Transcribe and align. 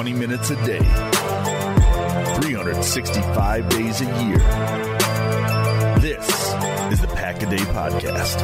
20 0.00 0.14
minutes 0.14 0.48
a 0.48 0.56
day, 0.64 0.78
365 2.40 3.68
days 3.68 4.00
a 4.00 4.06
year. 4.24 4.38
This 5.98 6.26
is 6.90 7.02
the 7.02 7.10
Pack 7.14 7.42
a 7.42 7.50
Day 7.50 7.58
Podcast. 7.58 8.40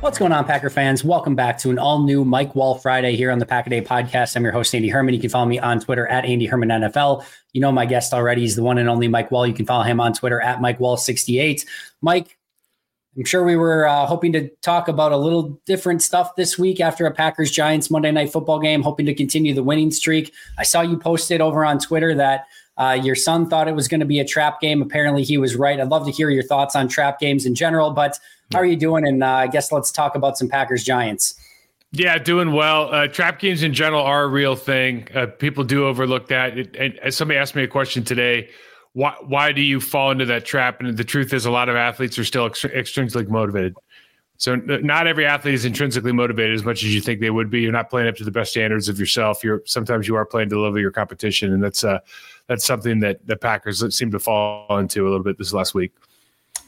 What's 0.00 0.18
going 0.18 0.32
on, 0.32 0.44
Packer 0.44 0.70
fans? 0.70 1.04
Welcome 1.04 1.36
back 1.36 1.56
to 1.58 1.70
an 1.70 1.78
all 1.78 2.02
new 2.02 2.24
Mike 2.24 2.54
Wahle 2.54 2.82
Friday 2.82 3.14
here 3.14 3.30
on 3.30 3.38
the 3.38 3.46
Pack 3.46 3.68
a 3.68 3.70
Day 3.70 3.80
podcast. 3.80 4.34
I'm 4.34 4.42
your 4.42 4.50
host, 4.50 4.74
Andy 4.74 4.88
Herman. 4.88 5.14
You 5.14 5.20
can 5.20 5.30
follow 5.30 5.46
me 5.46 5.60
on 5.60 5.78
Twitter 5.78 6.04
at 6.08 6.24
Andy 6.24 6.46
Herman 6.46 6.70
NFL. 6.70 7.24
You 7.52 7.60
know 7.60 7.70
my 7.70 7.86
guest 7.86 8.12
already. 8.12 8.40
He's 8.40 8.56
the 8.56 8.64
one 8.64 8.76
and 8.76 8.88
only 8.88 9.06
Mike 9.06 9.30
Wahle. 9.30 9.46
You 9.46 9.54
can 9.54 9.66
follow 9.66 9.84
him 9.84 10.00
on 10.00 10.14
Twitter 10.14 10.40
at 10.40 10.60
Mike 10.60 10.80
Wahle68. 10.80 11.64
Mike, 12.00 12.36
I'm 13.16 13.24
sure 13.24 13.44
we 13.44 13.56
were 13.56 13.86
uh, 13.86 14.06
hoping 14.06 14.32
to 14.32 14.48
talk 14.62 14.88
about 14.88 15.12
a 15.12 15.16
little 15.18 15.60
different 15.66 16.00
stuff 16.00 16.34
this 16.34 16.58
week 16.58 16.80
after 16.80 17.04
a 17.04 17.10
Packers 17.10 17.50
Giants 17.50 17.90
Monday 17.90 18.10
night 18.10 18.32
football 18.32 18.58
game, 18.58 18.82
hoping 18.82 19.04
to 19.04 19.14
continue 19.14 19.52
the 19.52 19.62
winning 19.62 19.90
streak. 19.90 20.32
I 20.56 20.62
saw 20.62 20.80
you 20.80 20.96
posted 20.96 21.42
over 21.42 21.62
on 21.62 21.78
Twitter 21.78 22.14
that 22.14 22.46
uh, 22.78 22.98
your 23.02 23.14
son 23.14 23.50
thought 23.50 23.68
it 23.68 23.74
was 23.74 23.86
going 23.86 24.00
to 24.00 24.06
be 24.06 24.18
a 24.18 24.24
trap 24.24 24.62
game. 24.62 24.80
Apparently, 24.80 25.22
he 25.22 25.36
was 25.36 25.56
right. 25.56 25.78
I'd 25.78 25.88
love 25.88 26.06
to 26.06 26.10
hear 26.10 26.30
your 26.30 26.42
thoughts 26.42 26.74
on 26.74 26.88
trap 26.88 27.20
games 27.20 27.44
in 27.44 27.54
general, 27.54 27.90
but 27.90 28.18
how 28.50 28.60
are 28.60 28.64
you 28.64 28.76
doing? 28.76 29.06
And 29.06 29.22
uh, 29.22 29.28
I 29.28 29.46
guess 29.46 29.70
let's 29.70 29.92
talk 29.92 30.14
about 30.14 30.38
some 30.38 30.48
Packers 30.48 30.82
Giants. 30.82 31.34
Yeah, 31.92 32.16
doing 32.16 32.52
well. 32.52 32.94
Uh, 32.94 33.08
trap 33.08 33.38
games 33.38 33.62
in 33.62 33.74
general 33.74 34.02
are 34.02 34.24
a 34.24 34.28
real 34.28 34.56
thing. 34.56 35.06
Uh, 35.14 35.26
people 35.26 35.64
do 35.64 35.86
overlook 35.86 36.28
that. 36.28 36.56
It, 36.56 36.76
and 36.76 37.12
somebody 37.12 37.38
asked 37.38 37.54
me 37.54 37.62
a 37.62 37.68
question 37.68 38.04
today 38.04 38.48
why 38.94 39.14
why 39.20 39.52
do 39.52 39.60
you 39.60 39.80
fall 39.80 40.10
into 40.10 40.26
that 40.26 40.44
trap? 40.44 40.80
And 40.80 40.96
the 40.96 41.04
truth 41.04 41.32
is, 41.32 41.46
a 41.46 41.50
lot 41.50 41.68
of 41.68 41.76
athletes 41.76 42.18
are 42.18 42.24
still 42.24 42.46
ex- 42.46 42.62
extrinsically 42.62 43.28
motivated. 43.28 43.74
So 44.36 44.56
not 44.56 45.06
every 45.06 45.24
athlete 45.24 45.54
is 45.54 45.64
intrinsically 45.64 46.10
motivated 46.10 46.54
as 46.56 46.64
much 46.64 46.82
as 46.82 46.92
you 46.92 47.00
think 47.00 47.20
they 47.20 47.30
would 47.30 47.48
be. 47.48 47.60
You're 47.60 47.70
not 47.70 47.88
playing 47.88 48.08
up 48.08 48.16
to 48.16 48.24
the 48.24 48.32
best 48.32 48.50
standards 48.50 48.88
of 48.88 48.98
yourself. 48.98 49.44
You're 49.44 49.62
sometimes 49.66 50.08
you 50.08 50.16
are 50.16 50.26
playing 50.26 50.48
to 50.48 50.60
level 50.60 50.80
your 50.80 50.90
competition, 50.90 51.52
and 51.52 51.62
that's 51.62 51.84
uh 51.84 52.00
that's 52.48 52.64
something 52.64 53.00
that 53.00 53.24
the 53.26 53.36
Packers 53.36 53.96
seem 53.96 54.10
to 54.10 54.18
fall 54.18 54.78
into 54.78 55.04
a 55.04 55.08
little 55.08 55.22
bit 55.22 55.38
this 55.38 55.52
last 55.52 55.74
week. 55.74 55.92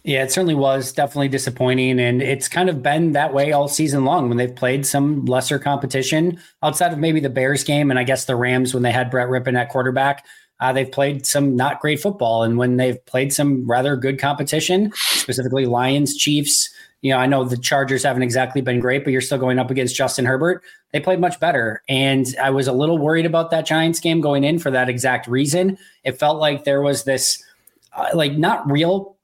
Yeah, 0.05 0.23
it 0.23 0.31
certainly 0.31 0.55
was 0.55 0.93
definitely 0.93 1.29
disappointing. 1.29 1.99
And 1.99 2.21
it's 2.21 2.47
kind 2.47 2.69
of 2.69 2.83
been 2.83 3.13
that 3.13 3.33
way 3.33 3.53
all 3.53 3.69
season 3.69 4.05
long 4.05 4.29
when 4.29 4.37
they've 4.37 4.55
played 4.55 4.85
some 4.85 5.25
lesser 5.25 5.59
competition 5.59 6.39
outside 6.63 6.93
of 6.93 6.99
maybe 6.99 7.21
the 7.21 7.31
Bears 7.31 7.65
game 7.65 7.91
and 7.91 7.99
I 7.99 8.05
guess 8.05 8.27
the 8.27 8.37
Rams 8.37 8.75
when 8.75 8.83
they 8.83 8.93
had 8.93 9.11
Brett 9.11 9.29
Rypien 9.29 9.59
at 9.59 9.71
quarterback 9.71 10.27
uh, 10.61 10.73
they've 10.73 10.91
played 10.91 11.27
some 11.27 11.57
not 11.57 11.81
great 11.81 12.01
football. 12.01 12.43
And 12.43 12.57
when 12.57 12.77
they've 12.77 13.05
played 13.07 13.33
some 13.33 13.67
rather 13.69 13.97
good 13.97 14.19
competition, 14.19 14.93
specifically 14.95 15.67
Lions, 15.67 16.17
Chiefs, 16.17 16.71
you 17.03 17.11
know, 17.11 17.19
I 17.19 17.27
know 17.27 17.45
the 17.45 17.59
Chargers 17.59 18.03
haven't 18.03 18.23
exactly 18.23 18.63
been 18.63 18.81
great, 18.81 19.05
but 19.05 19.13
you're 19.13 19.21
still 19.21 19.37
going 19.37 19.59
up 19.59 19.71
against 19.71 19.95
Justin 19.95 20.25
Herbert. 20.25 20.63
They 20.93 21.01
played 21.01 21.21
much 21.21 21.39
better. 21.39 21.83
And 21.87 22.27
I 22.43 22.49
was 22.49 22.67
a 22.67 22.73
little 22.73 22.97
worried 22.97 23.27
about 23.27 23.51
that 23.51 23.67
Giants 23.67 24.01
game 24.01 24.23
going 24.23 24.43
in 24.43 24.59
for 24.59 24.71
that 24.71 24.89
exact 24.89 25.27
reason. 25.27 25.77
It 26.05 26.19
felt 26.19 26.39
like 26.39 26.65
there 26.65 26.81
was 26.81 27.05
this, 27.05 27.45
uh, 27.93 28.09
like, 28.15 28.39
not 28.39 28.71
real, 28.71 29.17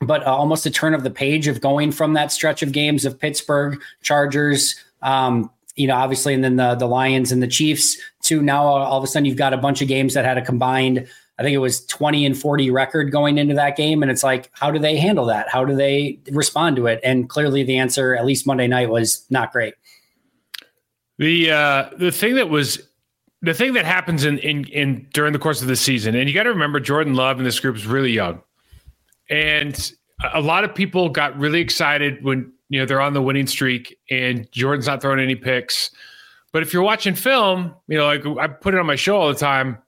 but 0.00 0.24
uh, 0.24 0.30
almost 0.30 0.66
a 0.66 0.70
turn 0.70 0.94
of 0.94 1.02
the 1.02 1.10
page 1.10 1.48
of 1.48 1.60
going 1.60 1.90
from 1.90 2.12
that 2.12 2.30
stretch 2.30 2.62
of 2.62 2.70
games 2.70 3.04
of 3.04 3.18
Pittsburgh, 3.18 3.80
Chargers, 4.02 4.76
um, 5.02 5.50
you 5.76 5.86
know, 5.86 5.94
obviously, 5.94 6.34
and 6.34 6.42
then 6.42 6.56
the 6.56 6.74
the 6.74 6.86
Lions 6.86 7.30
and 7.30 7.42
the 7.42 7.46
Chiefs. 7.46 7.96
To 8.24 8.42
now, 8.42 8.64
all 8.64 8.98
of 8.98 9.04
a 9.04 9.06
sudden, 9.06 9.26
you've 9.26 9.36
got 9.36 9.52
a 9.52 9.58
bunch 9.58 9.82
of 9.82 9.88
games 9.88 10.14
that 10.14 10.24
had 10.24 10.38
a 10.38 10.42
combined. 10.42 11.06
I 11.38 11.42
think 11.42 11.54
it 11.54 11.58
was 11.58 11.84
20 11.86 12.24
and 12.24 12.36
40 12.36 12.70
record 12.70 13.12
going 13.12 13.36
into 13.36 13.54
that 13.56 13.76
game. 13.76 14.02
And 14.02 14.10
it's 14.10 14.22
like, 14.22 14.50
how 14.52 14.70
do 14.70 14.78
they 14.78 14.96
handle 14.96 15.26
that? 15.26 15.50
How 15.50 15.66
do 15.66 15.76
they 15.76 16.18
respond 16.30 16.76
to 16.76 16.86
it? 16.86 16.98
And 17.04 17.28
clearly 17.28 17.62
the 17.62 17.76
answer, 17.76 18.16
at 18.16 18.24
least 18.24 18.46
Monday 18.46 18.66
night, 18.66 18.88
was 18.88 19.26
not 19.28 19.52
great. 19.52 19.74
The 21.18 21.50
uh 21.50 21.90
the 21.98 22.10
thing 22.10 22.34
that 22.34 22.48
was 22.50 22.88
the 23.42 23.54
thing 23.54 23.74
that 23.74 23.84
happens 23.84 24.24
in 24.24 24.38
in, 24.38 24.64
in 24.64 25.06
during 25.12 25.32
the 25.32 25.38
course 25.38 25.62
of 25.62 25.68
the 25.68 25.76
season, 25.76 26.14
and 26.14 26.28
you 26.28 26.34
got 26.34 26.44
to 26.44 26.50
remember 26.50 26.80
Jordan 26.80 27.14
Love 27.14 27.36
and 27.38 27.46
this 27.46 27.60
group 27.60 27.76
is 27.76 27.86
really 27.86 28.12
young. 28.12 28.42
And 29.28 29.92
a 30.32 30.40
lot 30.40 30.64
of 30.64 30.74
people 30.74 31.08
got 31.08 31.38
really 31.38 31.60
excited 31.60 32.22
when 32.24 32.52
you 32.68 32.80
know 32.80 32.86
they're 32.86 33.00
on 33.00 33.14
the 33.14 33.22
winning 33.22 33.46
streak 33.46 33.98
and 34.10 34.50
Jordan's 34.52 34.86
not 34.86 35.00
throwing 35.00 35.20
any 35.20 35.34
picks. 35.34 35.90
But 36.52 36.62
if 36.62 36.72
you're 36.72 36.82
watching 36.82 37.14
film, 37.14 37.74
you 37.86 37.98
know, 37.98 38.06
like 38.06 38.26
I 38.38 38.46
put 38.46 38.74
it 38.74 38.80
on 38.80 38.86
my 38.86 38.96
show 38.96 39.16
all 39.16 39.28
the 39.28 39.38
time, 39.38 39.78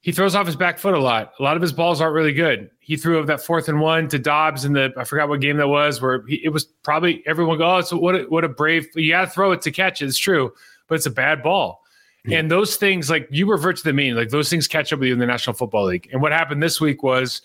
he 0.00 0.12
throws 0.12 0.34
off 0.34 0.46
his 0.46 0.54
back 0.54 0.78
foot 0.78 0.94
a 0.94 1.00
lot. 1.00 1.32
A 1.40 1.42
lot 1.42 1.56
of 1.56 1.62
his 1.62 1.72
balls 1.72 2.00
aren't 2.00 2.14
really 2.14 2.32
good. 2.32 2.70
He 2.78 2.96
threw 2.96 3.24
that 3.24 3.40
fourth 3.40 3.68
and 3.68 3.80
one 3.80 4.06
to 4.08 4.18
Doubs 4.18 4.64
in 4.64 4.74
the 4.74 4.92
I 4.98 5.04
forgot 5.04 5.28
what 5.28 5.40
game 5.40 5.56
that 5.56 5.68
was, 5.68 6.00
where 6.00 6.24
he, 6.26 6.40
it 6.44 6.50
was 6.50 6.66
probably 6.82 7.22
everyone 7.26 7.58
go, 7.58 7.76
oh, 7.76 7.80
so 7.80 7.96
what 7.96 8.14
a, 8.14 8.22
what 8.24 8.44
a 8.44 8.48
brave 8.48 8.86
you 8.94 9.10
got 9.12 9.22
to 9.22 9.30
throw 9.30 9.52
it 9.52 9.62
to 9.62 9.70
catch 9.70 10.02
it. 10.02 10.06
It's 10.06 10.18
true, 10.18 10.52
but 10.88 10.96
it's 10.96 11.06
a 11.06 11.10
bad 11.10 11.42
ball. 11.42 11.82
Yeah. 12.26 12.38
And 12.38 12.50
those 12.50 12.76
things, 12.76 13.10
like 13.10 13.26
you 13.30 13.50
revert 13.50 13.78
to 13.78 13.84
the 13.84 13.92
mean, 13.92 14.14
like 14.14 14.28
those 14.28 14.48
things 14.48 14.68
catch 14.68 14.92
up 14.92 14.98
with 15.00 15.08
you 15.08 15.14
in 15.14 15.18
the 15.18 15.26
National 15.26 15.54
Football 15.54 15.86
League. 15.86 16.08
And 16.12 16.22
what 16.22 16.32
happened 16.32 16.62
this 16.62 16.80
week 16.80 17.02
was 17.02 17.42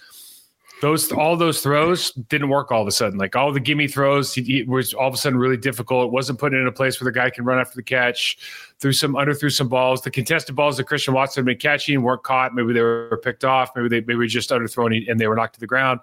those 0.82 1.12
all 1.12 1.36
those 1.36 1.62
throws 1.62 2.12
didn't 2.12 2.50
work 2.50 2.72
all 2.72 2.82
of 2.82 2.88
a 2.88 2.92
sudden. 2.92 3.20
Like 3.20 3.36
all 3.36 3.52
the 3.52 3.60
gimme 3.60 3.88
throws, 3.88 4.34
he, 4.34 4.42
he 4.44 4.64
was 4.64 4.94
all 4.94 5.08
of 5.08 5.14
a 5.14 5.18
sudden 5.18 5.38
really 5.38 5.58
difficult. 5.58 6.06
It 6.06 6.12
wasn't 6.12 6.40
put 6.40 6.54
in 6.54 6.66
a 6.66 6.72
place 6.72 7.00
where 7.00 7.12
the 7.12 7.18
guy 7.18 7.30
can 7.30 7.44
run 7.44 7.60
after 7.60 7.76
the 7.76 7.84
catch. 7.84 8.38
Threw 8.80 8.94
some 8.94 9.16
under 9.16 9.34
threw 9.34 9.50
some 9.50 9.68
balls. 9.68 10.02
The 10.02 10.12
contested 10.12 10.56
balls 10.56 10.78
that 10.78 10.86
Christian 10.86 11.14
Watson 11.14 11.42
had 11.42 11.46
been 11.46 11.58
catching 11.58 12.02
weren't 12.02 12.24
caught. 12.24 12.56
Maybe 12.56 12.74
they 12.74 12.82
were 12.82 13.20
picked 13.24 13.44
off. 13.44 13.72
Maybe 13.76 13.90
they 13.90 14.02
maybe 14.02 14.28
just 14.28 14.52
underthrown 14.52 15.10
and 15.10 15.20
they 15.20 15.28
were 15.28 15.36
knocked 15.36 15.56
to 15.56 15.60
the 15.60 15.68
ground. 15.68 16.00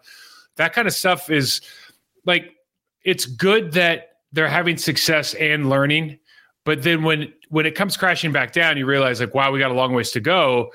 That 0.56 0.73
kind 0.75 0.87
of 0.87 0.94
stuff 0.94 1.31
is 1.31 1.62
like 2.26 2.52
it's 3.02 3.25
good 3.25 3.72
that 3.72 4.11
they're 4.32 4.49
having 4.49 4.76
success 4.76 5.32
and 5.34 5.70
learning. 5.70 6.19
But 6.64 6.82
then 6.82 7.02
when 7.02 7.32
when 7.49 7.64
it 7.64 7.75
comes 7.75 7.96
crashing 7.96 8.32
back 8.32 8.52
down, 8.52 8.76
you 8.76 8.84
realize 8.84 9.20
like, 9.20 9.34
wow, 9.34 9.50
we 9.52 9.58
got 9.58 9.70
a 9.70 9.75
long 9.75 9.94
ways 9.94 10.11
to 10.11 10.20
go 10.20 10.72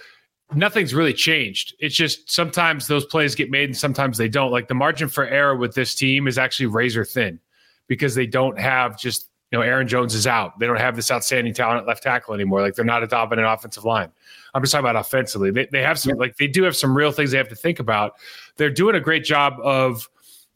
nothing's 0.54 0.94
really 0.94 1.14
changed. 1.14 1.76
It's 1.80 1.96
just 1.96 2.32
sometimes 2.32 2.88
those 2.88 3.06
plays 3.06 3.36
get 3.36 3.50
made 3.50 3.70
and 3.70 3.78
sometimes 3.78 4.18
they 4.18 4.28
don't. 4.28 4.52
Like 4.52 4.68
the 4.68 4.74
margin 4.74 5.10
for 5.10 5.26
error 5.26 5.56
with 5.56 5.74
this 5.76 5.96
team 5.96 6.28
is 6.28 6.38
actually 6.38 6.68
razor 6.68 7.06
thin 7.06 7.40
because 7.88 8.16
they 8.16 8.28
don't 8.28 8.60
have 8.60 9.00
just 9.00 9.28
you 9.52 9.60
know, 9.60 9.64
Aaron 9.64 9.88
Jones 9.88 10.16
is 10.16 10.28
out. 10.28 10.58
They 10.60 10.66
don't 10.66 10.80
have 10.80 10.96
this 10.96 11.12
outstanding 11.12 11.54
talent 11.54 11.82
at 11.82 11.88
left 11.88 12.04
tackle 12.04 12.34
anymore. 12.34 12.62
Like 12.62 12.76
they're 12.76 12.86
not 12.86 13.04
a 13.04 13.08
dominant 13.08 13.48
offensive 13.48 13.84
line. 13.84 14.10
I'm 14.54 14.62
just 14.64 14.72
talking 14.72 14.90
about 14.90 14.96
offensively. 14.96 15.52
They, 15.52 15.68
they 15.72 15.82
have 15.82 16.00
some, 16.00 16.18
like 16.18 16.38
they 16.38 16.48
do 16.48 16.64
have 16.64 16.76
some 16.76 16.96
real 16.96 17.12
things 17.12 17.32
they 17.32 17.38
have 17.38 17.50
to 17.50 17.56
think 17.56 17.80
about. 17.80 18.14
They're 18.56 18.70
doing 18.70 18.96
a 18.96 19.02
great 19.02 19.26
job 19.26 19.56
of, 19.62 20.10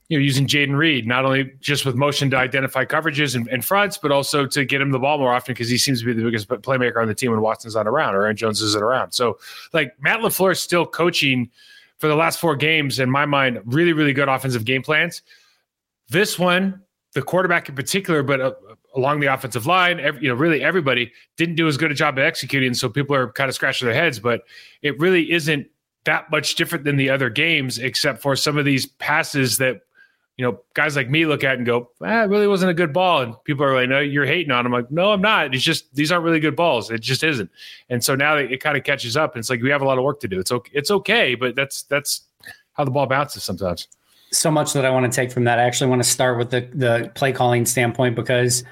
you 0.08 0.18
know, 0.18 0.24
using 0.24 0.46
Jayden 0.46 0.78
Reed, 0.78 1.08
not 1.08 1.26
only 1.26 1.52
just 1.60 1.86
with 1.86 1.96
motion 1.96 2.30
to 2.30 2.38
identify 2.38 2.86
coverages 2.86 3.36
and, 3.36 3.48
and 3.48 3.66
fronts, 3.66 3.98
but 3.98 4.12
also 4.12 4.46
to 4.46 4.64
get 4.64 4.80
him 4.80 4.92
the 4.92 5.00
ball 5.00 5.18
more 5.18 5.34
often 5.34 5.54
because 5.54 5.68
he 5.68 5.78
seems 5.78 6.02
to 6.02 6.06
be 6.06 6.14
the 6.14 6.24
biggest 6.24 6.48
playmaker 6.48 7.02
on 7.02 7.08
the 7.08 7.16
team 7.16 7.32
when 7.32 7.42
Watson's 7.42 7.76
not 7.76 7.88
around 7.88 8.14
or 8.14 8.24
Aaron 8.24 8.38
Jones 8.38 8.62
isn't 8.62 8.84
around. 8.84 9.14
So, 9.14 9.40
like, 9.74 9.94
Matt 10.00 10.20
LaFleur 10.20 10.52
is 10.52 10.60
still 10.60 10.86
coaching 10.86 11.50
for 11.98 12.08
the 12.08 12.16
last 12.16 12.40
four 12.40 12.56
games, 12.56 13.00
in 13.00 13.10
my 13.10 13.26
mind, 13.26 13.62
really, 13.66 13.94
really 13.94 14.14
good 14.14 14.30
offensive 14.30 14.66
game 14.66 14.84
plans. 14.84 15.24
This 16.10 16.38
one, 16.38 16.82
the 17.14 17.22
quarterback 17.22 17.70
in 17.70 17.76
particular, 17.76 18.22
but 18.22 18.42
uh, 18.42 18.54
along 18.96 19.22
the 19.22 19.28
offensive 19.28 19.66
line, 19.66 20.00
every, 20.00 20.22
you 20.22 20.28
know, 20.28 20.36
really 20.36 20.62
everybody 20.62 21.12
didn't 21.38 21.56
do 21.56 21.68
as 21.68 21.78
good 21.78 21.92
a 21.92 21.96
job 21.96 22.18
of 22.18 22.24
executing. 22.24 22.74
So 22.74 22.90
people 22.90 23.16
are 23.16 23.32
kind 23.32 23.50
of 23.50 23.56
scratching 23.56 23.88
their 23.88 23.96
heads, 23.96 24.20
but 24.20 24.42
it 24.82 25.00
really 25.00 25.32
isn't 25.32 25.68
that 26.04 26.30
much 26.30 26.56
different 26.56 26.84
than 26.84 26.98
the 26.98 27.10
other 27.10 27.30
games, 27.30 27.80
except 27.80 28.22
for 28.22 28.36
some 28.36 28.58
of 28.58 28.66
these 28.66 28.86
passes 28.86 29.58
that, 29.58 29.82
you 30.38 30.46
know, 30.46 30.60
guys 30.74 30.96
like 30.96 31.10
me 31.10 31.26
look 31.26 31.44
at 31.44 31.58
and 31.58 31.66
go, 31.66 31.90
ah, 32.02 32.24
it 32.24 32.30
really 32.30 32.48
wasn't 32.48 32.70
a 32.70 32.74
good 32.74 32.92
ball. 32.92 33.22
And 33.22 33.42
people 33.46 33.66
are 33.66 33.74
like, 33.74 33.88
no, 33.88 34.00
you're 34.00 34.26
hating 34.26 34.52
on. 34.52 34.66
Him. 34.66 34.74
I'm 34.74 34.82
like, 34.82 34.92
no, 34.92 35.14
I'm 35.14 35.22
not. 35.22 35.56
It's 35.56 35.64
just, 35.64 35.94
these 35.96 36.12
aren't 36.12 36.26
really 36.26 36.42
good 36.42 36.58
balls. 36.58 36.92
It 36.92 37.00
just 37.00 37.24
isn't. 37.24 37.50
And 37.90 38.04
so 38.04 38.16
now 38.16 38.36
it, 38.36 38.52
it 38.52 38.62
kind 38.62 38.76
of 38.76 38.84
catches 38.84 39.16
up. 39.16 39.36
And 39.36 39.40
it's 39.40 39.50
like, 39.50 39.62
we 39.62 39.70
have 39.70 39.82
a 39.82 39.86
lot 39.86 39.98
of 39.98 40.04
work 40.04 40.20
to 40.22 40.28
do. 40.28 40.40
It's 40.40 40.52
okay. 40.52 40.72
It's 40.74 40.92
okay, 40.92 41.36
but 41.36 41.56
that's, 41.56 41.84
that's 41.84 42.24
how 42.74 42.84
the 42.84 42.92
ball 42.92 43.06
bounces 43.08 43.44
sometimes. 43.44 43.88
So 44.32 44.52
much 44.52 44.74
that 44.74 44.86
I 44.86 44.90
want 44.90 45.10
to 45.10 45.16
take 45.16 45.32
from 45.32 45.46
that. 45.46 45.58
I 45.58 45.64
actually 45.64 45.90
want 45.90 46.04
to 46.04 46.10
start 46.10 46.38
with 46.38 46.50
the, 46.50 46.70
the 46.74 47.12
play 47.16 47.32
calling 47.32 47.66
standpoint 47.66 48.16
because 48.16 48.66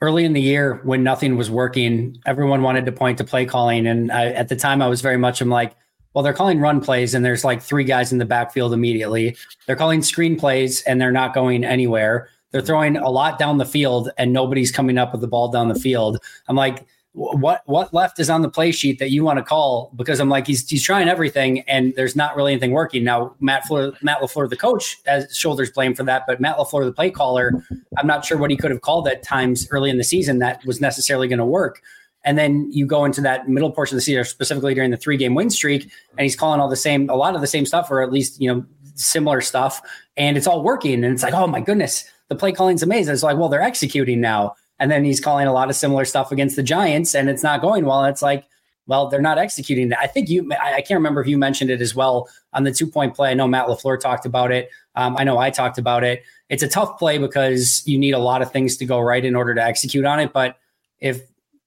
early 0.00 0.24
in 0.24 0.32
the 0.32 0.42
year 0.42 0.80
when 0.82 1.04
nothing 1.04 1.36
was 1.36 1.48
working, 1.48 2.18
everyone 2.26 2.62
wanted 2.62 2.86
to 2.86 2.92
point 2.92 3.18
to 3.18 3.24
play 3.24 3.46
calling. 3.46 3.86
And 3.86 4.10
I, 4.10 4.32
at 4.32 4.48
the 4.48 4.56
time, 4.56 4.82
I 4.82 4.88
was 4.88 5.00
very 5.00 5.18
much, 5.18 5.40
I'm 5.40 5.48
like, 5.48 5.76
well, 6.14 6.22
they're 6.22 6.32
calling 6.32 6.60
run 6.60 6.80
plays 6.80 7.14
and 7.14 7.24
there's 7.24 7.44
like 7.44 7.60
three 7.60 7.84
guys 7.84 8.12
in 8.12 8.18
the 8.18 8.24
backfield 8.24 8.72
immediately. 8.72 9.36
They're 9.66 9.76
calling 9.76 10.00
screen 10.00 10.36
plays 10.36 10.82
and 10.82 11.00
they're 11.00 11.12
not 11.12 11.34
going 11.34 11.64
anywhere. 11.64 12.28
They're 12.52 12.62
throwing 12.62 12.96
a 12.96 13.10
lot 13.10 13.38
down 13.38 13.58
the 13.58 13.64
field 13.64 14.10
and 14.16 14.32
nobody's 14.32 14.70
coming 14.70 14.96
up 14.96 15.10
with 15.12 15.20
the 15.20 15.26
ball 15.26 15.48
down 15.48 15.68
the 15.68 15.74
field. 15.74 16.18
I'm 16.48 16.56
like, 16.56 16.86
what 17.14 17.62
what 17.66 17.94
left 17.94 18.18
is 18.18 18.28
on 18.28 18.42
the 18.42 18.50
play 18.50 18.72
sheet 18.72 18.98
that 18.98 19.10
you 19.10 19.22
want 19.22 19.38
to 19.38 19.44
call 19.44 19.92
because 19.94 20.18
I'm 20.18 20.28
like 20.28 20.48
he's 20.48 20.68
he's 20.68 20.82
trying 20.82 21.08
everything 21.08 21.60
and 21.60 21.94
there's 21.94 22.16
not 22.16 22.34
really 22.34 22.52
anything 22.52 22.72
working 22.72 23.04
now. 23.04 23.36
Matt 23.38 23.66
Fleur, 23.66 23.92
Matt 24.02 24.20
Lafleur, 24.20 24.50
the 24.50 24.56
coach, 24.56 25.00
has 25.06 25.36
shoulders 25.36 25.70
blame 25.70 25.94
for 25.94 26.02
that, 26.04 26.24
but 26.26 26.40
Matt 26.40 26.56
Lafleur, 26.56 26.84
the 26.84 26.92
play 26.92 27.12
caller, 27.12 27.64
I'm 27.98 28.08
not 28.08 28.24
sure 28.24 28.36
what 28.36 28.50
he 28.50 28.56
could 28.56 28.72
have 28.72 28.80
called 28.80 29.06
at 29.06 29.22
times 29.22 29.68
early 29.70 29.90
in 29.90 29.98
the 29.98 30.04
season 30.04 30.40
that 30.40 30.64
was 30.64 30.80
necessarily 30.80 31.28
going 31.28 31.38
to 31.38 31.44
work. 31.44 31.82
And 32.24 32.38
then 32.38 32.70
you 32.72 32.86
go 32.86 33.04
into 33.04 33.20
that 33.20 33.48
middle 33.48 33.70
portion 33.70 33.96
of 33.96 33.98
the 33.98 34.02
season, 34.02 34.24
specifically 34.24 34.74
during 34.74 34.90
the 34.90 34.96
three 34.96 35.16
game 35.16 35.34
win 35.34 35.50
streak, 35.50 35.90
and 36.16 36.20
he's 36.20 36.36
calling 36.36 36.60
all 36.60 36.68
the 36.68 36.76
same, 36.76 37.08
a 37.10 37.16
lot 37.16 37.34
of 37.34 37.40
the 37.40 37.46
same 37.46 37.66
stuff, 37.66 37.90
or 37.90 38.02
at 38.02 38.12
least 38.12 38.40
you 38.40 38.52
know 38.52 38.64
similar 38.94 39.40
stuff, 39.40 39.80
and 40.16 40.36
it's 40.36 40.46
all 40.46 40.62
working. 40.62 41.04
And 41.04 41.12
it's 41.12 41.22
like, 41.22 41.34
oh 41.34 41.46
my 41.46 41.60
goodness, 41.60 42.04
the 42.28 42.34
play 42.34 42.52
calling's 42.52 42.82
amazing. 42.82 43.12
It's 43.12 43.22
like, 43.22 43.36
well, 43.36 43.48
they're 43.48 43.62
executing 43.62 44.20
now 44.20 44.54
and 44.78 44.90
then 44.90 45.04
he's 45.04 45.20
calling 45.20 45.46
a 45.46 45.52
lot 45.52 45.70
of 45.70 45.76
similar 45.76 46.04
stuff 46.04 46.32
against 46.32 46.56
the 46.56 46.62
Giants, 46.62 47.14
and 47.14 47.28
it's 47.28 47.42
not 47.42 47.60
going 47.60 47.84
well. 47.84 48.02
And 48.02 48.12
it's 48.12 48.22
like, 48.22 48.44
well, 48.86 49.08
they're 49.08 49.22
not 49.22 49.38
executing 49.38 49.92
I 49.94 50.06
think 50.06 50.28
you, 50.28 50.50
I 50.60 50.82
can't 50.82 50.98
remember 50.98 51.22
if 51.22 51.26
you 51.26 51.38
mentioned 51.38 51.70
it 51.70 51.80
as 51.80 51.94
well 51.94 52.28
on 52.52 52.64
the 52.64 52.72
two 52.72 52.86
point 52.86 53.14
play. 53.14 53.30
I 53.30 53.34
know 53.34 53.48
Matt 53.48 53.66
LaFleur 53.66 53.98
talked 53.98 54.26
about 54.26 54.52
it. 54.52 54.68
Um, 54.94 55.16
I 55.18 55.24
know 55.24 55.38
I 55.38 55.50
talked 55.50 55.78
about 55.78 56.04
it. 56.04 56.22
It's 56.50 56.62
a 56.62 56.68
tough 56.68 56.98
play 56.98 57.16
because 57.16 57.82
you 57.86 57.98
need 57.98 58.12
a 58.12 58.18
lot 58.18 58.42
of 58.42 58.52
things 58.52 58.76
to 58.76 58.84
go 58.84 59.00
right 59.00 59.24
in 59.24 59.34
order 59.34 59.54
to 59.54 59.62
execute 59.62 60.04
on 60.04 60.20
it. 60.20 60.32
But 60.32 60.58
if, 61.00 61.22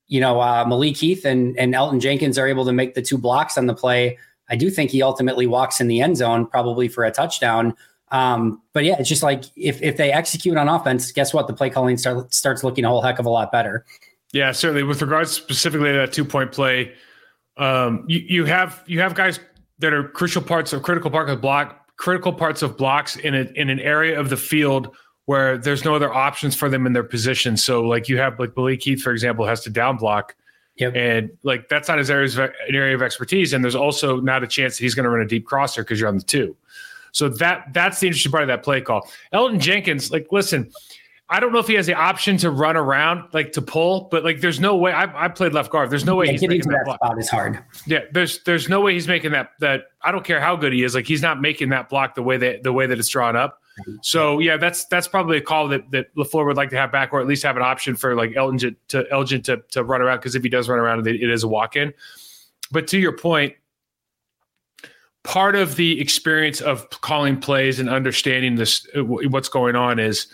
you 0.08 0.20
know, 0.20 0.40
uh, 0.40 0.66
Malik 0.66 0.98
Heath 0.98 1.26
and, 1.26 1.58
and 1.58 1.74
Elgton 1.74 2.00
Jenkins 2.00 2.38
are 2.38 2.48
able 2.48 2.66
to 2.66 2.72
make 2.72 2.94
the 2.94 3.02
two 3.02 3.18
blocks 3.18 3.58
on 3.58 3.66
the 3.66 3.76
play, 3.76 4.18
I 4.50 4.56
do 4.56 4.70
think 4.70 4.92
he 4.92 5.02
ultimately 5.02 5.48
walks 5.48 5.82
in 5.82 5.88
the 5.88 6.02
end 6.02 6.18
zone, 6.18 6.48
probably 6.48 6.88
for 6.88 7.04
a 7.04 7.12
touchdown. 7.12 7.76
Um, 8.12 8.62
but 8.74 8.86
yeah, 8.86 8.96
it's 9.00 9.10
just 9.10 9.24
like 9.24 9.44
if 9.58 9.82
if 9.82 9.98
they 9.98 10.12
execute 10.12 10.56
on 10.56 10.70
offense, 10.70 11.12
guess 11.12 11.34
what? 11.34 11.48
The 11.48 11.54
play 11.54 11.70
calling 11.70 11.98
start, 11.98 12.34
starts 12.34 12.64
looking 12.64 12.86
a 12.86 12.90
whole 12.90 13.02
heck 13.02 13.20
of 13.20 13.26
a 13.26 13.30
lot 13.30 13.52
better. 13.52 13.86
Yeah, 14.32 14.52
certainly. 14.54 14.84
With 14.84 15.02
regards 15.02 15.32
specifically 15.32 15.92
to 15.92 15.98
that 15.98 16.14
two 16.14 16.24
point 16.24 16.54
play, 16.54 16.94
um, 17.58 18.06
you, 18.08 18.20
you 18.20 18.46
have 18.46 18.84
you 18.88 19.02
have 19.02 19.14
guys 19.14 19.42
that 19.80 19.94
are 19.94 20.08
crucial 20.08 20.42
parts 20.42 20.72
of 20.72 20.84
critical 20.84 21.12
part 21.12 21.30
of 21.30 21.42
block, 21.42 21.86
critical 21.98 22.32
parts 22.32 22.62
of 22.62 22.78
blocks 22.78 23.18
in 23.18 23.36
a, 23.36 23.42
in 23.56 23.70
an 23.70 23.80
area 23.80 24.18
of 24.18 24.30
the 24.30 24.38
field 24.38 24.96
where 25.28 25.58
there's 25.58 25.84
no 25.84 25.94
other 25.94 26.14
options 26.14 26.56
for 26.56 26.70
them 26.70 26.86
in 26.88 26.94
their 26.94 27.04
position. 27.04 27.58
So 27.58 27.82
like 27.84 28.08
you 28.08 28.18
have 28.18 28.40
like 28.40 28.56
Malik 28.56 28.82
Heath, 28.82 29.02
for 29.02 29.12
example, 29.12 29.46
has 29.46 29.62
to 29.62 29.70
down 29.70 29.98
block. 29.98 30.36
Yep. 30.78 30.96
And 30.96 31.30
like 31.44 31.68
that's 31.68 31.90
not 31.90 31.98
his 31.98 32.10
area 32.10 32.28
of, 32.28 32.40
an 32.40 32.52
area 32.70 32.96
of 32.96 33.02
expertise. 33.02 33.52
And 33.52 33.62
there's 33.62 33.76
also 33.76 34.22
not 34.22 34.44
a 34.44 34.48
chance 34.48 34.78
that 34.78 34.84
he's 34.84 34.96
going 34.96 35.04
to 35.04 35.10
run 35.10 35.22
a 35.22 35.28
deep 35.28 35.46
crosser 35.46 35.84
because 35.84 36.00
you're 36.00 36.08
on 36.08 36.18
the 36.18 36.24
two. 36.24 36.56
So 37.12 37.28
that 37.28 37.74
that's 37.74 38.00
the 38.00 38.08
interesting 38.08 38.32
part 38.32 38.44
of 38.44 38.48
that 38.48 38.64
play 38.64 38.80
call. 38.80 39.10
Elgton 39.34 39.60
Jenkins, 39.60 40.12
like, 40.12 40.28
listen, 40.32 40.72
I 41.30 41.42
don't 41.42 41.52
know 41.52 41.60
if 41.60 41.68
he 41.68 41.74
has 41.74 41.88
the 41.88 41.94
option 41.94 42.38
to 42.38 42.50
run 42.50 42.78
around, 42.78 43.28
like 43.34 43.52
to 43.54 43.62
pull, 43.62 44.08
but 44.10 44.24
like, 44.24 44.40
there's 44.40 44.62
no 44.62 44.78
way. 44.78 44.94
I, 44.94 45.26
I 45.26 45.28
played 45.28 45.52
left 45.52 45.72
guard. 45.72 45.90
There's 45.90 46.06
no 46.06 46.16
way 46.16 46.28
yeah, 46.28 46.32
he's 46.34 46.42
getting 46.42 46.60
making 46.60 46.72
to 46.72 46.78
that, 46.78 46.86
that 46.86 47.06
spot 47.06 47.20
is 47.20 47.30
hard. 47.30 47.64
Yeah, 47.86 48.02
there's 48.14 48.44
there's 48.44 48.70
no 48.70 48.80
way 48.80 48.94
he's 48.94 49.10
making 49.10 49.32
that. 49.32 49.52
That 49.60 49.88
I 50.04 50.12
don't 50.14 50.24
care 50.24 50.40
how 50.40 50.56
good 50.56 50.72
he 50.72 50.84
is. 50.84 50.96
Like, 50.96 51.06
he's 51.06 51.22
not 51.22 51.42
making 51.42 51.68
that 51.70 51.90
block 51.90 52.16
the 52.16 52.24
way 52.24 52.38
that 52.38 52.64
the 52.64 52.72
way 52.72 52.86
that 52.86 52.98
it's 52.98 53.10
drawn 53.10 53.36
up. 53.36 53.62
So 54.02 54.40
yeah, 54.40 54.58
that's 54.58 54.86
that's 54.86 55.08
probably 55.08 55.38
a 55.38 55.42
call 55.42 55.68
that 55.68 55.90
that 55.92 56.14
Lafleur 56.16 56.46
would 56.46 56.58
like 56.58 56.70
to 56.72 56.78
have 56.78 56.92
back, 56.92 57.14
or 57.14 57.22
at 57.22 57.28
least 57.28 57.44
have 57.44 57.58
an 57.58 57.62
option 57.62 57.96
for 57.96 58.16
like 58.16 58.32
Elgton 58.32 58.76
to, 58.90 59.04
Elgton 59.12 59.44
to 59.44 59.62
to 59.72 59.84
run 59.84 60.02
around 60.02 60.18
because 60.18 60.36
if 60.36 60.44
he 60.44 60.50
does 60.50 60.68
run 60.68 60.80
around, 60.80 61.06
it, 61.08 61.16
it 61.22 61.30
is 61.30 61.44
a 61.44 61.48
walk 61.48 61.76
in. 61.76 61.94
But 62.72 62.88
to 62.88 63.00
your 63.00 63.16
point, 63.16 63.54
part 65.28 65.56
of 65.56 65.76
the 65.76 66.00
experience 66.00 66.62
of 66.62 66.90
calling 66.90 67.40
plays 67.40 67.80
and 67.80 67.90
understanding 67.90 68.56
this 68.56 68.88
uh, 68.96 69.04
what's 69.04 69.50
going 69.50 69.76
on 69.76 70.00
is 70.00 70.28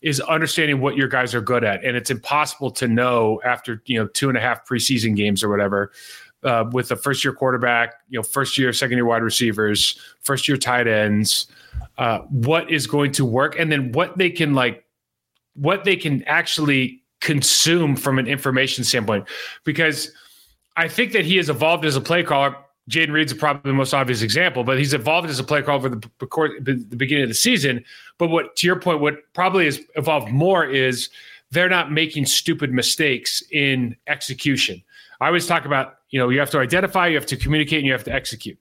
is 0.00 0.20
understanding 0.20 0.80
what 0.80 0.96
your 0.96 1.08
guys 1.08 1.34
are 1.34 1.40
good 1.40 1.64
at 1.64 1.84
and 1.84 1.96
it's 1.96 2.10
impossible 2.10 2.70
to 2.70 2.88
know 2.88 3.40
after 3.44 3.82
you 3.84 3.98
know 3.98 4.06
two 4.08 4.28
and 4.30 4.38
a 4.38 4.40
half 4.40 4.66
preseason 4.66 5.14
games 5.14 5.44
or 5.44 5.50
whatever 5.50 5.92
uh, 6.44 6.64
with 6.72 6.90
a 6.90 6.96
first 6.96 7.24
year 7.24 7.32
quarterback 7.32 7.94
you 8.08 8.18
know 8.18 8.22
first 8.22 8.58
year 8.58 8.72
second 8.72 8.96
year 8.96 9.04
wide 9.04 9.22
receivers 9.22 9.98
first 10.20 10.48
year 10.48 10.56
tight 10.56 10.86
ends 10.86 11.46
uh, 11.98 12.18
what 12.30 12.70
is 12.70 12.86
going 12.86 13.12
to 13.12 13.24
work 13.24 13.58
and 13.58 13.70
then 13.70 13.92
what 13.92 14.16
they 14.18 14.30
can 14.30 14.54
like 14.54 14.84
what 15.54 15.84
they 15.84 15.96
can 15.96 16.22
actually 16.24 17.02
consume 17.20 17.96
from 17.96 18.18
an 18.18 18.26
information 18.26 18.84
standpoint 18.84 19.26
because 19.64 20.12
i 20.76 20.86
think 20.86 21.12
that 21.12 21.24
he 21.24 21.36
has 21.36 21.48
evolved 21.48 21.84
as 21.84 21.96
a 21.96 22.00
play 22.00 22.22
caller 22.22 22.54
Jayden 22.88 23.12
Reed's 23.12 23.34
probably 23.34 23.70
the 23.70 23.76
most 23.76 23.92
obvious 23.92 24.22
example, 24.22 24.64
but 24.64 24.78
he's 24.78 24.94
evolved 24.94 25.28
as 25.28 25.38
a 25.38 25.44
play 25.44 25.60
caller 25.62 25.80
for 25.80 25.88
the, 25.90 26.72
the 26.88 26.96
beginning 26.96 27.24
of 27.24 27.28
the 27.28 27.34
season. 27.34 27.84
But 28.16 28.28
what, 28.28 28.56
to 28.56 28.66
your 28.66 28.80
point, 28.80 29.00
what 29.00 29.16
probably 29.34 29.66
has 29.66 29.78
evolved 29.96 30.32
more 30.32 30.64
is 30.64 31.10
they're 31.50 31.68
not 31.68 31.92
making 31.92 32.26
stupid 32.26 32.72
mistakes 32.72 33.42
in 33.50 33.96
execution. 34.06 34.82
I 35.20 35.26
always 35.26 35.46
talk 35.46 35.64
about, 35.64 35.96
you 36.10 36.18
know, 36.18 36.28
you 36.28 36.38
have 36.38 36.50
to 36.50 36.58
identify, 36.58 37.08
you 37.08 37.16
have 37.16 37.26
to 37.26 37.36
communicate, 37.36 37.78
and 37.78 37.86
you 37.86 37.92
have 37.92 38.04
to 38.04 38.12
execute. 38.12 38.58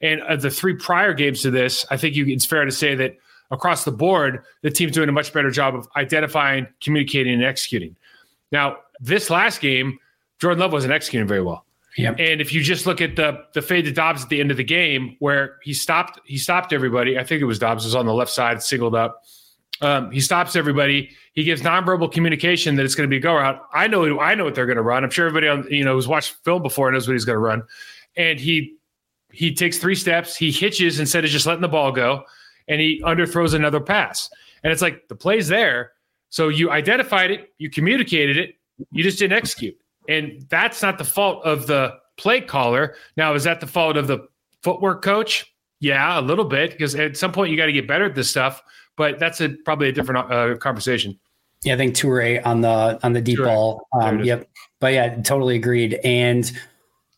And 0.00 0.22
uh, 0.22 0.36
the 0.36 0.50
three 0.50 0.74
prior 0.74 1.14
games 1.14 1.42
to 1.42 1.50
this, 1.50 1.84
I 1.90 1.96
think 1.96 2.14
you, 2.14 2.26
it's 2.26 2.46
fair 2.46 2.64
to 2.64 2.72
say 2.72 2.94
that 2.96 3.16
across 3.50 3.84
the 3.84 3.92
board, 3.92 4.42
the 4.62 4.70
team's 4.70 4.92
doing 4.92 5.08
a 5.08 5.12
much 5.12 5.32
better 5.32 5.50
job 5.50 5.74
of 5.74 5.88
identifying, 5.96 6.66
communicating, 6.80 7.34
and 7.34 7.44
executing. 7.44 7.96
Now, 8.52 8.78
this 9.00 9.30
last 9.30 9.60
game, 9.60 9.98
Jordan 10.38 10.60
Love 10.60 10.72
wasn't 10.72 10.92
executing 10.92 11.26
very 11.26 11.42
well. 11.42 11.64
Yep. 11.96 12.16
And 12.18 12.40
if 12.42 12.52
you 12.52 12.62
just 12.62 12.84
look 12.84 13.00
at 13.00 13.16
the 13.16 13.42
the 13.54 13.62
fade 13.62 13.86
to 13.86 13.92
Doubs 13.92 14.22
at 14.22 14.28
the 14.28 14.38
end 14.38 14.50
of 14.50 14.58
the 14.58 14.64
game, 14.64 15.16
where 15.18 15.56
he 15.62 15.72
stopped 15.72 16.20
he 16.26 16.36
stopped 16.36 16.74
everybody. 16.74 17.18
I 17.18 17.24
think 17.24 17.40
it 17.40 17.46
was 17.46 17.58
Doubs 17.58 17.84
was 17.84 17.94
on 17.94 18.04
the 18.04 18.12
left 18.12 18.30
side, 18.30 18.62
singled 18.62 18.94
up. 18.94 19.24
Um, 19.80 20.10
he 20.10 20.20
stops 20.20 20.56
everybody. 20.56 21.10
He 21.34 21.44
gives 21.44 21.62
nonverbal 21.62 22.10
communication 22.10 22.76
that 22.76 22.84
it's 22.84 22.94
going 22.94 23.08
to 23.08 23.10
be 23.10 23.18
a 23.18 23.20
go 23.20 23.34
route. 23.34 23.60
I 23.72 23.86
know 23.86 24.18
I 24.20 24.34
know 24.34 24.44
what 24.44 24.54
they're 24.54 24.66
going 24.66 24.76
to 24.76 24.82
run. 24.82 25.04
I'm 25.04 25.10
sure 25.10 25.26
everybody 25.26 25.48
on 25.48 25.66
you 25.70 25.84
know 25.84 25.94
who's 25.94 26.08
watched 26.08 26.36
film 26.44 26.62
before 26.62 26.90
knows 26.90 27.06
what 27.06 27.12
he's 27.12 27.24
going 27.24 27.36
to 27.36 27.40
run. 27.40 27.62
And 28.16 28.40
he 28.40 28.76
he 29.32 29.54
takes 29.54 29.78
three 29.78 29.94
steps. 29.94 30.36
He 30.36 30.50
hitches 30.50 30.98
instead 30.98 31.24
of 31.24 31.30
just 31.30 31.46
letting 31.46 31.62
the 31.62 31.68
ball 31.68 31.92
go, 31.92 32.24
and 32.68 32.80
he 32.80 33.02
underthrows 33.04 33.54
another 33.54 33.80
pass. 33.80 34.30
And 34.62 34.72
it's 34.72 34.82
like 34.82 35.08
the 35.08 35.14
play's 35.14 35.48
there. 35.48 35.92
So 36.30 36.48
you 36.48 36.70
identified 36.70 37.30
it, 37.30 37.52
you 37.58 37.70
communicated 37.70 38.36
it, 38.36 38.56
you 38.90 39.02
just 39.02 39.18
didn't 39.18 39.36
execute. 39.36 39.76
And 40.08 40.44
that's 40.48 40.82
not 40.82 40.98
the 40.98 41.04
fault 41.04 41.44
of 41.44 41.66
the 41.66 41.94
play 42.16 42.40
caller. 42.40 42.94
Now, 43.16 43.34
is 43.34 43.44
that 43.44 43.60
the 43.60 43.66
fault 43.66 43.96
of 43.96 44.06
the 44.06 44.26
footwork 44.62 45.02
coach? 45.02 45.52
Yeah, 45.80 46.18
a 46.18 46.22
little 46.22 46.44
bit, 46.44 46.72
because 46.72 46.94
at 46.94 47.16
some 47.16 47.32
point 47.32 47.50
you 47.50 47.56
got 47.56 47.66
to 47.66 47.72
get 47.72 47.86
better 47.86 48.06
at 48.06 48.14
this 48.14 48.30
stuff. 48.30 48.62
But 48.96 49.18
that's 49.18 49.40
a 49.40 49.50
probably 49.64 49.88
a 49.88 49.92
different 49.92 50.30
uh, 50.30 50.56
conversation. 50.56 51.18
Yeah, 51.62 51.74
I 51.74 51.76
think 51.76 51.94
Toure 51.94 52.44
on 52.44 52.60
the 52.60 52.98
on 53.02 53.12
the 53.12 53.20
deep 53.20 53.38
Toure. 53.38 53.44
ball. 53.44 53.88
Um, 54.00 54.22
yep, 54.24 54.48
but 54.80 54.92
yeah, 54.92 55.20
totally 55.22 55.56
agreed. 55.56 55.98
And 56.04 56.50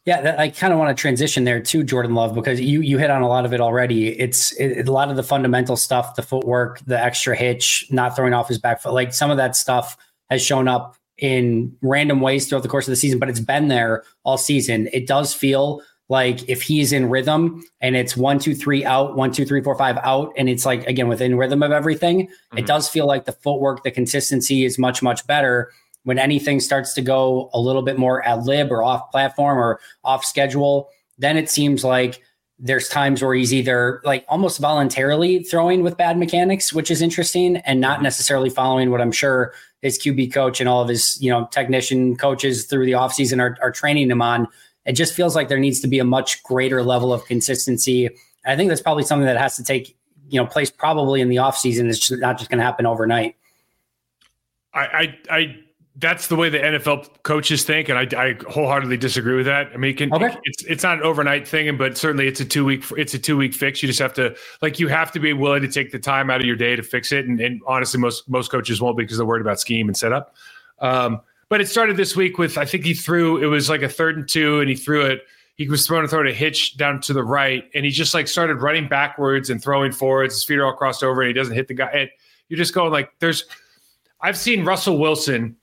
yeah, 0.05 0.23
that, 0.23 0.39
I 0.39 0.49
kind 0.49 0.73
of 0.73 0.79
want 0.79 0.97
to 0.97 1.01
transition 1.01 1.45
there 1.45 1.61
to 1.61 1.85
Jordan 1.85 2.15
Love 2.15 2.35
because 2.35 2.61
you 2.61 2.81
you 2.81 2.99
hit 2.99 3.11
on 3.11 3.23
a 3.23 3.29
lot 3.29 3.45
of 3.45 3.53
it 3.53 3.61
already. 3.61 4.19
It's 4.19 4.53
it, 4.53 4.89
a 4.89 4.93
lot 4.93 5.11
of 5.11 5.17
the 5.17 5.23
fundamental 5.23 5.77
stuff, 5.77 6.15
the 6.15 6.23
footwork, 6.23 6.81
the 6.87 6.99
extra 6.99 7.37
hitch, 7.37 7.87
not 7.91 8.17
throwing 8.17 8.33
off 8.33 8.49
his 8.49 8.59
back 8.59 8.81
foot, 8.81 8.95
like 8.95 9.13
some 9.13 9.31
of 9.31 9.37
that 9.37 9.55
stuff 9.55 9.97
has 10.31 10.43
shown 10.43 10.67
up 10.67 10.97
in 11.19 11.77
random 11.83 12.21
ways 12.21 12.49
throughout 12.49 12.63
the 12.63 12.69
course 12.69 12.87
of 12.87 12.93
the 12.93 12.97
season, 12.97 13.19
but 13.19 13.29
it's 13.29 13.41
been 13.41 13.69
there 13.69 14.05
all 14.25 14.39
season. 14.39 14.89
It 14.93 15.07
does 15.07 15.35
feel 15.35 15.83
like 16.09 16.49
if 16.49 16.63
he's 16.63 16.93
in 16.93 17.11
rhythm 17.11 17.63
and 17.81 17.95
it's 17.95 18.17
one, 18.17 18.39
two, 18.39 18.55
three 18.55 18.85
out, 18.85 19.17
one, 19.17 19.31
two, 19.31 19.45
three, 19.45 19.63
four, 19.63 19.77
five 19.77 19.99
out, 19.99 20.33
and 20.37 20.49
it's 20.49 20.65
like 20.65 20.87
again 20.87 21.09
within 21.09 21.37
rhythm 21.37 21.63
of 21.63 21.71
everything, 21.71 22.27
mm-hmm. 22.27 22.59
it 22.59 22.67
does 22.67 22.89
feel 22.89 23.07
like 23.07 23.25
the 23.27 23.33
footwork, 23.33 23.83
the 23.85 23.91
consistency 23.91 24.65
is 24.65 24.79
much, 24.79 25.03
much 25.03 25.27
better. 25.27 25.71
When 26.05 26.19
anything 26.19 26.61
starts 26.61 26.95
to 26.95 27.03
go 27.03 27.51
a 27.53 27.61
little 27.61 27.83
bit 27.83 27.99
more 27.99 28.27
ad 28.27 28.45
lib 28.45 28.73
or 28.73 28.83
off 28.83 29.11
platform 29.11 29.59
or 29.59 29.81
off 30.05 30.25
schedule, 30.25 30.89
then 31.19 31.37
it 31.37 31.51
seems 31.51 31.85
like 31.85 32.23
there's 32.59 32.89
times 32.89 33.23
where 33.23 33.35
he's 33.35 33.55
either 33.55 34.01
like 34.05 34.25
almost 34.29 34.59
voluntarily 34.59 35.45
throwing 35.45 35.83
with 35.83 35.97
bad 35.97 36.19
mechanics, 36.19 36.73
which 36.73 36.91
is 36.91 37.03
interesting, 37.03 37.59
and 37.59 37.81
not 37.81 38.03
necessarily 38.03 38.51
following 38.51 38.91
what 38.91 39.01
I'm 39.01 39.13
sure 39.13 39.53
his 39.83 39.99
QB 39.99 40.33
coach 40.33 40.59
and 40.61 40.69
all 40.69 40.83
of 40.83 40.89
his, 40.89 41.21
you 41.23 41.31
know, 41.31 41.47
technician 41.53 42.17
coaches 42.17 42.65
through 42.65 42.87
the 42.87 42.93
offseason 42.93 43.41
are, 43.41 43.57
are 43.63 43.71
training 43.71 44.11
him 44.11 44.23
on. 44.23 44.49
It 44.89 44.95
just 44.95 45.13
feels 45.13 45.37
like 45.37 45.49
there 45.49 45.59
needs 45.59 45.81
to 45.81 45.87
be 45.87 45.99
a 45.99 46.05
much 46.05 46.43
greater 46.43 46.83
level 46.83 47.13
of 47.13 47.25
consistency. 47.27 48.09
I 48.47 48.57
think 48.57 48.71
that's 48.71 48.81
probably 48.81 49.05
something 49.05 49.27
that 49.27 49.37
has 49.37 49.55
to 49.57 49.63
take, 49.63 49.95
you 50.31 50.41
know, 50.41 50.47
place 50.47 50.71
probably 50.71 51.21
in 51.21 51.29
the 51.29 51.37
offseason. 51.37 51.91
It's 51.91 51.99
just 51.99 52.21
not 52.21 52.39
just 52.39 52.51
going 52.51 52.59
to 52.59 52.65
happen 52.65 52.87
overnight. 52.87 53.37
I, 54.73 54.81
I, 54.81 55.19
I 55.31 55.57
that's 55.97 56.29
the 56.29 56.37
way 56.37 56.49
the 56.49 56.59
NFL 56.59 57.23
coaches 57.25 57.65
think, 57.65 57.91
and 57.91 57.99
I, 57.99 58.07
I 58.17 58.37
wholeheartedly 58.49 58.97
disagree 58.97 59.37
with 59.37 59.47
that. 59.47 59.71
I 59.75 59.77
mean, 59.77 59.91
it 59.91 59.99
can, 59.99 60.15
okay. 60.15 60.35
it's 60.45 60.65
it's 60.65 60.83
not 60.85 60.99
an 60.99 61.03
overnight 61.03 61.47
thing, 61.47 61.77
but 61.77 61.99
certainly 61.99 62.27
it's 62.27 62.41
a 62.41 62.45
two 62.45 62.65
week 62.65 62.85
it's 62.97 63.13
a 63.13 63.19
two 63.19 63.37
week 63.37 63.53
fix. 63.53 63.83
You 63.83 63.89
just 63.89 63.99
have 63.99 64.15
to 64.15 64.35
like 64.63 64.79
you 64.79 64.89
have 64.89 65.13
to 65.13 65.21
be 65.21 65.35
willing 65.35 65.61
to 65.63 65.69
take 65.69 65.93
the 65.93 65.99
time 65.99 66.31
out 66.31 66.41
of 66.41 66.47
your 66.47 66.57
day 66.57 66.77
to 66.77 66.83
fix 66.83 67.13
it. 67.13 67.27
And, 67.27 67.41
and 67.41 67.61
honestly, 67.67 68.01
most 68.01 68.27
most 68.29 68.51
coaches 68.51 68.81
won't 68.81 68.97
because 68.97 69.19
they're 69.19 69.27
worried 69.27 69.43
about 69.43 69.61
scheme 69.61 69.89
and 69.89 69.97
setup. 69.97 70.35
Um, 70.79 71.21
but 71.49 71.61
it 71.61 71.69
started 71.69 71.97
this 71.97 72.15
week 72.17 72.39
with 72.39 72.59
I 72.59 72.65
think 72.65 72.85
he 72.85 72.95
threw 72.95 73.43
it 73.43 73.47
was 73.47 73.69
like 73.69 73.83
a 73.83 73.89
third 73.89 74.17
and 74.17 74.29
two, 74.29 74.61
and 74.61 74.69
he 74.69 74.77
threw 74.77 75.05
it. 75.05 75.23
He 75.57 75.69
was 75.69 75.87
throwing 75.87 76.05
a 76.05 76.09
throw 76.09 76.23
to 76.23 76.33
hitch 76.33 76.77
down 76.77 77.01
to 77.03 77.13
the 77.13 77.25
right, 77.25 77.65
and 77.75 77.85
he 77.85 77.91
just 77.91 78.15
like 78.15 78.29
started 78.29 78.63
running 78.63 78.89
backwards 78.89 79.51
and 79.51 79.63
throwing 79.63 79.93
forwards. 79.93 80.35
His 80.35 80.45
feet 80.45 80.59
are 80.59 80.67
all 80.67 80.73
crossed 80.73 81.03
over, 81.03 81.23
and 81.23 81.29
he 81.29 81.35
doesn't 81.35 81.55
hit 81.55 81.69
the 81.69 81.75
guy. 81.75 81.91
And 81.93 82.11
you're 82.49 82.59
just 82.59 82.75
going 82.75 82.93
like, 82.93 83.11
there's. 83.19 83.45
I've 84.21 84.37
seen 84.37 84.65
Russell 84.65 84.99
Wilson 84.99 85.57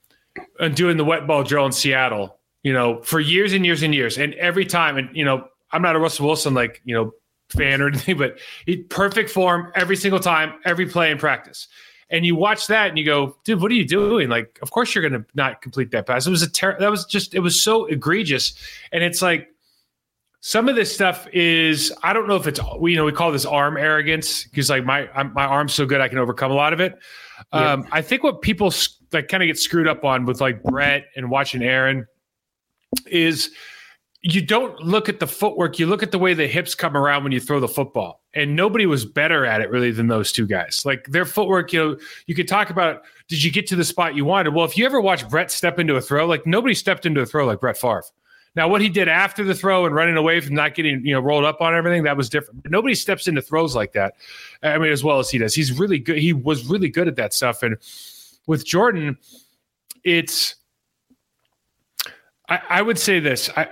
and 0.60 0.76
doing 0.76 0.98
the 0.98 1.06
wet 1.06 1.28
ball 1.28 1.44
drill 1.44 1.66
in 1.66 1.72
Seattle, 1.72 2.40
you 2.64 2.74
know, 2.74 3.02
for 3.04 3.20
years 3.20 3.54
and 3.54 3.66
years 3.66 3.84
and 3.84 3.94
years. 3.94 4.18
And 4.18 4.34
every 4.36 4.66
time, 4.66 4.98
and, 4.98 5.10
you 5.16 5.26
know, 5.26 5.48
I'm 5.72 5.82
not 5.82 5.96
a 5.96 6.00
Russell 6.00 6.28
Wilson, 6.28 6.54
like, 6.54 6.82
you 6.86 6.96
know, 6.96 7.12
fan 7.50 7.82
or 7.82 7.88
anything, 7.88 8.18
but 8.18 8.40
he 8.66 8.78
perfect 8.78 9.30
form 9.30 9.72
every 9.76 9.96
single 9.96 10.20
time, 10.20 10.54
every 10.64 10.86
play 10.86 11.12
in 11.12 11.18
practice. 11.18 11.68
And 12.10 12.26
you 12.26 12.36
watch 12.36 12.68
that 12.68 12.90
and 12.90 12.98
you 12.98 13.06
go, 13.06 13.36
dude, 13.44 13.62
what 13.62 13.72
are 13.72 13.76
you 13.76 13.86
doing? 13.86 14.30
Like, 14.30 14.60
of 14.62 14.72
course 14.72 14.94
you're 14.94 15.08
going 15.08 15.22
to 15.22 15.28
not 15.34 15.62
complete 15.62 15.92
that 15.92 16.06
pass. 16.06 16.28
It 16.28 16.30
was 16.30 16.44
a 16.44 16.50
ter- 16.50 16.80
that 16.80 16.92
was 16.92 17.06
just, 17.06 17.34
it 17.34 17.40
was 17.40 17.62
so 17.62 17.86
egregious. 17.86 18.54
And 18.92 19.04
it's 19.04 19.22
like, 19.22 19.50
some 20.42 20.70
of 20.70 20.76
this 20.76 20.94
stuff 20.94 21.28
is 21.34 21.92
I 22.04 22.14
don't 22.14 22.28
know 22.28 22.36
if 22.36 22.46
it's 22.46 22.60
you 22.60 22.96
know 22.96 23.04
we 23.04 23.12
call 23.12 23.32
this 23.32 23.48
arm 23.48 23.78
arrogance 23.78 24.44
because 24.44 24.70
like 24.70 24.86
my 24.86 25.10
my 25.34 25.44
arm's 25.44 25.74
so 25.74 25.88
good 25.88 26.02
I 26.02 26.08
can 26.08 26.20
overcome 26.20 26.52
a 26.52 26.54
lot 26.54 26.72
of 26.72 26.80
it. 26.80 27.00
Yeah. 27.52 27.72
Um, 27.72 27.88
I 27.92 28.04
think 28.04 28.22
what 28.22 28.44
people 28.44 28.72
like 29.12 29.28
kind 29.28 29.42
of 29.42 29.48
get 29.48 29.58
screwed 29.58 29.88
up 29.88 30.06
on 30.06 30.26
with 30.26 30.42
like 30.42 30.62
Brett 30.62 31.06
and 31.16 31.32
watching 31.32 31.64
Aaron 31.64 32.06
is 33.08 33.50
you 34.28 34.42
don't 34.42 34.82
look 34.82 35.08
at 35.08 35.20
the 35.20 35.28
footwork, 35.28 35.78
you 35.78 35.86
look 35.86 36.02
at 36.02 36.10
the 36.10 36.18
way 36.18 36.34
the 36.34 36.48
hips 36.48 36.74
come 36.74 36.98
around 36.98 37.22
when 37.22 37.32
you 37.32 37.40
throw 37.40 37.60
the 37.60 37.68
football. 37.68 38.24
And 38.34 38.56
nobody 38.56 38.88
was 38.88 39.06
better 39.06 39.46
at 39.46 39.62
it 39.62 39.70
really 39.70 39.92
than 39.92 40.08
those 40.08 40.32
two 40.32 40.48
guys. 40.48 40.82
Like 40.84 41.06
their 41.06 41.26
footwork, 41.26 41.72
you 41.72 41.80
know, 41.80 41.98
you 42.26 42.34
could 42.34 42.48
talk 42.48 42.72
about 42.72 43.04
did 43.28 43.44
you 43.44 43.52
get 43.52 43.68
to 43.68 43.76
the 43.76 43.84
spot 43.84 44.16
you 44.16 44.26
wanted? 44.26 44.56
Well, 44.56 44.66
if 44.66 44.80
you 44.80 44.86
ever 44.88 45.00
watch 45.00 45.30
Brett 45.30 45.52
step 45.52 45.78
into 45.78 45.96
a 45.96 46.02
throw, 46.02 46.26
like 46.26 46.48
nobody 46.48 46.74
stepped 46.74 47.06
into 47.06 47.22
a 47.22 47.26
throw 47.26 47.46
like 47.46 47.60
Brett 47.60 47.78
Favre. 47.78 48.04
Now, 48.56 48.68
what 48.68 48.82
he 48.82 48.90
did 48.90 49.08
after 49.08 49.44
the 49.44 49.54
throw 49.54 49.86
and 49.86 49.94
running 49.94 50.18
away 50.18 50.42
from 50.42 50.56
not 50.56 50.74
getting 50.74 51.06
you 51.06 51.14
know 51.14 51.20
rolled 51.20 51.46
up 51.46 51.62
on 51.62 51.76
everything 51.76 52.02
that 52.04 52.18
was 52.18 52.28
different. 52.28 52.64
But 52.64 52.72
nobody 52.72 52.96
steps 52.96 53.28
into 53.28 53.44
throws 53.44 53.76
like 53.76 53.94
that. 53.94 54.16
I 54.64 54.80
mean, 54.80 54.92
as 54.92 55.04
well 55.04 55.20
as 55.20 55.30
he 55.30 55.38
does. 55.38 55.54
He's 55.54 55.78
really 55.78 56.00
good. 56.00 56.18
He 56.18 56.34
was 56.34 56.66
really 56.66 56.90
good 56.90 57.08
at 57.08 57.16
that 57.18 57.32
stuff. 57.32 57.62
And 57.62 57.78
with 58.48 58.66
Jordan, 58.66 59.18
it's 60.04 60.56
I, 62.50 62.60
I 62.70 62.82
would 62.82 62.98
say 62.98 63.20
this. 63.20 63.52
I 63.56 63.68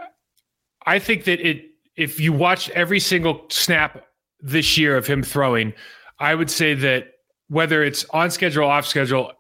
I 0.86 1.00
think 1.00 1.26
that 1.26 1.40
it 1.40 1.66
if 1.96 2.20
you 2.20 2.34
watch 2.34 2.70
every 2.72 3.00
single 3.00 3.46
snap 3.50 4.06
this 4.42 4.78
year 4.78 4.98
of 4.98 5.06
him 5.06 5.24
throwing, 5.24 5.74
I 6.20 6.36
would 6.36 6.50
say 6.50 6.74
that 6.74 7.14
whether 7.50 7.84
it's 7.84 8.06
on 8.06 8.32
schedule, 8.32 8.66
off 8.66 8.86
schedule, 8.86 9.32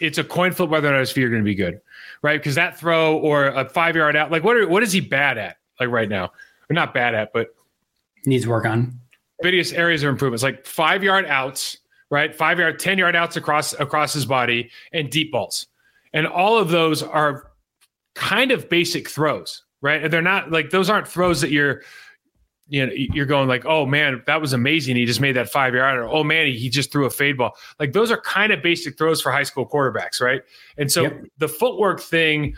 it's 0.00 0.18
a 0.18 0.24
coin 0.24 0.52
flip 0.52 0.70
whether 0.70 0.88
or 0.88 0.92
not 0.92 1.00
his 1.00 1.10
feet 1.10 1.24
are 1.24 1.28
going 1.28 1.42
to 1.42 1.44
be 1.44 1.54
good, 1.54 1.80
right? 2.22 2.38
Because 2.38 2.54
that 2.54 2.78
throw 2.78 3.18
or 3.18 3.46
a 3.46 3.68
five 3.68 3.96
yard 3.96 4.16
out, 4.16 4.30
like 4.30 4.44
what 4.44 4.56
are, 4.56 4.68
what 4.68 4.82
is 4.82 4.92
he 4.92 5.00
bad 5.00 5.38
at, 5.38 5.56
like 5.80 5.88
right 5.88 6.08
now, 6.08 6.26
or 6.70 6.74
not 6.74 6.94
bad 6.94 7.14
at, 7.14 7.32
but 7.32 7.48
needs 8.26 8.46
work 8.46 8.64
on. 8.64 8.98
Various 9.42 9.72
areas 9.72 10.02
of 10.02 10.10
improvements, 10.10 10.42
like 10.42 10.64
five 10.66 11.02
yard 11.02 11.26
outs, 11.26 11.78
right? 12.10 12.34
Five 12.34 12.58
yard, 12.58 12.78
10 12.78 12.98
yard 12.98 13.16
outs 13.16 13.36
across 13.36 13.72
across 13.74 14.12
his 14.12 14.26
body 14.26 14.70
and 14.92 15.10
deep 15.10 15.32
balls. 15.32 15.66
And 16.12 16.26
all 16.26 16.56
of 16.58 16.70
those 16.70 17.02
are 17.02 17.50
kind 18.14 18.50
of 18.50 18.68
basic 18.68 19.08
throws, 19.08 19.64
right? 19.80 20.02
And 20.02 20.12
they're 20.12 20.22
not 20.22 20.50
like 20.50 20.70
those 20.70 20.90
aren't 20.90 21.08
throws 21.08 21.40
that 21.40 21.50
you're 21.50 21.82
you 22.70 22.84
know 22.84 22.92
you're 22.92 23.24
going 23.24 23.48
like 23.48 23.64
oh 23.64 23.86
man 23.86 24.22
that 24.26 24.42
was 24.42 24.52
amazing 24.52 24.94
he 24.94 25.06
just 25.06 25.22
made 25.22 25.32
that 25.32 25.48
five 25.48 25.74
yard 25.74 25.98
or 25.98 26.06
oh 26.06 26.22
man 26.22 26.48
he 26.48 26.68
just 26.68 26.92
threw 26.92 27.06
a 27.06 27.10
fade 27.10 27.38
ball 27.38 27.56
like 27.80 27.94
those 27.94 28.10
are 28.10 28.20
kind 28.20 28.52
of 28.52 28.62
basic 28.62 28.98
throws 28.98 29.22
for 29.22 29.32
high 29.32 29.42
school 29.42 29.66
quarterbacks 29.66 30.20
right 30.20 30.42
and 30.76 30.92
so 30.92 31.04
yep. 31.04 31.24
the 31.38 31.48
footwork 31.48 31.98
thing 31.98 32.54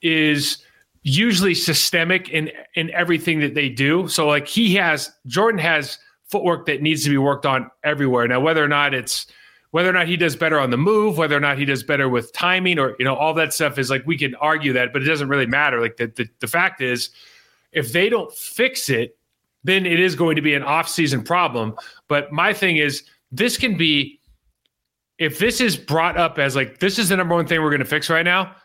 is 0.00 0.64
usually 1.02 1.54
systemic 1.54 2.30
in 2.30 2.50
in 2.74 2.90
everything 2.92 3.38
that 3.38 3.54
they 3.54 3.68
do 3.68 4.08
so 4.08 4.26
like 4.26 4.48
he 4.48 4.74
has 4.74 5.12
jordan 5.26 5.60
has 5.60 5.98
footwork 6.30 6.66
that 6.66 6.80
needs 6.80 7.02
to 7.04 7.10
be 7.10 7.18
worked 7.18 7.44
on 7.44 7.70
everywhere. 7.82 8.26
Now, 8.28 8.40
whether 8.40 8.64
or 8.64 8.68
not 8.68 8.94
it's 8.94 9.26
whether 9.70 9.88
or 9.88 9.92
not 9.92 10.08
he 10.08 10.16
does 10.16 10.34
better 10.34 10.58
on 10.58 10.70
the 10.70 10.76
move, 10.76 11.16
whether 11.16 11.36
or 11.36 11.40
not 11.40 11.58
he 11.58 11.64
does 11.64 11.82
better 11.82 12.08
with 12.08 12.32
timing, 12.32 12.78
or 12.78 12.96
you 12.98 13.04
know, 13.04 13.14
all 13.14 13.34
that 13.34 13.52
stuff 13.52 13.78
is 13.78 13.90
like 13.90 14.04
we 14.06 14.16
can 14.16 14.34
argue 14.36 14.72
that, 14.72 14.92
but 14.92 15.02
it 15.02 15.04
doesn't 15.04 15.28
really 15.28 15.46
matter. 15.46 15.80
Like 15.80 15.96
the 15.96 16.08
the, 16.08 16.28
the 16.40 16.46
fact 16.46 16.80
is, 16.80 17.10
if 17.72 17.92
they 17.92 18.08
don't 18.08 18.32
fix 18.32 18.88
it, 18.88 19.16
then 19.62 19.86
it 19.86 20.00
is 20.00 20.14
going 20.14 20.36
to 20.36 20.42
be 20.42 20.54
an 20.54 20.62
off-season 20.62 21.22
problem. 21.22 21.74
But 22.08 22.32
my 22.32 22.52
thing 22.52 22.78
is, 22.78 23.04
this 23.30 23.56
can 23.56 23.76
be 23.76 24.20
if 25.18 25.38
this 25.38 25.60
is 25.60 25.76
brought 25.76 26.16
up 26.16 26.38
as 26.38 26.56
like 26.56 26.78
this 26.80 26.98
is 26.98 27.10
the 27.10 27.16
number 27.16 27.34
one 27.34 27.46
thing 27.46 27.62
we're 27.62 27.70
going 27.70 27.80
to 27.80 27.84
fix 27.84 28.10
right 28.10 28.24
now, 28.24 28.56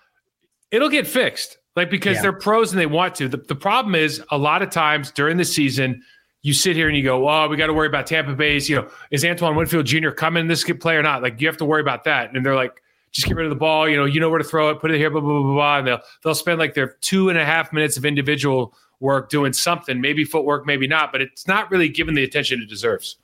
it'll 0.71 0.89
get 0.89 1.05
fixed. 1.05 1.57
Like 1.75 1.89
because 1.89 2.15
yeah. 2.15 2.21
they're 2.23 2.39
pros 2.39 2.71
and 2.71 2.79
they 2.79 2.85
want 2.85 3.15
to. 3.15 3.27
The, 3.27 3.37
the 3.37 3.55
problem 3.55 3.95
is 3.95 4.23
a 4.31 4.37
lot 4.37 4.61
of 4.61 4.69
times 4.69 5.11
during 5.11 5.35
the 5.37 5.45
season 5.45 6.01
you 6.45 6.53
sit 6.53 6.75
here 6.75 6.87
and 6.87 6.95
you 6.95 7.01
go, 7.01 7.27
oh, 7.27 7.47
we 7.47 7.57
got 7.57 7.67
to 7.67 7.73
worry 7.73 7.87
about 7.87 8.05
Tampa 8.05 8.35
Bay's, 8.35 8.69
you 8.69 8.75
know, 8.75 8.87
is 9.09 9.25
Antoine 9.25 9.55
Winfield 9.55 9.87
Jr. 9.87 10.11
coming 10.11 10.47
this 10.47 10.63
play 10.79 10.95
or 10.95 11.01
not? 11.01 11.23
Like, 11.23 11.41
you 11.41 11.47
have 11.47 11.57
to 11.57 11.65
worry 11.65 11.81
about 11.81 12.03
that. 12.03 12.31
And 12.31 12.45
they're 12.45 12.53
like, 12.53 12.83
just 13.11 13.25
get 13.25 13.35
rid 13.35 13.47
of 13.47 13.49
the 13.49 13.55
ball. 13.55 13.89
You 13.89 13.97
know, 13.97 14.05
you 14.05 14.19
know 14.19 14.29
where 14.29 14.37
to 14.37 14.45
throw 14.45 14.69
it, 14.69 14.79
put 14.79 14.91
it 14.91 14.99
here, 14.99 15.09
blah, 15.09 15.21
blah, 15.21 15.41
blah, 15.41 15.53
blah. 15.53 15.77
And 15.79 15.87
they'll, 15.87 16.01
they'll 16.23 16.35
spend 16.35 16.59
like 16.59 16.75
their 16.75 16.97
two 17.01 17.29
and 17.29 17.39
a 17.39 17.43
half 17.43 17.73
minutes 17.73 17.97
of 17.97 18.05
individual 18.05 18.75
work 18.99 19.29
doing 19.31 19.53
something, 19.53 19.99
maybe 19.99 20.23
footwork, 20.23 20.67
maybe 20.67 20.85
not, 20.85 21.11
but 21.11 21.19
it's 21.19 21.47
not 21.47 21.71
really 21.71 21.89
given 21.89 22.13
the 22.13 22.23
attention 22.23 22.61
it 22.61 22.69
deserves. 22.69 23.17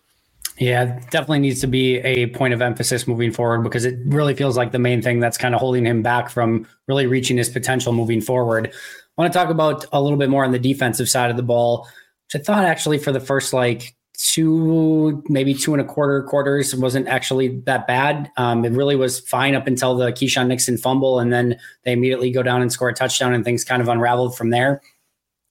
Yeah, 0.58 1.00
definitely 1.12 1.40
needs 1.40 1.62
to 1.62 1.68
be 1.68 1.98
a 2.00 2.26
point 2.28 2.56
of 2.56 2.62
emphasis 2.64 3.08
moving 3.08 3.32
forward 3.32 3.62
because 3.62 3.86
it 3.86 4.00
really 4.08 4.34
feels 4.34 4.58
like 4.58 4.72
the 4.72 4.80
main 4.80 5.04
thing 5.04 5.20
that's 5.20 5.38
kind 5.38 5.54
of 5.54 5.62
holding 5.62 5.86
him 5.86 6.02
back 6.02 6.32
from 6.32 6.68
really 6.88 7.06
reaching 7.06 7.38
his 7.38 7.50
potential 7.50 7.94
moving 7.94 8.20
forward. 8.20 8.68
I 8.68 9.22
want 9.22 9.32
to 9.32 9.38
talk 9.38 9.50
about 9.50 9.86
a 9.94 10.02
little 10.02 10.18
bit 10.18 10.30
more 10.30 10.44
on 10.44 10.52
the 10.52 10.60
defensive 10.60 11.08
side 11.08 11.30
of 11.30 11.38
the 11.38 11.44
ball. 11.44 11.88
I 12.34 12.40
thought 12.40 12.66
actually 12.66 12.98
for 12.98 13.12
the 13.12 13.20
first 13.20 13.54
like 13.54 13.96
two, 14.18 15.24
maybe 15.28 15.54
two 15.54 15.74
and 15.74 15.82
a 15.82 15.86
quarter 15.86 16.22
quarters 16.24 16.76
wasn't 16.76 17.08
actually 17.08 17.60
that 17.66 17.88
bad. 17.88 18.32
Um, 18.38 18.64
it 18.64 18.72
really 18.72 18.96
was 18.96 19.20
fine 19.20 19.56
up 19.56 19.68
until 19.68 19.96
the 19.96 20.12
Keisean 20.12 20.48
Nixon 20.48 20.78
fumble, 20.78 21.20
and 21.20 21.34
then 21.34 21.58
they 21.84 21.94
immediately 21.94 22.32
go 22.32 22.44
down 22.44 22.62
and 22.62 22.72
score 22.72 22.90
a 22.90 22.94
touchdown, 22.94 23.34
and 23.34 23.44
things 23.44 23.64
kind 23.64 23.82
of 23.82 23.88
unraveled 23.88 24.38
from 24.38 24.52
there. 24.52 24.82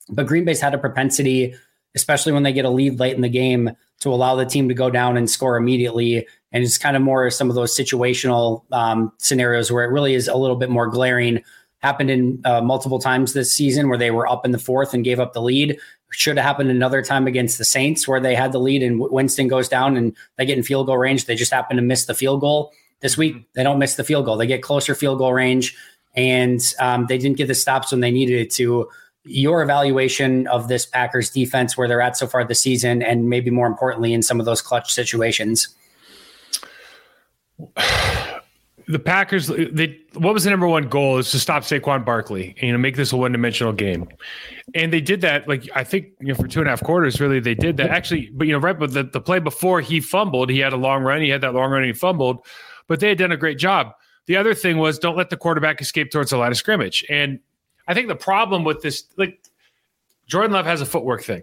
But 0.09 0.27
Green 0.27 0.45
Bay's 0.45 0.61
had 0.61 0.75
a 0.75 0.79
propensity, 0.79 1.55
especially 1.95 2.33
when 2.33 2.45
they 2.45 2.53
get 2.53 2.65
a 2.65 2.71
lead 2.71 3.01
late 3.01 3.15
in 3.15 3.23
the 3.23 3.29
game, 3.29 3.71
to 4.01 4.09
allow 4.09 4.37
the 4.37 4.47
team 4.47 4.69
to 4.69 4.75
go 4.75 4.91
down 4.91 5.17
and 5.17 5.29
score 5.29 5.57
immediately. 5.57 6.27
And 6.53 6.65
it's 6.65 6.79
kind 6.79 6.97
of 6.97 7.03
more 7.03 7.31
some 7.31 7.49
of 7.49 7.57
those 7.57 7.77
situational 7.77 8.63
um, 8.73 9.13
scenarios 9.19 9.71
where 9.71 9.85
it 9.85 9.93
really 9.93 10.15
is 10.15 10.29
a 10.29 10.37
little 10.37 10.57
bit 10.57 10.71
more 10.71 10.87
glaring 10.87 11.43
happened 11.79 12.11
in 12.11 12.41
uh, 12.45 12.61
multiple 12.61 12.99
times 12.99 13.33
this 13.33 13.53
season 13.53 13.89
where 13.89 13.99
they 13.99 14.11
were 14.11 14.27
up 14.27 14.45
in 14.45 14.53
the 14.53 14.59
fourth 14.59 14.95
and 14.95 15.05
gave 15.05 15.19
up 15.19 15.33
the 15.33 15.43
lead. 15.43 15.79
Should 16.13 16.37
have 16.37 16.45
happened 16.45 16.71
another 16.71 17.03
time 17.03 17.27
against 17.27 17.59
the 17.59 17.65
Saints 17.65 18.09
where 18.09 18.21
they 18.21 18.35
had 18.35 18.53
the 18.53 18.59
lead 18.59 18.83
and 18.83 18.99
Winston 18.99 19.49
goes 19.49 19.69
down 19.69 19.97
and 19.97 20.17
they 20.37 20.45
get 20.45 20.59
in 20.59 20.65
field 20.65 20.87
goal 20.87 20.99
range. 20.99 21.27
They 21.27 21.37
just 21.37 21.53
happen 21.53 21.77
to 21.77 21.83
miss 21.83 22.07
the 22.07 22.15
field 22.15 22.41
goal. 22.41 22.73
This 23.01 23.17
week, 23.17 23.35
mm-hmm. 23.35 23.45
they 23.55 23.63
don't 23.63 23.79
miss 23.79 23.95
the 23.95 24.05
field 24.05 24.25
goal. 24.25 24.37
They 24.37 24.47
get 24.47 24.63
closer 24.63 24.95
field 24.95 25.19
goal 25.19 25.33
range 25.33 25.77
and 26.15 26.61
um, 26.81 27.07
they 27.07 27.17
didn't 27.17 27.37
get 27.37 27.47
the 27.47 27.55
stops 27.55 27.93
when 27.93 28.01
they 28.01 28.11
needed 28.11 28.41
it 28.41 28.51
to. 28.53 28.89
Your 29.25 29.63
evaluation 29.63 30.47
of 30.49 30.69
this 30.69 30.87
Packers 30.87 31.31
defense, 31.31 31.77
where 31.77 31.87
they're 31.87 32.01
at 32.01 32.17
so 32.17 32.27
far 32.27 32.43
this 32.43 32.63
season, 32.63 33.03
and 33.03 33.29
maybe 33.29 33.51
more 33.51 33.67
importantly, 33.67 34.15
in 34.15 34.23
some 34.23 34.41
of 34.41 34.47
those 34.47 34.63
clutch 34.63 34.93
situations. 34.93 35.69
the 38.91 38.99
Packers, 38.99 39.47
they, 39.47 39.99
what 40.15 40.35
was 40.35 40.45
the 40.45 40.51
number 40.51 40.67
one 40.67 40.89
goal 40.89 41.19
is 41.19 41.31
to 41.31 41.39
stop 41.39 41.63
Saquon 41.63 42.05
Barkley 42.05 42.55
and, 42.59 42.63
you 42.63 42.73
know, 42.73 42.79
make 42.79 42.97
this 42.97 43.13
a 43.13 43.17
one 43.17 43.33
dimensional 43.33 43.73
game. 43.73 44.09
And 44.75 44.93
they 44.93 45.01
did 45.01 45.21
that, 45.21 45.49
like, 45.49 45.69
I 45.75 45.85
think, 45.85 46.09
you 46.21 46.29
know, 46.29 46.35
for 46.35 46.49
two 46.49 46.61
and 46.61 46.69
a 46.69 46.71
half 46.71 46.83
quarters, 46.83 47.21
really, 47.21 47.41
they 47.41 47.55
did 47.55 47.77
that. 47.77 47.91
Actually, 47.91 48.31
but, 48.33 48.47
you 48.47 48.53
know, 48.53 48.59
right, 48.59 48.79
but 48.79 48.93
the, 48.93 49.05
the 49.05 49.21
play 49.21 49.39
before 49.39 49.81
he 49.81 50.01
fumbled, 50.01 50.51
he 50.51 50.59
had 50.59 50.73
a 50.73 50.77
long 50.77 51.03
run, 51.03 51.21
he 51.21 51.29
had 51.29 51.41
that 51.43 51.55
long 51.55 51.71
run, 51.71 51.83
and 51.83 51.87
he 51.87 51.93
fumbled, 51.93 52.45
but 52.89 53.01
they 53.01 53.09
had 53.09 53.19
done 53.19 53.33
a 53.33 53.37
great 53.37 53.59
job. 53.59 53.93
The 54.27 54.37
other 54.37 54.55
thing 54.55 54.79
was 54.79 54.99
don't 54.99 55.17
let 55.17 55.31
the 55.31 55.37
quarterback 55.37 55.81
escape 55.81 56.11
towards 56.11 56.31
the 56.31 56.37
line 56.37 56.51
of 56.51 56.57
scrimmage. 56.57 57.05
And 57.09 57.39
I 57.87 57.95
think 57.95 58.09
the 58.09 58.17
problem 58.17 58.65
with 58.65 58.83
this, 58.83 59.05
like, 59.17 59.41
Jordan 60.27 60.53
Love 60.53 60.67
has 60.67 60.81
a 60.81 60.87
footwork 60.87 61.23
thing 61.23 61.43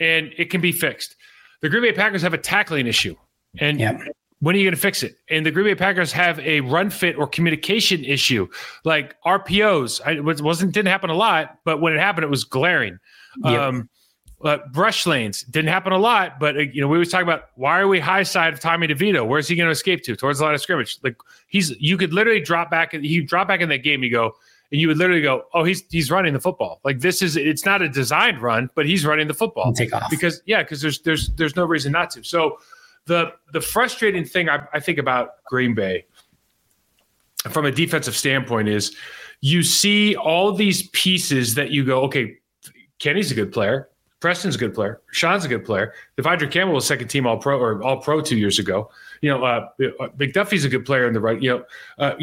and 0.00 0.32
it 0.36 0.50
can 0.50 0.60
be 0.60 0.72
fixed. 0.72 1.16
The 1.62 1.68
Green 1.68 1.82
Bay 1.82 1.92
Packers 1.92 2.22
have 2.22 2.34
a 2.34 2.38
tackling 2.38 2.86
issue. 2.86 3.14
And 3.58 3.80
yep 3.80 4.00
when 4.40 4.54
are 4.54 4.58
you 4.58 4.64
going 4.64 4.74
to 4.74 4.80
fix 4.80 5.02
it? 5.02 5.16
And 5.30 5.46
the 5.46 5.50
Green 5.50 5.66
Bay 5.66 5.74
Packers 5.74 6.12
have 6.12 6.38
a 6.40 6.60
run 6.60 6.90
fit 6.90 7.16
or 7.16 7.26
communication 7.26 8.04
issue, 8.04 8.48
like 8.84 9.16
RPOs. 9.22 10.00
I, 10.04 10.12
it 10.12 10.42
wasn't 10.42 10.72
didn't 10.72 10.88
happen 10.88 11.10
a 11.10 11.14
lot, 11.14 11.58
but 11.64 11.80
when 11.80 11.94
it 11.94 11.98
happened, 11.98 12.24
it 12.24 12.30
was 12.30 12.44
glaring. 12.44 12.98
Yep. 13.44 13.60
Um, 13.60 13.88
uh, 14.44 14.58
brush 14.70 15.06
lanes 15.06 15.42
didn't 15.44 15.70
happen 15.70 15.92
a 15.92 15.98
lot, 15.98 16.38
but 16.38 16.56
uh, 16.56 16.60
you 16.60 16.82
know 16.82 16.88
we 16.88 16.96
always 16.96 17.10
talk 17.10 17.22
about 17.22 17.48
why 17.54 17.80
are 17.80 17.88
we 17.88 17.98
high 17.98 18.22
side 18.22 18.52
of 18.52 18.60
Tommy 18.60 18.86
DeVito? 18.86 19.26
Where's 19.26 19.48
he 19.48 19.56
going 19.56 19.66
to 19.66 19.72
escape 19.72 20.02
to? 20.04 20.14
Towards 20.14 20.38
the 20.38 20.44
line 20.44 20.54
of 20.54 20.60
scrimmage. 20.60 20.98
Like 21.02 21.16
he's 21.48 21.70
you 21.80 21.96
could 21.96 22.12
literally 22.12 22.40
drop 22.40 22.70
back. 22.70 22.92
He 22.92 23.22
drop 23.22 23.48
back 23.48 23.62
in 23.62 23.70
that 23.70 23.78
game. 23.78 24.02
You 24.02 24.10
go 24.10 24.34
and 24.72 24.80
you 24.80 24.88
would 24.88 24.98
literally 24.98 25.22
go, 25.22 25.44
oh, 25.54 25.64
he's 25.64 25.84
he's 25.90 26.10
running 26.10 26.34
the 26.34 26.40
football. 26.40 26.80
Like 26.84 27.00
this 27.00 27.22
is 27.22 27.36
it's 27.36 27.64
not 27.64 27.82
a 27.82 27.88
designed 27.88 28.42
run, 28.42 28.68
but 28.74 28.86
he's 28.86 29.06
running 29.06 29.28
the 29.28 29.34
football. 29.34 29.72
take 29.72 29.94
off 29.94 30.10
because 30.10 30.42
yeah, 30.44 30.62
because 30.62 30.80
there's 30.80 31.00
there's 31.00 31.28
there's 31.30 31.56
no 31.56 31.64
reason 31.64 31.92
not 31.92 32.10
to. 32.10 32.22
So 32.22 32.58
the 33.06 33.32
the 33.52 33.60
frustrating 33.60 34.24
thing 34.24 34.48
I, 34.48 34.66
I 34.72 34.80
think 34.80 34.98
about 34.98 35.44
Green 35.46 35.74
Bay 35.74 36.06
from 37.50 37.64
a 37.64 37.70
defensive 37.70 38.16
standpoint 38.16 38.68
is 38.68 38.94
you 39.40 39.62
see 39.62 40.16
all 40.16 40.52
these 40.52 40.88
pieces 40.88 41.54
that 41.54 41.70
you 41.70 41.84
go, 41.84 42.02
okay, 42.02 42.38
Kenny's 42.98 43.30
a 43.30 43.34
good 43.34 43.52
player. 43.52 43.88
Preston's 44.20 44.56
a 44.56 44.58
good 44.58 44.74
player. 44.74 45.00
Sean's 45.12 45.44
a 45.44 45.48
good 45.48 45.64
player. 45.64 45.92
De'Vondre 46.16 46.50
Campbell 46.50 46.74
was 46.74 46.86
second 46.86 47.08
team 47.08 47.26
All 47.26 47.36
Pro 47.36 47.58
or 47.60 47.82
All 47.82 47.98
Pro 47.98 48.20
two 48.20 48.38
years 48.38 48.58
ago. 48.58 48.90
You 49.20 49.30
know, 49.30 49.44
uh, 49.44 49.68
uh, 50.00 50.08
McDuffie's 50.16 50.64
a 50.64 50.68
good 50.68 50.86
player 50.86 51.06
in 51.06 51.12
the 51.12 51.20
right. 51.20 51.40
You 51.40 51.50
know, 51.50 51.64
uh, 51.98 52.14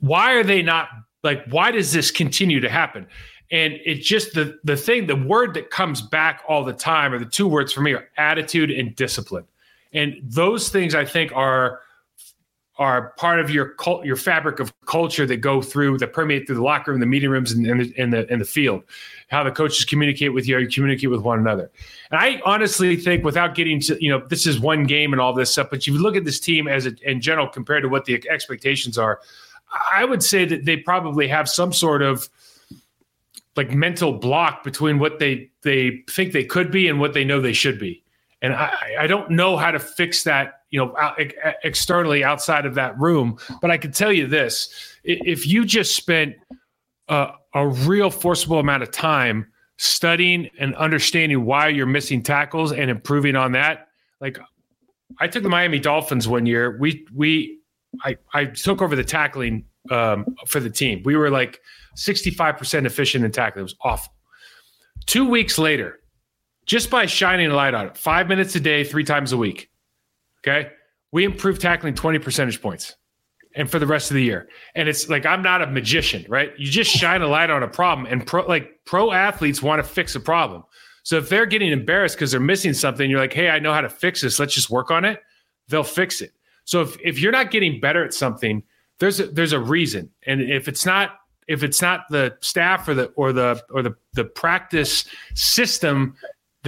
why 0.00 0.34
are 0.34 0.44
they 0.44 0.62
not 0.62 0.88
like? 1.24 1.44
Why 1.46 1.70
does 1.70 1.92
this 1.92 2.10
continue 2.10 2.60
to 2.60 2.68
happen? 2.68 3.06
And 3.50 3.80
it's 3.84 4.06
just 4.06 4.34
the 4.34 4.58
the 4.64 4.76
thing. 4.76 5.06
The 5.06 5.16
word 5.16 5.54
that 5.54 5.70
comes 5.70 6.02
back 6.02 6.42
all 6.46 6.64
the 6.64 6.74
time, 6.74 7.14
or 7.14 7.18
the 7.18 7.24
two 7.24 7.48
words 7.48 7.72
for 7.72 7.80
me, 7.80 7.94
are 7.94 8.08
attitude 8.18 8.70
and 8.70 8.94
discipline. 8.94 9.44
And 9.92 10.16
those 10.22 10.68
things 10.68 10.94
I 10.94 11.04
think 11.04 11.32
are 11.34 11.80
are 12.78 13.10
part 13.16 13.40
of 13.40 13.50
your 13.50 13.70
cult, 13.70 14.04
your 14.04 14.14
fabric 14.14 14.60
of 14.60 14.72
culture 14.86 15.26
that 15.26 15.38
go 15.38 15.60
through 15.60 15.98
that 15.98 16.12
permeate 16.12 16.46
through 16.46 16.54
the 16.54 16.62
locker 16.62 16.92
room, 16.92 17.00
the 17.00 17.06
meeting 17.06 17.28
rooms, 17.28 17.50
and, 17.50 17.66
and, 17.66 17.80
the, 17.80 17.94
and 17.98 18.12
the 18.12 18.30
and 18.30 18.40
the 18.40 18.44
field. 18.44 18.84
How 19.28 19.42
the 19.42 19.50
coaches 19.50 19.84
communicate 19.84 20.32
with 20.32 20.46
you, 20.46 20.54
how 20.54 20.60
you 20.60 20.68
communicate 20.68 21.10
with 21.10 21.20
one 21.20 21.38
another. 21.38 21.70
And 22.10 22.20
I 22.20 22.40
honestly 22.46 22.96
think, 22.96 23.24
without 23.24 23.54
getting 23.54 23.80
to 23.82 23.96
you 24.02 24.10
know, 24.10 24.24
this 24.26 24.46
is 24.46 24.60
one 24.60 24.84
game 24.84 25.12
and 25.12 25.20
all 25.20 25.32
this 25.32 25.50
stuff, 25.50 25.68
but 25.70 25.80
if 25.80 25.88
you 25.88 25.98
look 25.98 26.16
at 26.16 26.24
this 26.24 26.38
team 26.38 26.68
as 26.68 26.86
a, 26.86 26.94
in 27.02 27.20
general 27.20 27.48
compared 27.48 27.82
to 27.82 27.88
what 27.88 28.04
the 28.04 28.22
expectations 28.30 28.96
are. 28.96 29.20
I 29.92 30.06
would 30.06 30.22
say 30.22 30.46
that 30.46 30.64
they 30.64 30.78
probably 30.78 31.28
have 31.28 31.46
some 31.46 31.74
sort 31.74 32.00
of 32.00 32.30
like 33.54 33.70
mental 33.72 34.12
block 34.14 34.64
between 34.64 34.98
what 34.98 35.18
they 35.18 35.50
they 35.62 36.04
think 36.08 36.32
they 36.32 36.44
could 36.44 36.70
be 36.70 36.88
and 36.88 37.00
what 37.00 37.12
they 37.12 37.24
know 37.24 37.40
they 37.40 37.52
should 37.52 37.78
be 37.78 38.02
and 38.42 38.54
I, 38.54 38.94
I 39.00 39.06
don't 39.06 39.30
know 39.30 39.56
how 39.56 39.70
to 39.70 39.78
fix 39.78 40.24
that 40.24 40.62
you 40.70 40.78
know 40.78 40.94
externally 41.64 42.22
outside 42.22 42.66
of 42.66 42.74
that 42.74 42.98
room 42.98 43.38
but 43.60 43.70
i 43.70 43.78
can 43.78 43.92
tell 43.92 44.12
you 44.12 44.26
this. 44.26 44.68
If 45.04 45.46
you 45.46 45.64
just 45.64 45.96
spent 45.96 46.36
a, 47.08 47.30
a 47.54 47.68
real 47.68 48.10
forcible 48.10 48.58
amount 48.58 48.82
of 48.82 48.90
time 48.90 49.46
studying 49.78 50.50
and 50.58 50.74
understanding 50.74 51.44
why 51.44 51.68
you're 51.68 51.86
missing 51.86 52.22
tackles 52.22 52.72
and 52.72 52.90
improving 52.90 53.36
on 53.36 53.52
that 53.52 53.88
like 54.20 54.38
i 55.20 55.28
took 55.28 55.42
the 55.42 55.48
miami 55.48 55.78
dolphins 55.78 56.28
one 56.28 56.46
year. 56.46 56.76
We 56.78 57.06
we 57.14 57.58
i 58.02 58.16
i 58.34 58.44
took 58.44 58.82
over 58.82 58.94
the 58.94 59.04
tackling 59.04 59.64
um, 59.90 60.26
for 60.46 60.60
the 60.60 60.68
team. 60.68 61.02
We 61.04 61.16
were 61.16 61.30
like 61.30 61.60
65% 61.96 62.84
efficient 62.84 63.24
in 63.24 63.32
tackling. 63.32 63.60
It 63.60 63.64
was 63.64 63.74
awful. 63.80 64.12
Two 65.06 65.26
weeks 65.28 65.58
later 65.58 66.00
just 66.68 66.90
by 66.90 67.06
shining 67.06 67.50
a 67.50 67.54
light 67.54 67.74
on 67.74 67.86
it, 67.86 67.96
five 67.96 68.28
minutes 68.28 68.54
a 68.54 68.60
day, 68.60 68.84
three 68.84 69.02
times 69.02 69.32
a 69.32 69.36
week. 69.36 69.70
Okay. 70.46 70.70
We 71.10 71.24
improved 71.24 71.60
tackling 71.60 71.94
20 71.94 72.18
percentage 72.20 72.62
points 72.62 72.94
and 73.56 73.68
for 73.68 73.78
the 73.78 73.86
rest 73.86 74.10
of 74.10 74.14
the 74.14 74.22
year. 74.22 74.48
And 74.74 74.88
it's 74.88 75.08
like, 75.08 75.24
I'm 75.24 75.42
not 75.42 75.62
a 75.62 75.66
magician, 75.66 76.26
right? 76.28 76.52
You 76.58 76.70
just 76.70 76.90
shine 76.90 77.22
a 77.22 77.26
light 77.26 77.48
on 77.48 77.62
a 77.62 77.68
problem 77.68 78.06
and 78.08 78.24
pro, 78.24 78.46
like 78.46 78.80
pro 78.84 79.10
athletes 79.10 79.62
want 79.62 79.82
to 79.82 79.88
fix 79.88 80.14
a 80.14 80.20
problem. 80.20 80.62
So 81.02 81.16
if 81.16 81.30
they're 81.30 81.46
getting 81.46 81.72
embarrassed 81.72 82.16
because 82.16 82.30
they're 82.30 82.40
missing 82.40 82.74
something, 82.74 83.10
you're 83.10 83.18
like, 83.18 83.32
Hey, 83.32 83.48
I 83.48 83.58
know 83.58 83.72
how 83.72 83.80
to 83.80 83.88
fix 83.88 84.20
this. 84.20 84.38
Let's 84.38 84.54
just 84.54 84.68
work 84.68 84.90
on 84.90 85.06
it. 85.06 85.22
They'll 85.68 85.82
fix 85.82 86.20
it. 86.20 86.32
So 86.66 86.82
if, 86.82 86.98
if 87.02 87.18
you're 87.18 87.32
not 87.32 87.50
getting 87.50 87.80
better 87.80 88.04
at 88.04 88.12
something, 88.12 88.62
there's 88.98 89.20
a, 89.20 89.28
there's 89.28 89.54
a 89.54 89.60
reason. 89.60 90.10
And 90.26 90.42
if 90.42 90.68
it's 90.68 90.84
not, 90.84 91.12
if 91.46 91.62
it's 91.62 91.80
not 91.80 92.02
the 92.10 92.36
staff 92.40 92.86
or 92.86 92.92
the, 92.92 93.06
or 93.16 93.32
the, 93.32 93.62
or 93.70 93.80
the, 93.80 93.96
the 94.12 94.24
practice 94.24 95.06
system 95.34 96.14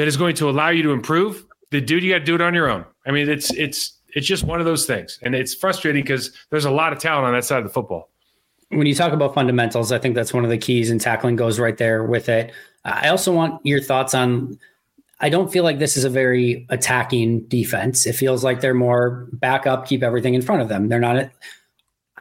that 0.01 0.09
is 0.09 0.17
going 0.17 0.35
to 0.35 0.49
allow 0.49 0.71
you 0.71 0.83
to 0.83 0.93
improve, 0.93 1.45
the 1.73 1.79
dude, 1.79 2.03
you 2.03 2.11
got 2.11 2.21
to 2.21 2.25
do 2.25 2.35
it 2.35 2.41
on 2.41 2.55
your 2.55 2.71
own. 2.71 2.87
I 3.05 3.11
mean, 3.11 3.29
it's 3.29 3.53
it's 3.53 3.99
it's 4.15 4.27
just 4.27 4.45
one 4.45 4.59
of 4.59 4.65
those 4.65 4.87
things, 4.87 5.19
and 5.21 5.35
it's 5.35 5.53
frustrating 5.55 6.03
because 6.03 6.35
there's 6.49 6.65
a 6.65 6.71
lot 6.71 6.95
of 6.95 6.99
talent 6.99 7.27
on 7.27 7.35
that 7.35 7.45
side 7.45 7.59
of 7.59 7.65
the 7.65 7.71
football. 7.71 8.09
When 8.71 8.87
you 8.87 8.95
talk 8.95 9.13
about 9.13 9.35
fundamentals, 9.35 9.93
I 9.93 9.99
think 9.99 10.15
that's 10.15 10.33
one 10.33 10.43
of 10.43 10.49
the 10.49 10.57
keys, 10.57 10.89
and 10.89 10.99
tackling 10.99 11.37
goes 11.37 11.61
right 11.61 11.77
there 11.77 12.03
with 12.03 12.31
it. 12.31 12.51
I 12.87 13.11
also 13.11 13.31
want 13.31 13.61
your 13.67 13.83
thoughts 13.83 14.15
on. 14.15 14.59
I 15.21 15.29
don't 15.29 15.53
feel 15.53 15.65
like 15.65 15.79
this 15.79 15.99
is 15.99 16.05
a 16.05 16.11
very 16.11 16.67
attacking 16.71 17.41
defense. 17.49 18.07
It 18.07 18.15
feels 18.15 18.43
like 18.43 18.63
they're 18.63 18.73
more 18.73 19.29
back 19.35 19.67
up, 19.67 19.87
keep 19.87 20.03
everything 20.03 20.33
in 20.33 20.41
front 20.41 20.63
of 20.63 20.71
them. 20.71 20.89
They're 20.89 20.99
not. 20.99 21.29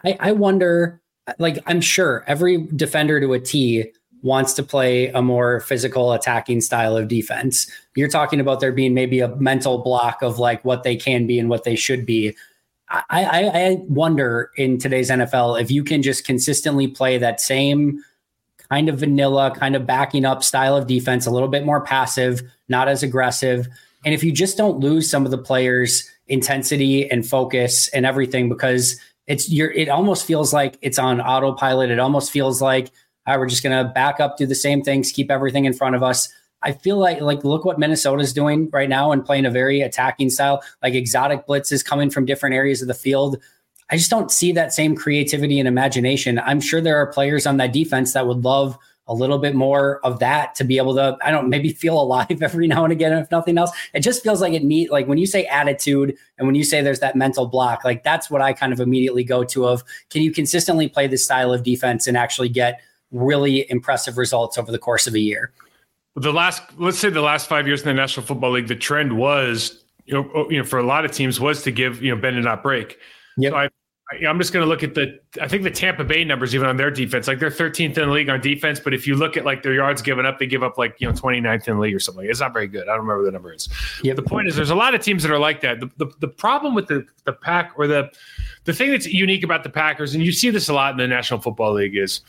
I, 0.03 0.17
I 0.19 0.31
wonder. 0.33 1.01
Like 1.37 1.59
I'm 1.65 1.79
sure 1.79 2.25
every 2.27 2.57
defender 2.75 3.21
to 3.21 3.31
a 3.31 3.39
T 3.39 3.93
wants 4.21 4.53
to 4.53 4.63
play 4.63 5.07
a 5.09 5.21
more 5.21 5.61
physical 5.61 6.11
attacking 6.13 6.61
style 6.61 6.97
of 6.97 7.07
defense. 7.07 7.69
You're 7.95 8.09
talking 8.09 8.39
about 8.39 8.59
there 8.59 8.71
being 8.71 8.93
maybe 8.93 9.19
a 9.19 9.35
mental 9.35 9.79
block 9.79 10.21
of 10.21 10.39
like 10.39 10.63
what 10.65 10.83
they 10.83 10.95
can 10.95 11.25
be 11.25 11.39
and 11.39 11.49
what 11.49 11.63
they 11.63 11.75
should 11.75 12.05
be. 12.05 12.35
I, 12.89 13.03
I, 13.09 13.43
I 13.53 13.77
wonder 13.87 14.51
in 14.57 14.77
today's 14.77 15.09
NFL 15.09 15.61
if 15.61 15.69
you 15.69 15.83
can 15.83 16.01
just 16.01 16.25
consistently 16.25 16.87
play 16.87 17.17
that 17.17 17.39
same 17.39 18.03
kind 18.69 18.89
of 18.89 18.99
vanilla, 18.99 19.53
kind 19.55 19.75
of 19.75 19.85
backing 19.85 20.25
up 20.25 20.43
style 20.43 20.75
of 20.75 20.87
defense, 20.87 21.25
a 21.25 21.31
little 21.31 21.47
bit 21.47 21.65
more 21.65 21.81
passive, 21.81 22.41
not 22.67 22.87
as 22.87 23.03
aggressive. 23.03 23.67
And 24.05 24.13
if 24.13 24.23
you 24.23 24.31
just 24.31 24.57
don't 24.57 24.79
lose 24.79 25.09
some 25.09 25.25
of 25.25 25.31
the 25.31 25.37
players' 25.37 26.09
intensity 26.27 27.09
and 27.09 27.25
focus 27.25 27.87
and 27.89 28.05
everything, 28.05 28.49
because 28.49 28.99
it's 29.27 29.49
you're 29.49 29.71
it 29.71 29.89
almost 29.89 30.25
feels 30.25 30.53
like 30.53 30.77
it's 30.81 30.97
on 30.97 31.21
autopilot. 31.21 31.91
It 31.91 31.99
almost 31.99 32.31
feels 32.31 32.61
like 32.61 32.91
Uh, 33.25 33.35
we're 33.37 33.47
just 33.47 33.63
going 33.63 33.85
to 33.85 33.91
back 33.91 34.19
up, 34.19 34.37
do 34.37 34.45
the 34.45 34.55
same 34.55 34.81
things, 34.81 35.11
keep 35.11 35.29
everything 35.29 35.65
in 35.65 35.73
front 35.73 35.95
of 35.95 36.03
us. 36.03 36.29
I 36.61 36.73
feel 36.73 36.97
like 36.97 37.21
like 37.21 37.43
look 37.43 37.63
what 37.63 37.79
Minnesota's 37.79 38.33
doing 38.33 38.69
right 38.71 38.89
now 38.89 39.11
and 39.11 39.25
playing 39.25 39.45
a 39.45 39.51
very 39.51 39.81
attacking 39.81 40.29
style, 40.29 40.61
like 40.83 40.93
exotic 40.93 41.47
blitzes 41.47 41.85
coming 41.85 42.09
from 42.09 42.25
different 42.25 42.55
areas 42.55 42.81
of 42.81 42.87
the 42.87 42.93
field. 42.93 43.37
I 43.89 43.97
just 43.97 44.09
don't 44.09 44.31
see 44.31 44.51
that 44.51 44.73
same 44.73 44.95
creativity 44.95 45.59
and 45.59 45.67
imagination. 45.67 46.39
I'm 46.39 46.61
sure 46.61 46.81
there 46.81 46.97
are 46.97 47.07
players 47.07 47.47
on 47.47 47.57
that 47.57 47.73
defense 47.73 48.13
that 48.13 48.27
would 48.27 48.43
love 48.43 48.77
a 49.07 49.13
little 49.13 49.39
bit 49.39 49.55
more 49.55 49.99
of 50.05 50.19
that 50.19 50.53
to 50.53 50.63
be 50.63 50.77
able 50.77 50.93
to, 50.93 51.17
I 51.23 51.31
don't 51.31 51.49
maybe 51.49 51.73
feel 51.73 51.99
alive 51.99 52.41
every 52.43 52.67
now 52.67 52.83
and 52.83 52.93
again, 52.93 53.11
if 53.13 53.29
nothing 53.31 53.57
else. 53.57 53.71
It 53.93 54.01
just 54.01 54.21
feels 54.21 54.39
like 54.39 54.53
it 54.53 54.63
need 54.63 54.91
like 54.91 55.07
when 55.07 55.17
you 55.17 55.25
say 55.25 55.45
attitude 55.45 56.15
and 56.37 56.47
when 56.47 56.55
you 56.55 56.63
say 56.63 56.81
there's 56.81 56.99
that 56.99 57.15
mental 57.15 57.47
block, 57.47 57.83
like 57.83 58.03
that's 58.03 58.29
what 58.29 58.41
I 58.41 58.53
kind 58.53 58.71
of 58.71 58.79
immediately 58.79 59.23
go 59.23 59.43
to 59.45 59.67
of 59.67 59.83
can 60.11 60.21
you 60.21 60.31
consistently 60.31 60.87
play 60.87 61.07
this 61.07 61.25
style 61.25 61.51
of 61.51 61.63
defense 61.63 62.05
and 62.05 62.15
actually 62.15 62.49
get 62.49 62.81
really 63.11 63.69
impressive 63.69 64.17
results 64.17 64.57
over 64.57 64.71
the 64.71 64.79
course 64.79 65.07
of 65.07 65.13
a 65.13 65.19
year. 65.19 65.51
The 66.15 66.33
last, 66.33 66.63
let's 66.77 66.99
say, 66.99 67.09
the 67.09 67.21
last 67.21 67.47
five 67.47 67.67
years 67.67 67.81
in 67.81 67.87
the 67.87 67.93
National 67.93 68.25
Football 68.25 68.51
League, 68.51 68.67
the 68.67 68.75
trend 68.75 69.17
was, 69.17 69.83
you 70.05 70.13
know, 70.13 70.29
oh, 70.35 70.49
you 70.49 70.57
know, 70.57 70.63
for 70.63 70.79
a 70.79 70.83
lot 70.83 71.05
of 71.05 71.11
teams, 71.11 71.39
was 71.39 71.63
to 71.63 71.71
give 71.71 72.01
you 72.01 72.13
know 72.13 72.19
bend 72.19 72.35
and 72.35 72.45
not 72.45 72.63
break. 72.63 72.97
Yep. 73.37 73.51
So 73.51 73.57
I, 73.57 73.69
I, 74.11 74.29
am 74.29 74.39
just 74.39 74.51
going 74.51 74.63
to 74.63 74.67
look 74.67 74.83
at 74.83 74.95
the. 74.95 75.19
I 75.39 75.47
think 75.47 75.63
the 75.63 75.71
Tampa 75.71 76.03
Bay 76.03 76.23
numbers, 76.25 76.55
even 76.55 76.67
on 76.67 76.77
their 76.77 76.89
defense, 76.89 77.27
like 77.27 77.39
they're 77.39 77.51
13th 77.51 77.85
in 77.85 77.93
the 77.93 78.07
league 78.07 78.27
on 78.27 78.41
defense. 78.41 78.79
But 78.79 78.93
if 78.93 79.05
you 79.05 79.15
look 79.15 79.37
at 79.37 79.45
like 79.45 79.61
their 79.61 79.73
yards 79.73 80.01
given 80.01 80.25
up, 80.25 80.39
they 80.39 80.47
give 80.47 80.63
up 80.63 80.77
like 80.77 80.95
you 80.99 81.07
know 81.07 81.13
29th 81.13 81.67
in 81.67 81.75
the 81.75 81.79
league 81.79 81.95
or 81.95 81.99
something. 81.99 82.25
It's 82.27 82.39
not 82.39 82.53
very 82.53 82.67
good. 82.67 82.89
I 82.89 82.95
don't 82.95 83.05
remember 83.05 83.23
the 83.23 83.31
number 83.31 83.53
is. 83.53 83.69
Yep. 84.03 84.15
The 84.15 84.23
point 84.23 84.47
is, 84.47 84.55
there's 84.55 84.71
a 84.71 84.75
lot 84.75 84.95
of 84.95 85.01
teams 85.01 85.21
that 85.23 85.31
are 85.31 85.39
like 85.39 85.61
that. 85.61 85.79
The, 85.79 85.89
the, 85.97 86.11
the 86.19 86.27
problem 86.27 86.73
with 86.73 86.87
the 86.87 87.05
the 87.25 87.33
pack 87.33 87.73
or 87.77 87.87
the 87.87 88.11
the 88.65 88.73
thing 88.73 88.91
that's 88.91 89.05
unique 89.05 89.43
about 89.43 89.63
the 89.63 89.69
Packers, 89.69 90.15
and 90.15 90.23
you 90.23 90.31
see 90.31 90.49
this 90.49 90.69
a 90.69 90.73
lot 90.73 90.91
in 90.91 90.97
the 90.97 91.07
National 91.07 91.39
Football 91.39 91.73
League, 91.73 91.95
is 91.95 92.21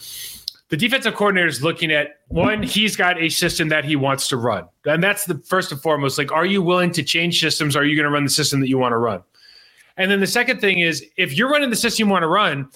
the 0.71 0.77
defensive 0.77 1.15
coordinator 1.15 1.49
is 1.49 1.63
looking 1.63 1.93
at 1.93 2.21
one, 2.29 2.63
he's 2.63 2.97
got 2.97 3.21
a 3.21 3.29
system 3.29 3.69
that 3.69 3.85
he 3.85 3.97
wants 3.97 4.29
to 4.29 4.37
run. 4.37 4.67
And 4.87 5.03
that's 5.03 5.27
the 5.27 5.39
first 5.39 5.73
and 5.73 5.83
foremost. 5.83 6.17
Like, 6.17 6.33
are 6.33 6.47
you 6.47 6.63
willing 6.63 6.93
to 6.93 7.03
change 7.03 7.41
systems? 7.41 7.77
Are 7.77 7.85
you 7.85 7.97
going 7.97 8.05
to 8.05 8.11
run 8.11 8.25
the 8.25 8.31
system 8.31 8.61
that 8.61 8.69
you 8.69 8.79
want 8.79 8.93
to 8.93 8.99
run? 8.99 9.23
And 9.97 10.11
then 10.11 10.21
the 10.21 10.29
second 10.29 10.61
thing 10.61 10.79
is 10.79 11.05
if 11.17 11.37
you're 11.37 11.51
running 11.51 11.71
the 11.71 11.77
system 11.77 12.07
you 12.07 12.13
want 12.13 12.23
to 12.23 12.29
run, 12.29 12.71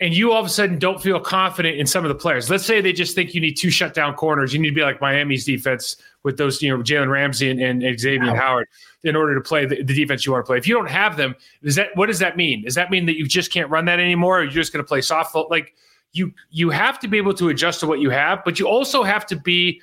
and 0.00 0.14
you 0.14 0.32
all 0.32 0.40
of 0.40 0.46
a 0.46 0.50
sudden 0.50 0.78
don't 0.78 1.00
feel 1.00 1.20
confident 1.20 1.76
in 1.76 1.86
some 1.86 2.04
of 2.04 2.08
the 2.08 2.14
players. 2.14 2.48
Let's 2.48 2.64
say 2.64 2.80
they 2.80 2.92
just 2.92 3.14
think 3.14 3.34
you 3.34 3.40
need 3.40 3.54
two 3.54 3.70
shutdown 3.70 4.14
corners. 4.14 4.54
You 4.54 4.58
need 4.58 4.70
to 4.70 4.74
be 4.74 4.80
like 4.80 5.00
Miami's 5.00 5.44
defense 5.44 5.96
with 6.22 6.38
those, 6.38 6.62
you 6.62 6.70
know, 6.74 6.82
Jalen 6.82 7.10
Ramsey 7.10 7.50
and, 7.50 7.60
and 7.60 8.00
Xavier 8.00 8.32
wow. 8.32 8.34
Howard 8.34 8.68
in 9.04 9.14
order 9.14 9.34
to 9.34 9.42
play 9.42 9.66
the, 9.66 9.82
the, 9.82 9.94
defense 9.94 10.24
you 10.24 10.32
want 10.32 10.44
to 10.44 10.46
play. 10.46 10.56
If 10.56 10.66
you 10.66 10.74
don't 10.74 10.88
have 10.88 11.18
them, 11.18 11.34
is 11.62 11.74
that 11.74 11.88
what 11.96 12.06
does 12.06 12.18
that 12.20 12.38
mean? 12.38 12.64
Does 12.64 12.74
that 12.76 12.90
mean 12.90 13.04
that 13.06 13.18
you 13.18 13.26
just 13.26 13.52
can't 13.52 13.68
run 13.68 13.84
that 13.86 14.00
anymore? 14.00 14.40
Or 14.40 14.42
you're 14.42 14.52
just 14.52 14.72
going 14.72 14.82
to 14.82 14.88
play 14.88 15.02
soft? 15.02 15.34
Like 15.50 15.74
you, 16.12 16.32
you 16.50 16.70
have 16.70 16.98
to 17.00 17.08
be 17.08 17.18
able 17.18 17.34
to 17.34 17.48
adjust 17.48 17.80
to 17.80 17.86
what 17.86 18.00
you 18.00 18.10
have, 18.10 18.44
but 18.44 18.58
you 18.58 18.66
also 18.66 19.02
have 19.02 19.26
to 19.26 19.36
be 19.36 19.80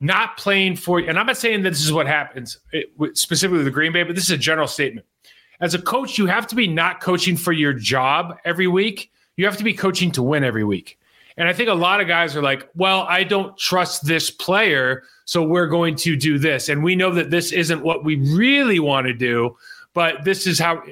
not 0.00 0.36
playing 0.36 0.76
for. 0.76 0.98
And 0.98 1.18
I'm 1.18 1.26
not 1.26 1.36
saying 1.36 1.62
that 1.62 1.70
this 1.70 1.84
is 1.84 1.92
what 1.92 2.06
happens 2.06 2.58
eh, 2.72 2.82
it, 3.00 3.16
specifically 3.16 3.64
the 3.64 3.70
Green 3.70 3.92
Bay, 3.92 4.02
but 4.02 4.14
this 4.14 4.24
is 4.24 4.30
a 4.30 4.38
general 4.38 4.68
statement. 4.68 5.06
As 5.60 5.74
a 5.74 5.82
coach, 5.82 6.18
you 6.18 6.26
have 6.26 6.46
to 6.48 6.54
be 6.54 6.66
not 6.66 7.00
coaching 7.00 7.36
for 7.36 7.52
your 7.52 7.72
job 7.72 8.36
every 8.44 8.66
week 8.66 9.12
you 9.36 9.46
have 9.46 9.56
to 9.56 9.64
be 9.64 9.74
coaching 9.74 10.10
to 10.12 10.22
win 10.22 10.44
every 10.44 10.64
week. 10.64 10.98
And 11.36 11.48
I 11.48 11.52
think 11.54 11.70
a 11.70 11.74
lot 11.74 12.00
of 12.00 12.08
guys 12.08 12.36
are 12.36 12.42
like, 12.42 12.68
well, 12.74 13.06
I 13.08 13.24
don't 13.24 13.56
trust 13.56 14.06
this 14.06 14.30
player, 14.30 15.04
so 15.24 15.42
we're 15.42 15.66
going 15.66 15.96
to 15.96 16.14
do 16.14 16.38
this. 16.38 16.68
And 16.68 16.84
we 16.84 16.94
know 16.94 17.10
that 17.12 17.30
this 17.30 17.52
isn't 17.52 17.82
what 17.82 18.04
we 18.04 18.16
really 18.16 18.78
want 18.78 19.06
to 19.06 19.14
do, 19.14 19.56
but 19.94 20.24
this 20.24 20.46
is 20.46 20.58
how 20.58 20.82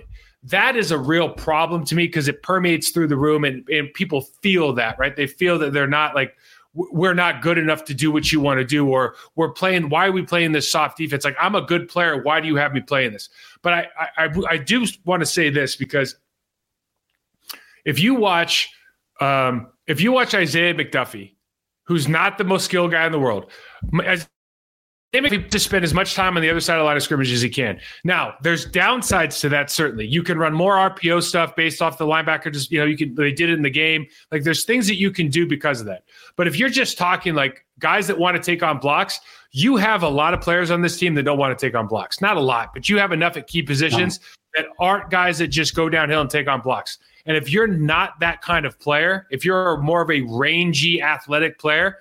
that 0.42 0.76
is 0.76 0.90
a 0.90 0.98
real 0.98 1.28
problem 1.28 1.84
to 1.86 1.94
me 1.94 2.06
because 2.06 2.28
it 2.28 2.42
permeates 2.42 2.90
through 2.90 3.08
the 3.08 3.16
room 3.16 3.44
and, 3.44 3.68
and 3.68 3.92
people 3.92 4.22
feel 4.42 4.72
that, 4.74 4.98
right? 4.98 5.14
They 5.14 5.26
feel 5.26 5.58
that 5.58 5.72
they're 5.72 5.86
not 5.86 6.14
like, 6.14 6.34
we're 6.72 7.14
not 7.14 7.42
good 7.42 7.58
enough 7.58 7.84
to 7.84 7.94
do 7.94 8.12
what 8.12 8.30
you 8.30 8.40
want 8.40 8.58
to 8.58 8.64
do, 8.64 8.88
or 8.88 9.16
we're 9.34 9.50
playing. 9.50 9.88
Why 9.88 10.06
are 10.06 10.12
we 10.12 10.22
playing 10.22 10.52
this 10.52 10.70
soft 10.70 10.98
defense? 10.98 11.24
Like 11.24 11.36
I'm 11.40 11.56
a 11.56 11.62
good 11.62 11.88
player. 11.88 12.22
Why 12.22 12.40
do 12.40 12.46
you 12.46 12.56
have 12.56 12.72
me 12.72 12.80
playing 12.80 13.12
this? 13.12 13.28
But 13.62 13.72
I, 13.72 13.88
I, 14.16 14.30
I 14.48 14.56
do 14.56 14.86
want 15.04 15.20
to 15.20 15.26
say 15.26 15.50
this 15.50 15.74
because 15.74 16.14
if 17.84 17.98
you 17.98 18.14
watch 18.14 18.70
um, 19.20 19.68
if 19.86 20.00
you 20.00 20.12
watch 20.12 20.34
Isaiah 20.34 20.74
McDuffie, 20.74 21.34
who's 21.84 22.08
not 22.08 22.38
the 22.38 22.44
most 22.44 22.64
skilled 22.64 22.92
guy 22.92 23.04
in 23.04 23.12
the 23.12 23.18
world, 23.18 23.50
as 25.12 25.50
to 25.50 25.58
spend 25.58 25.84
as 25.84 25.92
much 25.92 26.14
time 26.14 26.36
on 26.36 26.42
the 26.42 26.50
other 26.50 26.60
side 26.60 26.74
of 26.74 26.80
the 26.80 26.84
line 26.84 26.96
of 26.96 27.02
scrimmage 27.02 27.32
as 27.32 27.42
he 27.42 27.48
can. 27.48 27.80
Now, 28.04 28.34
there's 28.42 28.66
downsides 28.66 29.40
to 29.40 29.48
that. 29.48 29.70
Certainly, 29.70 30.06
you 30.06 30.22
can 30.22 30.38
run 30.38 30.52
more 30.52 30.76
RPO 30.76 31.22
stuff 31.22 31.56
based 31.56 31.82
off 31.82 31.98
the 31.98 32.06
linebacker. 32.06 32.52
Just 32.52 32.70
you 32.70 32.78
know, 32.78 32.86
you 32.86 32.96
can 32.96 33.14
they 33.14 33.32
did 33.32 33.50
it 33.50 33.54
in 33.54 33.62
the 33.62 33.70
game. 33.70 34.06
Like 34.30 34.44
there's 34.44 34.64
things 34.64 34.86
that 34.86 34.96
you 34.96 35.10
can 35.10 35.28
do 35.28 35.46
because 35.46 35.80
of 35.80 35.86
that. 35.86 36.04
But 36.36 36.46
if 36.46 36.56
you're 36.56 36.68
just 36.68 36.96
talking 36.96 37.34
like 37.34 37.64
guys 37.78 38.06
that 38.06 38.18
want 38.18 38.36
to 38.36 38.42
take 38.42 38.62
on 38.62 38.78
blocks, 38.78 39.20
you 39.52 39.76
have 39.76 40.02
a 40.02 40.08
lot 40.08 40.32
of 40.34 40.40
players 40.40 40.70
on 40.70 40.80
this 40.80 40.96
team 40.96 41.14
that 41.14 41.24
don't 41.24 41.38
want 41.38 41.58
to 41.58 41.66
take 41.66 41.74
on 41.74 41.86
blocks. 41.86 42.20
Not 42.20 42.36
a 42.36 42.40
lot, 42.40 42.72
but 42.72 42.88
you 42.88 42.98
have 42.98 43.12
enough 43.12 43.36
at 43.36 43.46
key 43.46 43.62
positions 43.62 44.20
that 44.54 44.66
aren't 44.78 45.10
guys 45.10 45.38
that 45.38 45.48
just 45.48 45.74
go 45.74 45.88
downhill 45.88 46.20
and 46.20 46.30
take 46.30 46.48
on 46.48 46.60
blocks. 46.60 46.98
And 47.26 47.36
if 47.36 47.50
you're 47.50 47.66
not 47.66 48.18
that 48.20 48.42
kind 48.42 48.64
of 48.64 48.78
player, 48.78 49.26
if 49.30 49.44
you're 49.44 49.76
more 49.78 50.02
of 50.02 50.10
a 50.10 50.22
rangy 50.22 51.02
athletic 51.02 51.58
player, 51.58 51.98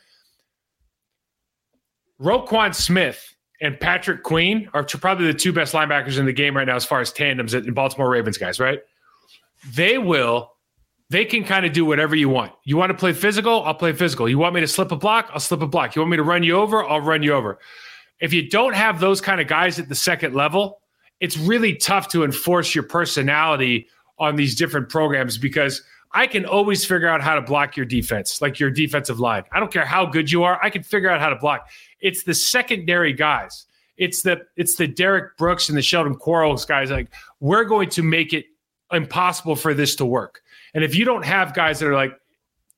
Roquan 2.21 2.75
Smith 2.75 3.35
and 3.61 3.79
Patrick 3.79 4.23
Queen 4.23 4.69
are 4.73 4.83
probably 4.83 5.27
the 5.27 5.33
two 5.33 5.53
best 5.53 5.73
linebackers 5.73 6.17
in 6.17 6.25
the 6.25 6.33
game 6.33 6.55
right 6.55 6.67
now 6.67 6.75
as 6.75 6.85
far 6.85 7.01
as 7.01 7.11
tandems 7.11 7.53
in 7.53 7.73
Baltimore 7.73 8.09
Ravens 8.09 8.37
guys, 8.37 8.59
right? 8.59 8.79
They 9.73 9.97
will, 9.97 10.53
they 11.09 11.25
can 11.25 11.43
kind 11.43 11.65
of 11.65 11.73
do 11.73 11.85
whatever 11.85 12.15
you 12.15 12.29
want. 12.29 12.53
You 12.63 12.77
want 12.77 12.91
to 12.91 12.97
play 12.97 13.13
physical? 13.13 13.63
I'll 13.63 13.73
play 13.73 13.93
physical. 13.93 14.29
You 14.29 14.37
want 14.37 14.55
me 14.55 14.61
to 14.61 14.67
slip 14.67 14.91
a 14.91 14.95
block? 14.95 15.29
I'll 15.33 15.39
slip 15.39 15.61
a 15.61 15.67
block. 15.67 15.95
You 15.95 16.01
want 16.01 16.11
me 16.11 16.17
to 16.17 16.23
run 16.23 16.43
you 16.43 16.55
over? 16.55 16.83
I'll 16.83 17.01
run 17.01 17.23
you 17.23 17.33
over. 17.33 17.59
If 18.19 18.33
you 18.33 18.49
don't 18.49 18.75
have 18.75 18.99
those 18.99 19.21
kind 19.21 19.39
of 19.39 19.47
guys 19.47 19.79
at 19.79 19.89
the 19.89 19.95
second 19.95 20.33
level, 20.33 20.81
it's 21.19 21.37
really 21.37 21.75
tough 21.75 22.09
to 22.09 22.23
enforce 22.23 22.73
your 22.73 22.83
personality 22.83 23.87
on 24.17 24.35
these 24.35 24.55
different 24.55 24.89
programs 24.89 25.37
because 25.37 25.81
I 26.11 26.27
can 26.27 26.45
always 26.45 26.85
figure 26.85 27.07
out 27.07 27.21
how 27.21 27.35
to 27.35 27.41
block 27.41 27.77
your 27.77 27.85
defense, 27.85 28.41
like 28.41 28.59
your 28.59 28.71
defensive 28.71 29.19
line. 29.19 29.43
I 29.51 29.59
don't 29.59 29.71
care 29.71 29.85
how 29.85 30.05
good 30.05 30.31
you 30.31 30.43
are, 30.43 30.59
I 30.63 30.69
can 30.69 30.83
figure 30.83 31.09
out 31.09 31.19
how 31.19 31.29
to 31.29 31.35
block. 31.35 31.69
It's 31.99 32.23
the 32.23 32.33
secondary 32.33 33.13
guys. 33.13 33.65
It's 33.97 34.21
the 34.21 34.41
it's 34.55 34.75
the 34.75 34.87
Derrick 34.87 35.37
Brooks 35.37 35.69
and 35.69 35.77
the 35.77 35.81
Shelton 35.81 36.15
Quarles 36.15 36.65
guys. 36.65 36.89
Like 36.89 37.11
we're 37.39 37.65
going 37.65 37.89
to 37.89 38.01
make 38.01 38.33
it 38.33 38.45
impossible 38.91 39.55
for 39.55 39.73
this 39.73 39.95
to 39.97 40.05
work. 40.05 40.41
And 40.73 40.83
if 40.83 40.95
you 40.95 41.03
don't 41.03 41.25
have 41.25 41.53
guys 41.53 41.79
that 41.79 41.87
are 41.87 41.95
like, 41.95 42.13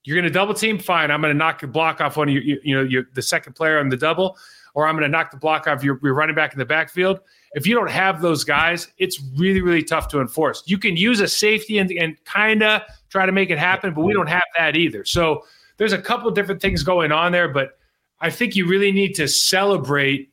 you're 0.04 0.16
going 0.16 0.24
to 0.24 0.30
double 0.30 0.52
team, 0.52 0.78
fine. 0.78 1.12
I'm 1.12 1.20
going 1.20 1.32
to 1.32 1.38
knock 1.38 1.60
the 1.60 1.68
block 1.68 2.00
off 2.00 2.16
one 2.16 2.28
of 2.28 2.34
your, 2.34 2.42
you, 2.42 2.60
you 2.64 2.74
know, 2.74 2.82
your, 2.82 3.04
the 3.14 3.22
second 3.22 3.52
player 3.52 3.78
on 3.78 3.88
the 3.88 3.96
double, 3.96 4.36
or 4.74 4.88
I'm 4.88 4.96
going 4.96 5.04
to 5.04 5.08
knock 5.08 5.30
the 5.30 5.36
block 5.36 5.68
off 5.68 5.84
your, 5.84 6.00
your 6.02 6.14
running 6.14 6.34
back 6.34 6.52
in 6.52 6.58
the 6.58 6.66
backfield 6.66 7.20
if 7.54 7.66
you 7.66 7.74
don't 7.74 7.90
have 7.90 8.22
those 8.22 8.44
guys, 8.44 8.88
it's 8.98 9.20
really, 9.36 9.60
really 9.60 9.82
tough 9.82 10.08
to 10.08 10.20
enforce. 10.20 10.62
You 10.66 10.78
can 10.78 10.96
use 10.96 11.20
a 11.20 11.28
safety 11.28 11.78
and, 11.78 11.90
and 11.92 12.16
kind 12.24 12.62
of 12.62 12.82
try 13.12 13.26
to 13.26 13.32
make 13.32 13.50
it 13.50 13.58
happen, 13.58 13.92
but 13.92 14.02
we 14.02 14.14
don't 14.14 14.28
have 14.28 14.42
that 14.56 14.74
either. 14.74 15.04
So 15.04 15.44
there's 15.76 15.92
a 15.92 16.00
couple 16.00 16.30
different 16.30 16.62
things 16.62 16.82
going 16.82 17.12
on 17.12 17.30
there, 17.30 17.48
but 17.48 17.78
I 18.20 18.30
think 18.30 18.56
you 18.56 18.66
really 18.66 18.90
need 18.90 19.14
to 19.16 19.28
celebrate 19.28 20.30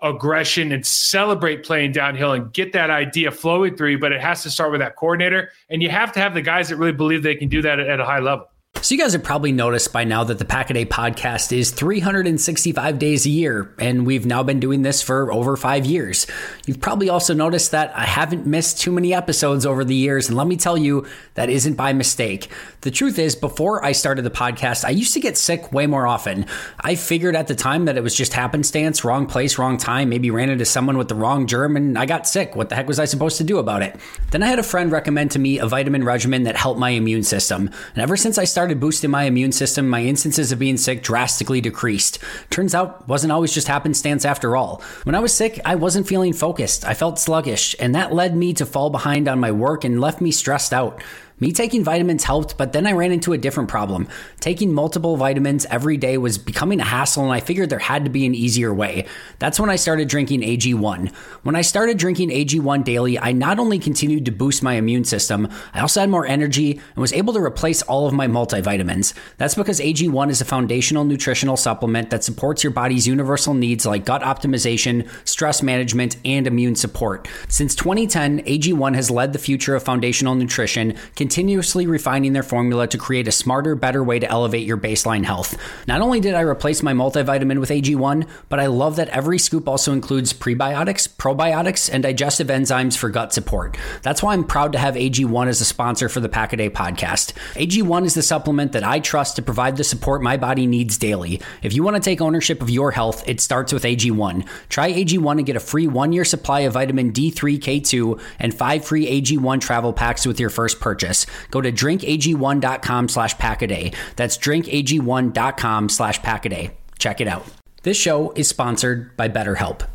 aggression 0.00 0.70
and 0.72 0.86
celebrate 0.86 1.64
playing 1.64 1.92
downhill 1.92 2.32
and 2.32 2.52
get 2.52 2.72
that 2.72 2.88
idea 2.88 3.32
flowing 3.32 3.76
through 3.76 3.90
you. 3.90 3.98
But 3.98 4.12
it 4.12 4.20
has 4.20 4.44
to 4.44 4.50
start 4.50 4.70
with 4.70 4.80
that 4.80 4.94
coordinator, 4.94 5.50
and 5.70 5.82
you 5.82 5.90
have 5.90 6.12
to 6.12 6.20
have 6.20 6.32
the 6.32 6.40
guys 6.40 6.68
that 6.68 6.76
really 6.76 6.92
believe 6.92 7.24
they 7.24 7.34
can 7.34 7.48
do 7.48 7.60
that 7.62 7.80
at, 7.80 7.88
at 7.88 7.98
a 7.98 8.04
high 8.04 8.20
level. 8.20 8.46
So, 8.82 8.94
you 8.94 9.00
guys 9.00 9.12
have 9.12 9.22
probably 9.22 9.52
noticed 9.52 9.92
by 9.92 10.04
now 10.04 10.24
that 10.24 10.38
the 10.38 10.46
Pack 10.46 10.70
a 10.70 10.86
podcast 10.86 11.54
is 11.54 11.70
365 11.70 12.98
days 12.98 13.26
a 13.26 13.28
year, 13.28 13.74
and 13.78 14.06
we've 14.06 14.24
now 14.24 14.42
been 14.42 14.58
doing 14.58 14.80
this 14.80 15.02
for 15.02 15.30
over 15.30 15.54
five 15.58 15.84
years. 15.84 16.26
You've 16.64 16.80
probably 16.80 17.10
also 17.10 17.34
noticed 17.34 17.72
that 17.72 17.94
I 17.94 18.04
haven't 18.04 18.46
missed 18.46 18.80
too 18.80 18.90
many 18.90 19.12
episodes 19.12 19.66
over 19.66 19.84
the 19.84 19.94
years, 19.94 20.28
and 20.28 20.36
let 20.36 20.46
me 20.46 20.56
tell 20.56 20.78
you, 20.78 21.06
that 21.34 21.50
isn't 21.50 21.74
by 21.74 21.92
mistake. 21.92 22.50
The 22.80 22.90
truth 22.90 23.18
is, 23.18 23.36
before 23.36 23.84
I 23.84 23.92
started 23.92 24.22
the 24.22 24.30
podcast, 24.30 24.86
I 24.86 24.90
used 24.90 25.12
to 25.12 25.20
get 25.20 25.36
sick 25.36 25.72
way 25.72 25.86
more 25.86 26.06
often. 26.06 26.46
I 26.80 26.94
figured 26.94 27.36
at 27.36 27.48
the 27.48 27.54
time 27.54 27.84
that 27.84 27.98
it 27.98 28.02
was 28.02 28.14
just 28.14 28.32
happenstance, 28.32 29.04
wrong 29.04 29.26
place, 29.26 29.58
wrong 29.58 29.76
time, 29.76 30.08
maybe 30.08 30.30
ran 30.30 30.48
into 30.48 30.64
someone 30.64 30.96
with 30.96 31.08
the 31.08 31.14
wrong 31.14 31.46
germ, 31.46 31.76
and 31.76 31.98
I 31.98 32.06
got 32.06 32.26
sick. 32.26 32.56
What 32.56 32.70
the 32.70 32.76
heck 32.76 32.88
was 32.88 32.98
I 32.98 33.04
supposed 33.04 33.36
to 33.38 33.44
do 33.44 33.58
about 33.58 33.82
it? 33.82 33.94
Then 34.30 34.42
I 34.42 34.46
had 34.46 34.58
a 34.58 34.62
friend 34.62 34.90
recommend 34.90 35.32
to 35.32 35.38
me 35.38 35.58
a 35.58 35.66
vitamin 35.66 36.02
regimen 36.02 36.44
that 36.44 36.56
helped 36.56 36.80
my 36.80 36.90
immune 36.90 37.24
system, 37.24 37.68
and 37.94 38.02
ever 38.02 38.16
since 38.16 38.38
I 38.38 38.44
started 38.44 38.69
started 38.70 38.80
boosting 38.80 39.10
my 39.10 39.24
immune 39.24 39.50
system, 39.50 39.88
my 39.88 40.04
instances 40.04 40.52
of 40.52 40.58
being 40.60 40.76
sick 40.76 41.02
drastically 41.02 41.60
decreased. 41.60 42.20
Turns 42.50 42.72
out, 42.72 43.08
wasn't 43.08 43.32
always 43.32 43.52
just 43.52 43.66
happenstance 43.66 44.24
after 44.24 44.56
all. 44.56 44.80
When 45.02 45.16
I 45.16 45.18
was 45.18 45.34
sick, 45.34 45.58
I 45.64 45.74
wasn't 45.74 46.06
feeling 46.06 46.32
focused. 46.32 46.84
I 46.84 46.94
felt 46.94 47.18
sluggish, 47.18 47.74
and 47.80 47.96
that 47.96 48.14
led 48.14 48.36
me 48.36 48.54
to 48.54 48.64
fall 48.64 48.88
behind 48.88 49.26
on 49.26 49.40
my 49.40 49.50
work 49.50 49.82
and 49.82 50.00
left 50.00 50.20
me 50.20 50.30
stressed 50.30 50.72
out. 50.72 51.02
Me 51.40 51.52
taking 51.52 51.82
vitamins 51.82 52.24
helped, 52.24 52.58
but 52.58 52.74
then 52.74 52.86
I 52.86 52.92
ran 52.92 53.12
into 53.12 53.32
a 53.32 53.38
different 53.38 53.70
problem. 53.70 54.06
Taking 54.40 54.74
multiple 54.74 55.16
vitamins 55.16 55.64
every 55.70 55.96
day 55.96 56.18
was 56.18 56.36
becoming 56.36 56.80
a 56.80 56.84
hassle, 56.84 57.24
and 57.24 57.32
I 57.32 57.40
figured 57.40 57.70
there 57.70 57.78
had 57.78 58.04
to 58.04 58.10
be 58.10 58.26
an 58.26 58.34
easier 58.34 58.74
way. 58.74 59.06
That's 59.38 59.58
when 59.58 59.70
I 59.70 59.76
started 59.76 60.08
drinking 60.08 60.42
AG1. 60.42 61.10
When 61.42 61.56
I 61.56 61.62
started 61.62 61.96
drinking 61.96 62.28
AG1 62.28 62.84
daily, 62.84 63.18
I 63.18 63.32
not 63.32 63.58
only 63.58 63.78
continued 63.78 64.26
to 64.26 64.32
boost 64.32 64.62
my 64.62 64.74
immune 64.74 65.04
system, 65.04 65.48
I 65.72 65.80
also 65.80 66.00
had 66.00 66.10
more 66.10 66.26
energy 66.26 66.72
and 66.72 66.96
was 66.96 67.14
able 67.14 67.32
to 67.32 67.40
replace 67.40 67.80
all 67.82 68.06
of 68.06 68.12
my 68.12 68.26
multivitamins. 68.26 69.14
That's 69.38 69.54
because 69.54 69.80
AG1 69.80 70.28
is 70.28 70.42
a 70.42 70.44
foundational 70.44 71.04
nutritional 71.04 71.56
supplement 71.56 72.10
that 72.10 72.22
supports 72.22 72.62
your 72.62 72.72
body's 72.72 73.06
universal 73.06 73.54
needs 73.54 73.86
like 73.86 74.04
gut 74.04 74.20
optimization, 74.20 75.08
stress 75.26 75.62
management, 75.62 76.18
and 76.26 76.46
immune 76.46 76.76
support. 76.76 77.26
Since 77.48 77.74
2010, 77.76 78.40
AG1 78.44 78.94
has 78.94 79.10
led 79.10 79.32
the 79.32 79.38
future 79.38 79.74
of 79.74 79.82
foundational 79.82 80.34
nutrition 80.34 80.96
continuously 81.30 81.86
refining 81.86 82.32
their 82.32 82.42
formula 82.42 82.88
to 82.88 82.98
create 82.98 83.28
a 83.28 83.30
smarter, 83.30 83.76
better 83.76 84.02
way 84.02 84.18
to 84.18 84.28
elevate 84.28 84.66
your 84.66 84.76
baseline 84.76 85.24
health. 85.24 85.56
Not 85.86 86.00
only 86.00 86.18
did 86.18 86.34
I 86.34 86.40
replace 86.40 86.82
my 86.82 86.92
multivitamin 86.92 87.60
with 87.60 87.70
AG1, 87.70 88.26
but 88.48 88.58
I 88.58 88.66
love 88.66 88.96
that 88.96 89.08
every 89.10 89.38
scoop 89.38 89.68
also 89.68 89.92
includes 89.92 90.32
prebiotics, 90.32 91.08
probiotics, 91.08 91.88
and 91.88 92.02
digestive 92.02 92.48
enzymes 92.48 92.96
for 92.96 93.10
gut 93.10 93.32
support. 93.32 93.78
That's 94.02 94.24
why 94.24 94.32
I'm 94.32 94.42
proud 94.42 94.72
to 94.72 94.78
have 94.78 94.96
AG1 94.96 95.46
as 95.46 95.60
a 95.60 95.64
sponsor 95.64 96.08
for 96.08 96.18
the 96.18 96.28
Pack 96.28 96.50
Day 96.56 96.68
podcast. 96.68 97.32
AG1 97.54 98.06
is 98.06 98.14
the 98.14 98.24
supplement 98.24 98.72
that 98.72 98.82
I 98.82 98.98
trust 98.98 99.36
to 99.36 99.42
provide 99.42 99.76
the 99.76 99.84
support 99.84 100.22
my 100.22 100.36
body 100.36 100.66
needs 100.66 100.98
daily. 100.98 101.40
If 101.62 101.74
you 101.74 101.84
want 101.84 101.94
to 101.94 102.02
take 102.02 102.20
ownership 102.20 102.60
of 102.60 102.70
your 102.70 102.90
health, 102.90 103.22
it 103.28 103.40
starts 103.40 103.72
with 103.72 103.84
AG1. 103.84 104.48
Try 104.68 104.92
AG1 104.92 105.38
and 105.38 105.46
get 105.46 105.54
a 105.54 105.60
free 105.60 105.86
one 105.86 106.12
year 106.12 106.24
supply 106.24 106.60
of 106.62 106.72
vitamin 106.72 107.12
D3, 107.12 107.60
K2, 107.60 108.20
and 108.40 108.52
five 108.52 108.84
free 108.84 109.06
AG1 109.22 109.60
travel 109.60 109.92
packs 109.92 110.26
with 110.26 110.40
your 110.40 110.50
first 110.50 110.80
purchase 110.80 111.19
go 111.50 111.60
to 111.60 111.72
drinkag1.com 111.72 113.08
slash 113.08 113.36
packaday. 113.36 113.94
That's 114.16 114.38
drinkag1.com 114.38 115.88
slash 115.88 116.20
packaday. 116.20 116.72
Check 116.98 117.20
it 117.20 117.28
out. 117.28 117.44
This 117.82 117.96
show 117.96 118.32
is 118.32 118.48
sponsored 118.48 119.16
by 119.16 119.28
BetterHelp. 119.28 119.86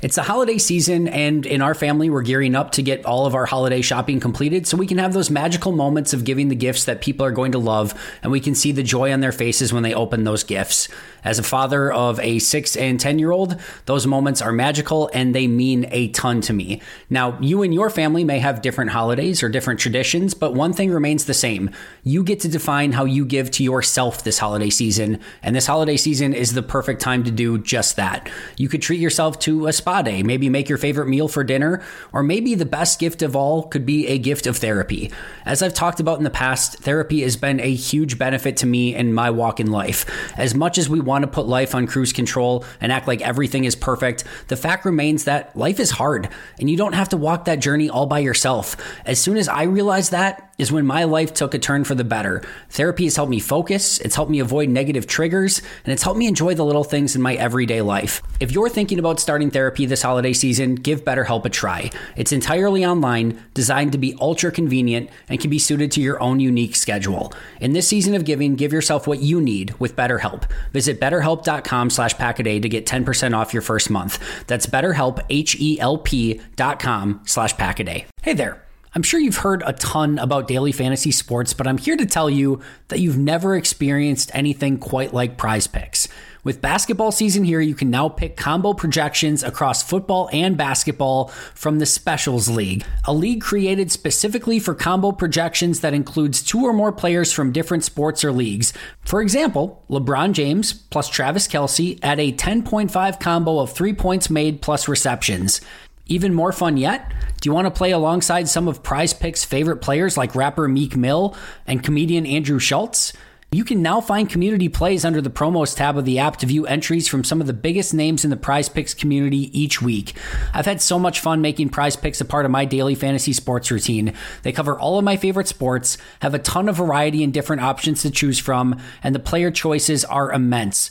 It's 0.00 0.14
the 0.14 0.22
holiday 0.22 0.58
season, 0.58 1.08
and 1.08 1.44
in 1.44 1.60
our 1.60 1.74
family, 1.74 2.08
we're 2.08 2.22
gearing 2.22 2.54
up 2.54 2.70
to 2.72 2.84
get 2.84 3.04
all 3.04 3.26
of 3.26 3.34
our 3.34 3.46
holiday 3.46 3.82
shopping 3.82 4.20
completed 4.20 4.64
so 4.64 4.76
we 4.76 4.86
can 4.86 4.98
have 4.98 5.12
those 5.12 5.28
magical 5.28 5.72
moments 5.72 6.12
of 6.12 6.22
giving 6.22 6.50
the 6.50 6.54
gifts 6.54 6.84
that 6.84 7.00
people 7.00 7.26
are 7.26 7.32
going 7.32 7.50
to 7.50 7.58
love, 7.58 8.00
and 8.22 8.30
we 8.30 8.38
can 8.38 8.54
see 8.54 8.70
the 8.70 8.84
joy 8.84 9.12
on 9.12 9.18
their 9.18 9.32
faces 9.32 9.72
when 9.72 9.82
they 9.82 9.92
open 9.92 10.22
those 10.22 10.44
gifts. 10.44 10.88
As 11.24 11.38
a 11.38 11.42
father 11.42 11.92
of 11.92 12.20
a 12.20 12.38
six 12.38 12.76
and 12.76 12.98
10 13.00 13.18
year 13.18 13.32
old, 13.32 13.60
those 13.86 14.06
moments 14.06 14.40
are 14.40 14.52
magical 14.52 15.10
and 15.12 15.34
they 15.34 15.46
mean 15.46 15.86
a 15.90 16.08
ton 16.08 16.40
to 16.42 16.52
me. 16.52 16.80
Now, 17.10 17.38
you 17.40 17.62
and 17.62 17.74
your 17.74 17.90
family 17.90 18.24
may 18.24 18.38
have 18.38 18.62
different 18.62 18.92
holidays 18.92 19.42
or 19.42 19.48
different 19.48 19.80
traditions, 19.80 20.32
but 20.34 20.54
one 20.54 20.72
thing 20.72 20.90
remains 20.90 21.24
the 21.24 21.34
same. 21.34 21.70
You 22.04 22.22
get 22.22 22.40
to 22.40 22.48
define 22.48 22.92
how 22.92 23.04
you 23.04 23.24
give 23.24 23.50
to 23.52 23.64
yourself 23.64 24.22
this 24.22 24.38
holiday 24.38 24.70
season, 24.70 25.20
and 25.42 25.56
this 25.56 25.66
holiday 25.66 25.96
season 25.96 26.32
is 26.34 26.54
the 26.54 26.62
perfect 26.62 27.00
time 27.00 27.24
to 27.24 27.30
do 27.30 27.58
just 27.58 27.96
that. 27.96 28.30
You 28.56 28.68
could 28.68 28.82
treat 28.82 29.00
yourself 29.00 29.38
to 29.40 29.66
a 29.66 29.72
spa 29.88 30.02
day, 30.02 30.22
maybe 30.22 30.50
make 30.50 30.68
your 30.68 30.76
favorite 30.76 31.08
meal 31.08 31.28
for 31.28 31.42
dinner, 31.42 31.82
or 32.12 32.22
maybe 32.22 32.54
the 32.54 32.66
best 32.66 33.00
gift 33.00 33.22
of 33.22 33.34
all 33.34 33.62
could 33.62 33.86
be 33.86 34.06
a 34.06 34.18
gift 34.18 34.46
of 34.46 34.58
therapy. 34.58 35.10
As 35.46 35.62
I've 35.62 35.72
talked 35.72 35.98
about 35.98 36.18
in 36.18 36.24
the 36.24 36.30
past, 36.30 36.80
therapy 36.80 37.22
has 37.22 37.38
been 37.38 37.58
a 37.58 37.74
huge 37.74 38.18
benefit 38.18 38.58
to 38.58 38.66
me 38.66 38.94
in 38.94 39.14
my 39.14 39.30
walk 39.30 39.60
in 39.60 39.70
life. 39.70 40.04
As 40.36 40.54
much 40.54 40.76
as 40.76 40.90
we 40.90 41.00
want 41.00 41.22
to 41.22 41.30
put 41.30 41.46
life 41.46 41.74
on 41.74 41.86
cruise 41.86 42.12
control 42.12 42.66
and 42.82 42.92
act 42.92 43.08
like 43.08 43.22
everything 43.22 43.64
is 43.64 43.74
perfect, 43.74 44.24
the 44.48 44.56
fact 44.56 44.84
remains 44.84 45.24
that 45.24 45.56
life 45.56 45.80
is 45.80 45.92
hard 45.92 46.28
and 46.60 46.68
you 46.68 46.76
don't 46.76 46.92
have 46.92 47.08
to 47.08 47.16
walk 47.16 47.46
that 47.46 47.60
journey 47.60 47.88
all 47.88 48.04
by 48.04 48.18
yourself. 48.18 48.76
As 49.06 49.18
soon 49.18 49.38
as 49.38 49.48
I 49.48 49.62
realized 49.62 50.10
that, 50.10 50.47
is 50.58 50.72
when 50.72 50.84
my 50.84 51.04
life 51.04 51.32
took 51.32 51.54
a 51.54 51.58
turn 51.58 51.84
for 51.84 51.94
the 51.94 52.04
better. 52.04 52.42
Therapy 52.70 53.04
has 53.04 53.16
helped 53.16 53.30
me 53.30 53.40
focus, 53.40 53.98
it's 54.00 54.16
helped 54.16 54.30
me 54.30 54.40
avoid 54.40 54.68
negative 54.68 55.06
triggers, 55.06 55.62
and 55.84 55.92
it's 55.92 56.02
helped 56.02 56.18
me 56.18 56.26
enjoy 56.26 56.54
the 56.54 56.64
little 56.64 56.84
things 56.84 57.14
in 57.14 57.22
my 57.22 57.34
everyday 57.34 57.80
life. 57.80 58.22
If 58.40 58.52
you're 58.52 58.68
thinking 58.68 58.98
about 58.98 59.20
starting 59.20 59.50
therapy 59.50 59.86
this 59.86 60.02
holiday 60.02 60.32
season, 60.32 60.74
give 60.74 61.04
BetterHelp 61.04 61.44
a 61.44 61.48
try. 61.48 61.90
It's 62.16 62.32
entirely 62.32 62.84
online, 62.84 63.42
designed 63.54 63.92
to 63.92 63.98
be 63.98 64.16
ultra 64.20 64.50
convenient, 64.50 65.10
and 65.28 65.40
can 65.40 65.50
be 65.50 65.58
suited 65.58 65.92
to 65.92 66.00
your 66.00 66.20
own 66.20 66.40
unique 66.40 66.76
schedule. 66.76 67.32
In 67.60 67.72
this 67.72 67.88
season 67.88 68.14
of 68.14 68.24
giving, 68.24 68.56
give 68.56 68.72
yourself 68.72 69.06
what 69.06 69.20
you 69.20 69.40
need 69.40 69.78
with 69.78 69.96
BetterHelp. 69.96 70.50
Visit 70.72 71.00
betterhelp.com 71.00 71.90
slash 71.90 72.14
packaday 72.16 72.60
to 72.60 72.68
get 72.68 72.86
10% 72.86 73.36
off 73.36 73.52
your 73.52 73.62
first 73.62 73.90
month. 73.90 74.18
That's 74.46 74.66
betterhelp, 74.66 75.24
H-E-L-P 75.30 76.40
dot 76.56 76.80
com 76.80 77.20
slash 77.24 77.54
packaday. 77.54 78.06
Hey 78.22 78.34
there. 78.34 78.67
I'm 78.94 79.02
sure 79.02 79.20
you've 79.20 79.38
heard 79.38 79.62
a 79.66 79.72
ton 79.72 80.18
about 80.18 80.48
daily 80.48 80.72
fantasy 80.72 81.10
sports, 81.10 81.52
but 81.52 81.66
I'm 81.66 81.78
here 81.78 81.96
to 81.96 82.06
tell 82.06 82.30
you 82.30 82.60
that 82.88 83.00
you've 83.00 83.18
never 83.18 83.56
experienced 83.56 84.30
anything 84.34 84.78
quite 84.78 85.12
like 85.12 85.36
prize 85.36 85.66
picks. 85.66 86.08
With 86.44 86.62
basketball 86.62 87.12
season 87.12 87.44
here, 87.44 87.60
you 87.60 87.74
can 87.74 87.90
now 87.90 88.08
pick 88.08 88.36
combo 88.36 88.72
projections 88.72 89.42
across 89.42 89.82
football 89.82 90.30
and 90.32 90.56
basketball 90.56 91.28
from 91.54 91.78
the 91.78 91.84
Specials 91.84 92.48
League, 92.48 92.86
a 93.06 93.12
league 93.12 93.42
created 93.42 93.92
specifically 93.92 94.58
for 94.58 94.74
combo 94.74 95.12
projections 95.12 95.80
that 95.80 95.92
includes 95.92 96.42
two 96.42 96.64
or 96.64 96.72
more 96.72 96.92
players 96.92 97.32
from 97.32 97.52
different 97.52 97.84
sports 97.84 98.24
or 98.24 98.32
leagues. 98.32 98.72
For 99.04 99.20
example, 99.20 99.84
LeBron 99.90 100.32
James 100.32 100.72
plus 100.72 101.08
Travis 101.08 101.48
Kelce 101.48 101.98
at 102.02 102.18
a 102.18 102.32
10.5 102.32 103.20
combo 103.20 103.58
of 103.58 103.72
three 103.72 103.92
points 103.92 104.30
made 104.30 104.62
plus 104.62 104.88
receptions. 104.88 105.60
Even 106.08 106.32
more 106.32 106.52
fun 106.52 106.78
yet? 106.78 107.12
Do 107.40 107.48
you 107.48 107.52
want 107.52 107.66
to 107.66 107.70
play 107.70 107.90
alongside 107.92 108.48
some 108.48 108.66
of 108.66 108.82
Prize 108.82 109.12
Picks' 109.12 109.44
favorite 109.44 109.76
players 109.76 110.16
like 110.16 110.34
rapper 110.34 110.66
Meek 110.66 110.96
Mill 110.96 111.36
and 111.66 111.84
comedian 111.84 112.24
Andrew 112.24 112.58
Schulz? 112.58 113.12
You 113.50 113.64
can 113.64 113.80
now 113.80 114.02
find 114.02 114.28
community 114.28 114.68
plays 114.68 115.06
under 115.06 115.22
the 115.22 115.30
promos 115.30 115.74
tab 115.74 115.96
of 115.96 116.04
the 116.04 116.18
app 116.18 116.36
to 116.38 116.46
view 116.46 116.66
entries 116.66 117.08
from 117.08 117.24
some 117.24 117.40
of 117.40 117.46
the 117.46 117.54
biggest 117.54 117.94
names 117.94 118.22
in 118.22 118.28
the 118.28 118.36
prize 118.36 118.68
picks 118.68 118.92
community 118.92 119.58
each 119.58 119.80
week. 119.80 120.14
I've 120.52 120.66
had 120.66 120.82
so 120.82 120.98
much 120.98 121.20
fun 121.20 121.40
making 121.40 121.70
prize 121.70 121.96
picks 121.96 122.20
a 122.20 122.26
part 122.26 122.44
of 122.44 122.50
my 122.50 122.66
daily 122.66 122.94
fantasy 122.94 123.32
sports 123.32 123.70
routine. 123.70 124.12
They 124.42 124.52
cover 124.52 124.78
all 124.78 124.98
of 124.98 125.04
my 125.04 125.16
favorite 125.16 125.48
sports, 125.48 125.96
have 126.20 126.34
a 126.34 126.38
ton 126.38 126.68
of 126.68 126.76
variety 126.76 127.24
and 127.24 127.32
different 127.32 127.62
options 127.62 128.02
to 128.02 128.10
choose 128.10 128.38
from, 128.38 128.78
and 129.02 129.14
the 129.14 129.18
player 129.18 129.50
choices 129.50 130.04
are 130.04 130.30
immense. 130.30 130.90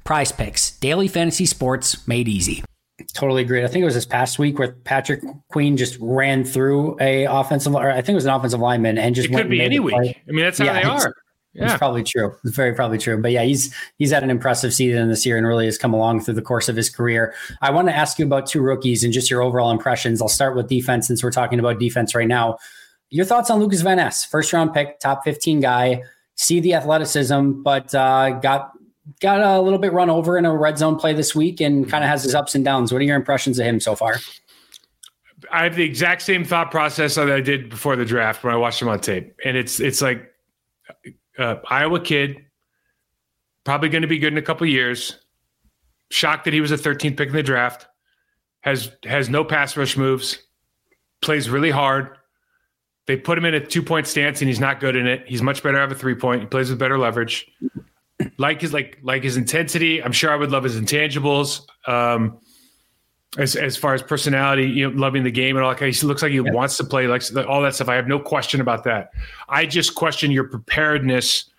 Prize 0.03 0.31
Picks, 0.31 0.71
daily 0.79 1.07
fantasy 1.07 1.45
sports 1.45 2.07
made 2.07 2.27
easy. 2.27 2.63
Totally 3.13 3.41
agree. 3.41 3.63
I 3.63 3.67
think 3.67 3.81
it 3.81 3.85
was 3.85 3.95
this 3.95 4.05
past 4.05 4.39
week 4.39 4.59
where 4.59 4.73
Patrick 4.73 5.21
Queen 5.49 5.75
just 5.77 5.97
ran 5.99 6.43
through 6.43 6.97
a 6.99 7.25
offensive, 7.25 7.73
or 7.75 7.89
I 7.91 7.95
think 7.95 8.09
it 8.09 8.15
was 8.15 8.25
an 8.25 8.31
offensive 8.31 8.59
lineman, 8.59 8.97
and 8.97 9.15
just 9.15 9.29
it 9.29 9.35
could 9.35 9.49
be 9.49 9.61
any 9.61 9.79
week. 9.79 9.95
I 9.95 10.31
mean, 10.31 10.45
that's 10.45 10.59
how 10.59 10.65
yeah, 10.65 10.73
they 10.73 10.83
are. 10.83 11.15
Yeah. 11.53 11.65
It's 11.65 11.77
probably 11.77 12.03
true. 12.03 12.33
It's 12.45 12.55
very 12.55 12.73
probably 12.73 12.97
true. 12.97 13.21
But 13.21 13.31
yeah, 13.31 13.43
he's 13.43 13.75
he's 13.97 14.11
had 14.11 14.23
an 14.23 14.29
impressive 14.29 14.73
season 14.73 15.09
this 15.09 15.25
year 15.25 15.37
and 15.37 15.45
really 15.45 15.65
has 15.65 15.77
come 15.77 15.93
along 15.93 16.21
through 16.21 16.35
the 16.35 16.41
course 16.41 16.69
of 16.69 16.77
his 16.77 16.89
career. 16.89 17.33
I 17.61 17.71
want 17.71 17.89
to 17.89 17.95
ask 17.95 18.17
you 18.19 18.25
about 18.25 18.47
two 18.47 18.61
rookies 18.61 19.03
and 19.03 19.11
just 19.11 19.29
your 19.29 19.41
overall 19.41 19.71
impressions. 19.71 20.21
I'll 20.21 20.29
start 20.29 20.55
with 20.55 20.69
defense 20.69 21.07
since 21.07 21.23
we're 21.23 21.31
talking 21.31 21.59
about 21.59 21.79
defense 21.79 22.15
right 22.15 22.27
now. 22.27 22.57
Your 23.09 23.25
thoughts 23.25 23.49
on 23.49 23.59
Lukas 23.59 23.81
Van 23.81 23.97
Ness, 23.97 24.23
first 24.23 24.53
round 24.53 24.73
pick, 24.73 24.99
top 24.99 25.25
15 25.25 25.59
guy. 25.59 26.03
See 26.35 26.61
the 26.61 26.73
athleticism, 26.73 27.61
but 27.63 27.93
uh, 27.93 28.39
got 28.39 28.71
got 29.19 29.41
a 29.41 29.61
little 29.61 29.79
bit 29.79 29.93
run 29.93 30.09
over 30.09 30.37
in 30.37 30.45
a 30.45 30.55
red 30.55 30.77
zone 30.77 30.97
play 30.97 31.13
this 31.13 31.35
week 31.35 31.59
and 31.61 31.89
kind 31.89 32.03
of 32.03 32.09
has 32.09 32.23
his 32.23 32.35
ups 32.35 32.55
and 32.55 32.63
downs. 32.63 32.91
What 32.91 33.01
are 33.01 33.05
your 33.05 33.15
impressions 33.15 33.59
of 33.59 33.65
him 33.65 33.79
so 33.79 33.95
far? 33.95 34.17
I 35.51 35.63
have 35.63 35.75
the 35.75 35.83
exact 35.83 36.21
same 36.21 36.45
thought 36.45 36.71
process 36.71 37.15
that 37.15 37.29
I 37.29 37.41
did 37.41 37.69
before 37.69 37.95
the 37.95 38.05
draft 38.05 38.43
when 38.43 38.53
I 38.53 38.57
watched 38.57 38.81
him 38.81 38.87
on 38.87 38.99
tape, 38.99 39.35
and 39.43 39.57
it's 39.57 39.79
it's 39.79 40.01
like 40.01 40.31
uh, 41.37 41.55
Iowa 41.69 41.99
kid, 41.99 42.45
probably 43.63 43.89
going 43.89 44.03
to 44.03 44.07
be 44.07 44.19
good 44.19 44.33
in 44.33 44.37
a 44.37 44.43
couple 44.43 44.67
years. 44.67 45.17
Shocked 46.09 46.45
that 46.45 46.53
he 46.53 46.61
was 46.61 46.71
a 46.71 46.77
13th 46.77 47.17
pick 47.17 47.29
in 47.29 47.35
the 47.35 47.43
draft. 47.43 47.87
Has 48.61 48.91
has 49.03 49.29
no 49.29 49.43
pass 49.43 49.75
rush 49.75 49.97
moves. 49.97 50.37
Plays 51.21 51.49
really 51.49 51.71
hard. 51.71 52.17
They 53.07 53.17
put 53.17 53.37
him 53.37 53.45
in 53.45 53.55
a 53.55 53.65
two 53.65 53.81
point 53.81 54.07
stance 54.07 54.41
and 54.41 54.47
he's 54.47 54.59
not 54.59 54.79
good 54.79 54.95
in 54.95 55.07
it. 55.07 55.23
He's 55.25 55.41
much 55.41 55.63
better 55.63 55.81
of 55.81 55.91
a 55.91 55.95
three 55.95 56.15
point. 56.15 56.41
He 56.41 56.47
plays 56.47 56.69
with 56.69 56.79
better 56.79 56.99
leverage 56.99 57.51
like 58.37 58.61
his 58.61 58.73
like 58.73 58.99
like 59.01 59.23
his 59.23 59.37
intensity. 59.37 60.01
I'm 60.03 60.11
sure 60.11 60.31
I 60.31 60.35
would 60.35 60.51
love 60.51 60.63
his 60.63 60.79
intangibles. 60.79 61.61
Um, 61.87 62.39
as 63.37 63.55
as 63.55 63.77
far 63.77 63.93
as 63.93 64.01
personality, 64.01 64.67
you 64.67 64.89
know, 64.89 64.97
loving 64.97 65.23
the 65.23 65.31
game 65.31 65.55
and 65.55 65.65
all 65.65 65.73
that. 65.73 65.81
He 65.81 66.05
looks 66.05 66.21
like 66.21 66.31
he 66.31 66.37
yeah. 66.37 66.51
wants 66.51 66.77
to 66.77 66.83
play, 66.83 67.07
like 67.07 67.23
all 67.47 67.61
that 67.61 67.75
stuff. 67.75 67.87
I 67.87 67.95
have 67.95 68.07
no 68.07 68.19
question 68.19 68.59
about 68.59 68.83
that. 68.83 69.11
I 69.47 69.65
just 69.65 69.95
question 69.95 70.31
your 70.31 70.45
preparedness 70.45 71.49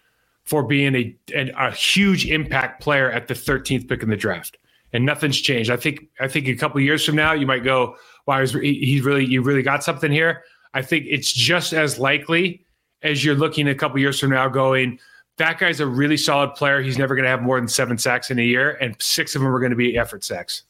for 0.44 0.62
being 0.62 0.94
a 0.94 1.16
a, 1.34 1.50
a 1.58 1.70
huge 1.70 2.26
impact 2.26 2.82
player 2.82 3.10
at 3.10 3.28
the 3.28 3.34
13th 3.34 3.88
pick 3.88 4.02
in 4.02 4.10
the 4.10 4.16
draft, 4.16 4.58
and 4.92 5.06
nothing's 5.06 5.40
changed. 5.40 5.70
I 5.70 5.76
think 5.76 6.08
I 6.20 6.28
think 6.28 6.46
a 6.48 6.56
couple 6.56 6.80
years 6.80 7.04
from 7.04 7.16
now, 7.16 7.32
you 7.32 7.46
might 7.46 7.64
go, 7.64 7.96
"Wow, 8.26 8.40
he's, 8.40 8.52
he's 8.52 9.02
really 9.02 9.24
you 9.24 9.40
really 9.40 9.62
got 9.62 9.82
something 9.82 10.12
here." 10.12 10.44
I 10.74 10.82
think 10.82 11.06
it's 11.08 11.32
just 11.32 11.72
as 11.72 11.98
likely 11.98 12.64
as 13.02 13.24
you're 13.24 13.34
looking 13.34 13.68
a 13.68 13.74
couple 13.74 13.98
years 13.98 14.20
from 14.20 14.30
now, 14.30 14.48
going 14.48 14.98
that 15.42 15.58
guy's 15.58 15.80
a 15.80 15.86
really 15.86 16.16
solid 16.16 16.54
player. 16.54 16.80
He's 16.80 16.96
never 16.96 17.16
going 17.16 17.24
to 17.24 17.28
have 17.28 17.42
more 17.42 17.58
than 17.58 17.66
seven 17.66 17.98
sacks 17.98 18.30
in 18.30 18.38
a 18.38 18.44
year, 18.44 18.78
and 18.80 18.94
six 19.00 19.34
of 19.34 19.42
them 19.42 19.52
are 19.52 19.58
going 19.58 19.70
to 19.70 19.76
be 19.76 19.98
effort 19.98 20.22
sacks. 20.22 20.62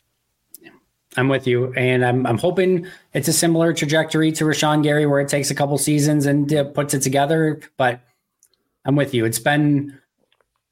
I'm 1.18 1.28
with 1.28 1.46
you, 1.46 1.74
and 1.74 2.02
I'm 2.02 2.26
I'm 2.26 2.38
hoping 2.38 2.86
it's 3.12 3.28
a 3.28 3.34
similar 3.34 3.74
trajectory 3.74 4.32
to 4.32 4.44
Rashan 4.44 4.82
Gary, 4.82 5.04
where 5.04 5.20
it 5.20 5.28
takes 5.28 5.50
a 5.50 5.54
couple 5.54 5.76
seasons 5.76 6.24
and 6.24 6.50
uh, 6.54 6.64
puts 6.64 6.94
it 6.94 7.00
together. 7.00 7.60
But 7.76 8.00
I'm 8.86 8.96
with 8.96 9.12
you. 9.12 9.26
It's 9.26 9.38
been 9.38 9.98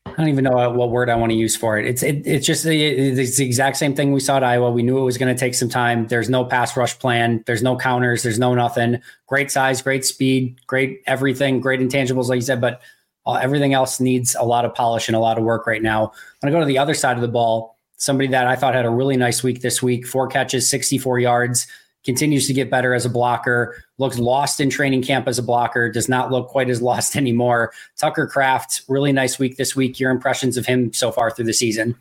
I 0.06 0.12
don't 0.12 0.28
even 0.28 0.44
know 0.44 0.70
what 0.70 0.90
word 0.90 1.10
I 1.10 1.16
want 1.16 1.30
to 1.32 1.36
use 1.36 1.54
for 1.54 1.78
it. 1.78 1.86
It's 1.86 2.02
it, 2.02 2.26
it's 2.26 2.46
just 2.46 2.64
it's 2.64 3.36
the 3.36 3.44
exact 3.44 3.76
same 3.76 3.94
thing 3.94 4.12
we 4.12 4.20
saw 4.20 4.38
at 4.38 4.44
Iowa. 4.44 4.70
We 4.70 4.82
knew 4.82 4.96
it 4.96 5.04
was 5.04 5.18
going 5.18 5.34
to 5.34 5.38
take 5.38 5.54
some 5.54 5.68
time. 5.68 6.06
There's 6.06 6.30
no 6.30 6.46
pass 6.46 6.74
rush 6.74 6.98
plan. 6.98 7.44
There's 7.46 7.62
no 7.62 7.76
counters. 7.76 8.22
There's 8.22 8.38
no 8.38 8.54
nothing. 8.54 9.02
Great 9.26 9.50
size, 9.50 9.82
great 9.82 10.06
speed, 10.06 10.58
great 10.66 11.02
everything, 11.06 11.60
great 11.60 11.80
intangibles, 11.80 12.28
like 12.28 12.36
you 12.36 12.42
said. 12.42 12.62
But 12.62 12.80
uh, 13.26 13.34
everything 13.34 13.74
else 13.74 14.00
needs 14.00 14.34
a 14.34 14.44
lot 14.44 14.64
of 14.64 14.74
polish 14.74 15.08
and 15.08 15.16
a 15.16 15.20
lot 15.20 15.38
of 15.38 15.44
work 15.44 15.66
right 15.66 15.82
now. 15.82 16.12
When 16.40 16.48
I'm 16.48 16.50
going 16.50 16.52
to 16.52 16.56
go 16.58 16.60
to 16.60 16.66
the 16.66 16.78
other 16.78 16.94
side 16.94 17.16
of 17.16 17.22
the 17.22 17.28
ball. 17.28 17.76
Somebody 17.96 18.28
that 18.28 18.46
I 18.46 18.56
thought 18.56 18.74
had 18.74 18.86
a 18.86 18.90
really 18.90 19.18
nice 19.18 19.42
week 19.42 19.60
this 19.60 19.82
week, 19.82 20.06
four 20.06 20.26
catches, 20.26 20.70
64 20.70 21.20
yards, 21.20 21.66
continues 22.04 22.46
to 22.46 22.54
get 22.54 22.70
better 22.70 22.94
as 22.94 23.04
a 23.04 23.10
blocker, 23.10 23.82
looks 23.98 24.18
lost 24.18 24.58
in 24.58 24.70
training 24.70 25.02
camp 25.02 25.28
as 25.28 25.38
a 25.38 25.42
blocker, 25.42 25.90
does 25.90 26.08
not 26.08 26.30
look 26.30 26.48
quite 26.48 26.70
as 26.70 26.80
lost 26.90 27.14
anymore. 27.14 27.72
Tucker 27.98 28.26
Kraft, 28.26 28.82
really 28.88 29.12
nice 29.12 29.38
week 29.38 29.56
this 29.56 29.76
week. 29.76 30.00
Your 30.00 30.10
impressions 30.10 30.56
of 30.56 30.64
him 30.64 30.92
so 30.92 31.12
far 31.12 31.30
through 31.30 31.44
the 31.44 31.52
season? 31.52 31.94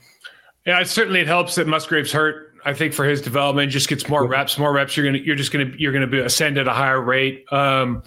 Yeah, 0.66 0.82
certainly 0.84 1.20
it 1.20 1.28
helps 1.28 1.56
that 1.56 1.68
Musgrave's 1.68 2.12
hurt. 2.12 2.54
I 2.66 2.74
think 2.74 2.94
for 2.94 3.06
his 3.06 3.22
development, 3.22 3.72
just 3.72 3.88
gets 3.88 4.08
more 4.08 4.28
reps, 4.28 4.58
more 4.58 4.74
reps. 4.74 4.96
You're 4.96 5.06
gonna, 5.06 5.20
you're 5.20 5.36
just 5.36 5.52
gonna, 5.52 5.72
you're 5.78 5.94
gonna 5.94 6.08
be 6.08 6.20
ascend 6.20 6.58
at 6.58 6.68
a 6.68 6.74
higher 6.74 7.02
rate. 7.02 7.46
Um, 7.52 8.04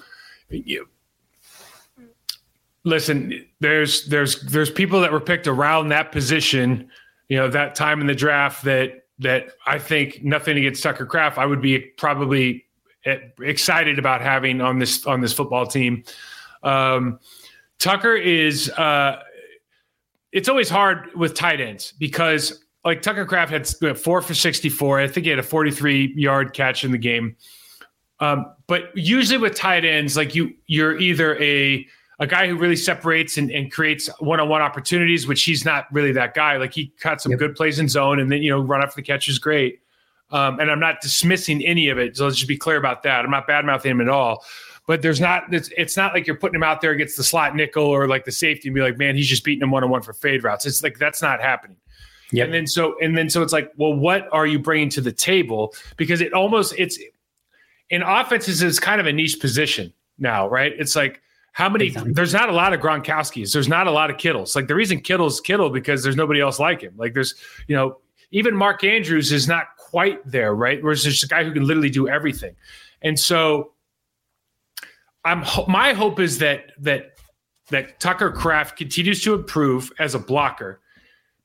you, 0.50 0.86
listen, 2.84 3.46
there's, 3.60 4.06
there's, 4.06 4.40
there's 4.42 4.70
people 4.70 5.00
that 5.00 5.12
were 5.12 5.20
picked 5.20 5.46
around 5.46 5.88
that 5.88 6.12
position, 6.12 6.88
you 7.28 7.36
know, 7.36 7.48
that 7.48 7.74
time 7.74 8.00
in 8.00 8.06
the 8.06 8.14
draft 8.14 8.64
that, 8.64 9.06
that 9.18 9.52
I 9.66 9.78
think 9.78 10.22
nothing 10.22 10.58
against 10.58 10.82
Tucker 10.82 11.06
Kraft, 11.06 11.38
I 11.38 11.46
would 11.46 11.62
be 11.62 11.78
probably 11.78 12.64
excited 13.40 13.98
about 13.98 14.20
having 14.20 14.60
on 14.60 14.78
this 14.78 15.06
on 15.06 15.20
this 15.20 15.32
football 15.32 15.66
team. 15.66 16.04
Um, 16.62 17.18
Tucker 17.78 18.14
is. 18.14 18.70
Uh, 18.70 19.20
it's 20.32 20.48
always 20.48 20.70
hard 20.70 21.10
with 21.14 21.34
tight 21.34 21.60
ends 21.60 21.92
because 21.98 22.64
like 22.84 23.02
Tucker 23.02 23.26
Kraft 23.26 23.52
had 23.52 23.98
four 23.98 24.22
for 24.22 24.34
64. 24.34 25.00
I 25.00 25.06
think 25.06 25.24
he 25.24 25.30
had 25.30 25.38
a 25.38 25.42
43 25.42 26.14
yard 26.16 26.54
catch 26.54 26.84
in 26.84 26.90
the 26.90 26.98
game. 26.98 27.36
Um, 28.18 28.46
but 28.66 28.96
usually 28.96 29.38
with 29.38 29.54
tight 29.54 29.84
ends, 29.84 30.16
like 30.16 30.34
you, 30.34 30.54
you're 30.66 30.98
either 30.98 31.40
a 31.42 31.86
a 32.22 32.26
guy 32.26 32.46
who 32.46 32.56
really 32.56 32.76
separates 32.76 33.36
and, 33.36 33.50
and 33.50 33.72
creates 33.72 34.08
one-on-one 34.20 34.62
opportunities, 34.62 35.26
which 35.26 35.42
he's 35.42 35.64
not 35.64 35.86
really 35.92 36.12
that 36.12 36.34
guy. 36.34 36.56
Like 36.56 36.72
he 36.72 36.92
caught 37.00 37.20
some 37.20 37.32
yep. 37.32 37.40
good 37.40 37.56
plays 37.56 37.80
in 37.80 37.88
zone, 37.88 38.20
and 38.20 38.30
then 38.30 38.42
you 38.42 38.50
know 38.50 38.60
run 38.60 38.80
after 38.80 38.94
the 38.94 39.02
catch 39.02 39.28
is 39.28 39.40
great. 39.40 39.80
Um, 40.30 40.60
and 40.60 40.70
I'm 40.70 40.78
not 40.78 41.00
dismissing 41.00 41.64
any 41.66 41.88
of 41.88 41.98
it. 41.98 42.16
So 42.16 42.24
let's 42.24 42.36
just 42.36 42.48
be 42.48 42.56
clear 42.56 42.76
about 42.76 43.02
that. 43.02 43.24
I'm 43.24 43.30
not 43.32 43.48
bad 43.48 43.64
mouthing 43.64 43.90
him 43.90 44.00
at 44.00 44.08
all. 44.08 44.44
But 44.86 45.02
there's 45.02 45.20
not 45.20 45.52
it's, 45.52 45.68
it's 45.76 45.96
not 45.96 46.14
like 46.14 46.26
you're 46.26 46.36
putting 46.36 46.54
him 46.54 46.62
out 46.62 46.80
there 46.80 46.92
against 46.92 47.16
the 47.16 47.24
slot 47.24 47.56
nickel 47.56 47.84
or 47.84 48.06
like 48.06 48.24
the 48.24 48.32
safety 48.32 48.68
and 48.68 48.74
be 48.74 48.82
like, 48.82 48.98
man, 48.98 49.16
he's 49.16 49.28
just 49.28 49.42
beating 49.42 49.62
him 49.62 49.72
one 49.72 49.82
on 49.82 49.90
one 49.90 50.02
for 50.02 50.12
fade 50.12 50.44
routes. 50.44 50.64
It's 50.64 50.82
like 50.82 50.98
that's 50.98 51.22
not 51.22 51.40
happening. 51.40 51.76
Yep. 52.30 52.44
And 52.46 52.54
then 52.54 52.66
so 52.68 52.96
and 53.00 53.18
then 53.18 53.30
so 53.30 53.42
it's 53.42 53.52
like, 53.52 53.72
well, 53.76 53.94
what 53.94 54.28
are 54.30 54.46
you 54.46 54.60
bringing 54.60 54.90
to 54.90 55.00
the 55.00 55.12
table? 55.12 55.74
Because 55.96 56.20
it 56.20 56.32
almost 56.32 56.74
it's 56.78 57.00
in 57.90 58.02
offenses 58.02 58.62
it's 58.62 58.78
kind 58.78 59.00
of 59.00 59.08
a 59.08 59.12
niche 59.12 59.40
position 59.40 59.92
now, 60.18 60.48
right? 60.48 60.72
It's 60.78 60.94
like 60.94 61.20
how 61.52 61.68
many? 61.68 61.86
Exactly. 61.86 62.12
There's 62.12 62.32
not 62.32 62.48
a 62.48 62.52
lot 62.52 62.72
of 62.72 62.80
Gronkowski's. 62.80 63.52
There's 63.52 63.68
not 63.68 63.86
a 63.86 63.90
lot 63.90 64.10
of 64.10 64.16
Kittles. 64.16 64.56
Like 64.56 64.68
the 64.68 64.74
reason 64.74 65.00
Kittle's 65.00 65.40
Kittle 65.40 65.70
because 65.70 66.02
there's 66.02 66.16
nobody 66.16 66.40
else 66.40 66.58
like 66.58 66.80
him. 66.80 66.94
Like 66.96 67.14
there's 67.14 67.34
you 67.68 67.76
know 67.76 67.98
even 68.30 68.56
Mark 68.56 68.82
Andrews 68.84 69.30
is 69.30 69.46
not 69.46 69.76
quite 69.76 70.18
there, 70.26 70.54
right? 70.54 70.82
Whereas 70.82 71.02
there's 71.02 71.22
a 71.22 71.28
guy 71.28 71.44
who 71.44 71.52
can 71.52 71.66
literally 71.66 71.90
do 71.90 72.08
everything, 72.08 72.56
and 73.02 73.18
so 73.18 73.72
I'm 75.24 75.44
my 75.68 75.92
hope 75.92 76.18
is 76.18 76.38
that 76.38 76.72
that 76.78 77.12
that 77.68 78.00
Tucker 78.00 78.30
Kraft 78.30 78.76
continues 78.76 79.22
to 79.24 79.34
improve 79.34 79.92
as 79.98 80.14
a 80.14 80.18
blocker 80.18 80.80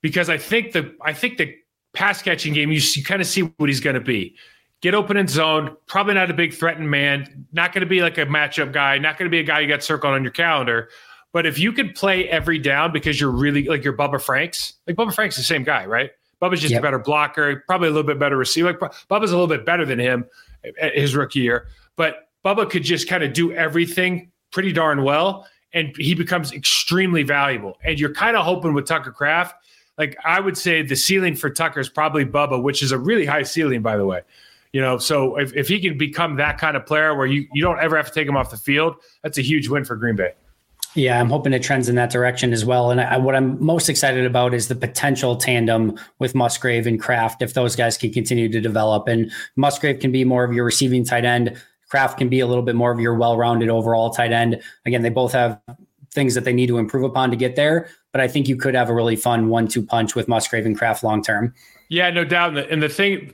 because 0.01 0.29
I 0.29 0.37
think 0.37 0.71
the 0.71 0.95
I 1.01 1.13
think 1.13 1.37
the 1.37 1.53
pass 1.93 2.21
catching 2.21 2.53
game 2.53 2.71
you, 2.71 2.79
you 2.79 3.03
kind 3.03 3.21
of 3.21 3.27
see 3.27 3.41
what 3.41 3.67
he's 3.67 3.79
going 3.81 3.95
to 3.95 4.01
be. 4.01 4.35
Get 4.81 4.93
open 4.93 5.17
in 5.17 5.27
zone, 5.27 5.75
probably 5.87 6.13
not 6.13 6.29
a 6.29 6.33
big 6.33 6.53
threatened 6.53 6.89
man, 6.91 7.47
not 7.51 7.73
going 7.73 7.81
to 7.81 7.87
be 7.87 8.01
like 8.01 8.17
a 8.17 8.25
matchup 8.25 8.71
guy, 8.71 8.97
not 8.99 9.17
going 9.17 9.25
to 9.25 9.31
be 9.31 9.39
a 9.39 9.43
guy 9.43 9.59
you 9.59 9.67
got 9.67 9.83
circled 9.83 10.13
on 10.13 10.23
your 10.23 10.31
calendar. 10.31 10.89
But 11.33 11.45
if 11.45 11.57
you 11.57 11.71
could 11.71 11.95
play 11.95 12.29
every 12.29 12.59
down 12.59 12.91
because 12.91 13.19
you're 13.19 13.31
really 13.31 13.63
like 13.65 13.83
your 13.83 13.93
Bubba 13.93 14.21
Franks, 14.21 14.73
like 14.85 14.95
Bubba 14.95 15.13
Franks 15.13 15.35
the 15.35 15.43
same 15.43 15.63
guy, 15.63 15.85
right? 15.85 16.11
Bubba's 16.41 16.61
just 16.61 16.71
yep. 16.71 16.81
a 16.81 16.83
better 16.83 16.99
blocker, 16.99 17.63
probably 17.67 17.87
a 17.87 17.91
little 17.91 18.05
bit 18.05 18.19
better 18.19 18.37
receiver. 18.37 18.67
Like 18.67 18.79
Bubba's 18.79 19.31
a 19.31 19.37
little 19.37 19.47
bit 19.47 19.65
better 19.65 19.85
than 19.85 19.99
him 19.99 20.25
his 20.93 21.15
rookie 21.15 21.39
year, 21.39 21.67
but 21.95 22.29
Bubba 22.45 22.69
could 22.69 22.83
just 22.83 23.09
kind 23.09 23.23
of 23.23 23.33
do 23.33 23.51
everything 23.51 24.31
pretty 24.51 24.71
darn 24.71 25.03
well, 25.03 25.47
and 25.73 25.95
he 25.97 26.13
becomes 26.13 26.53
extremely 26.53 27.23
valuable. 27.23 27.77
And 27.83 27.99
you're 27.99 28.13
kind 28.13 28.37
of 28.37 28.45
hoping 28.45 28.73
with 28.73 28.85
Tucker 28.85 29.11
Kraft, 29.11 29.55
like 29.97 30.15
I 30.23 30.39
would 30.39 30.57
say, 30.57 30.81
the 30.83 30.95
ceiling 30.95 31.35
for 31.35 31.49
Tucker 31.49 31.79
is 31.79 31.89
probably 31.89 32.25
Bubba, 32.25 32.61
which 32.61 32.83
is 32.83 32.91
a 32.91 32.97
really 32.97 33.25
high 33.25 33.43
ceiling, 33.43 33.81
by 33.81 33.97
the 33.97 34.05
way. 34.05 34.21
You 34.73 34.81
know, 34.81 34.97
so 34.97 35.37
if, 35.37 35.55
if 35.55 35.67
he 35.67 35.79
can 35.79 35.97
become 35.97 36.35
that 36.37 36.57
kind 36.57 36.75
of 36.75 36.85
player 36.85 37.15
where 37.15 37.25
you, 37.25 37.47
you 37.53 37.61
don't 37.61 37.79
ever 37.79 37.95
have 37.97 38.07
to 38.07 38.13
take 38.13 38.27
him 38.27 38.35
off 38.35 38.51
the 38.51 38.57
field, 38.57 38.95
that's 39.23 39.37
a 39.37 39.41
huge 39.41 39.69
win 39.69 39.85
for 39.85 39.95
Green 39.95 40.15
Bay. 40.15 40.33
Yeah, 40.93 41.19
I'm 41.19 41.29
hoping 41.29 41.53
it 41.53 41.61
trends 41.61 41.89
in 41.89 41.95
that 41.95 42.09
direction 42.09 42.53
as 42.53 42.65
well. 42.65 42.89
And 42.89 42.99
I, 42.99 43.17
what 43.17 43.35
I'm 43.35 43.63
most 43.63 43.87
excited 43.87 44.25
about 44.25 44.53
is 44.53 44.67
the 44.67 44.75
potential 44.75 45.35
tandem 45.35 45.97
with 46.17 46.33
Musgrave 46.33 46.87
and 46.87 46.99
Kraft 46.99 47.41
if 47.41 47.53
those 47.53 47.75
guys 47.75 47.97
can 47.97 48.11
continue 48.11 48.49
to 48.49 48.59
develop. 48.59 49.07
And 49.07 49.31
Musgrave 49.55 49.99
can 49.99 50.11
be 50.11 50.23
more 50.23 50.43
of 50.43 50.53
your 50.53 50.65
receiving 50.65 51.05
tight 51.05 51.23
end. 51.23 51.55
Kraft 51.89 52.17
can 52.17 52.29
be 52.29 52.39
a 52.39 52.47
little 52.47 52.63
bit 52.63 52.75
more 52.75 52.91
of 52.91 52.99
your 52.99 53.13
well-rounded 53.13 53.69
overall 53.69 54.09
tight 54.09 54.31
end. 54.31 54.61
Again, 54.85 55.03
they 55.03 55.09
both 55.09 55.33
have 55.33 55.59
things 56.13 56.33
that 56.33 56.45
they 56.45 56.53
need 56.53 56.67
to 56.67 56.79
improve 56.79 57.03
upon 57.03 57.29
to 57.29 57.37
get 57.37 57.55
there, 57.55 57.89
but 58.11 58.19
I 58.19 58.27
think 58.27 58.47
you 58.47 58.55
could 58.55 58.73
have 58.73 58.89
a 58.89 58.93
really 58.93 59.15
fun 59.15 59.49
one-two 59.49 59.85
punch 59.85 60.15
with 60.15 60.27
Musgrave 60.27 60.65
and 60.65 60.75
Kraft 60.75 61.03
long 61.03 61.21
term. 61.21 61.53
Yeah, 61.89 62.09
no 62.09 62.23
doubt. 62.23 62.49
And 62.49 62.57
the, 62.57 62.69
and 62.69 62.83
the 62.83 62.89
thing, 62.89 63.33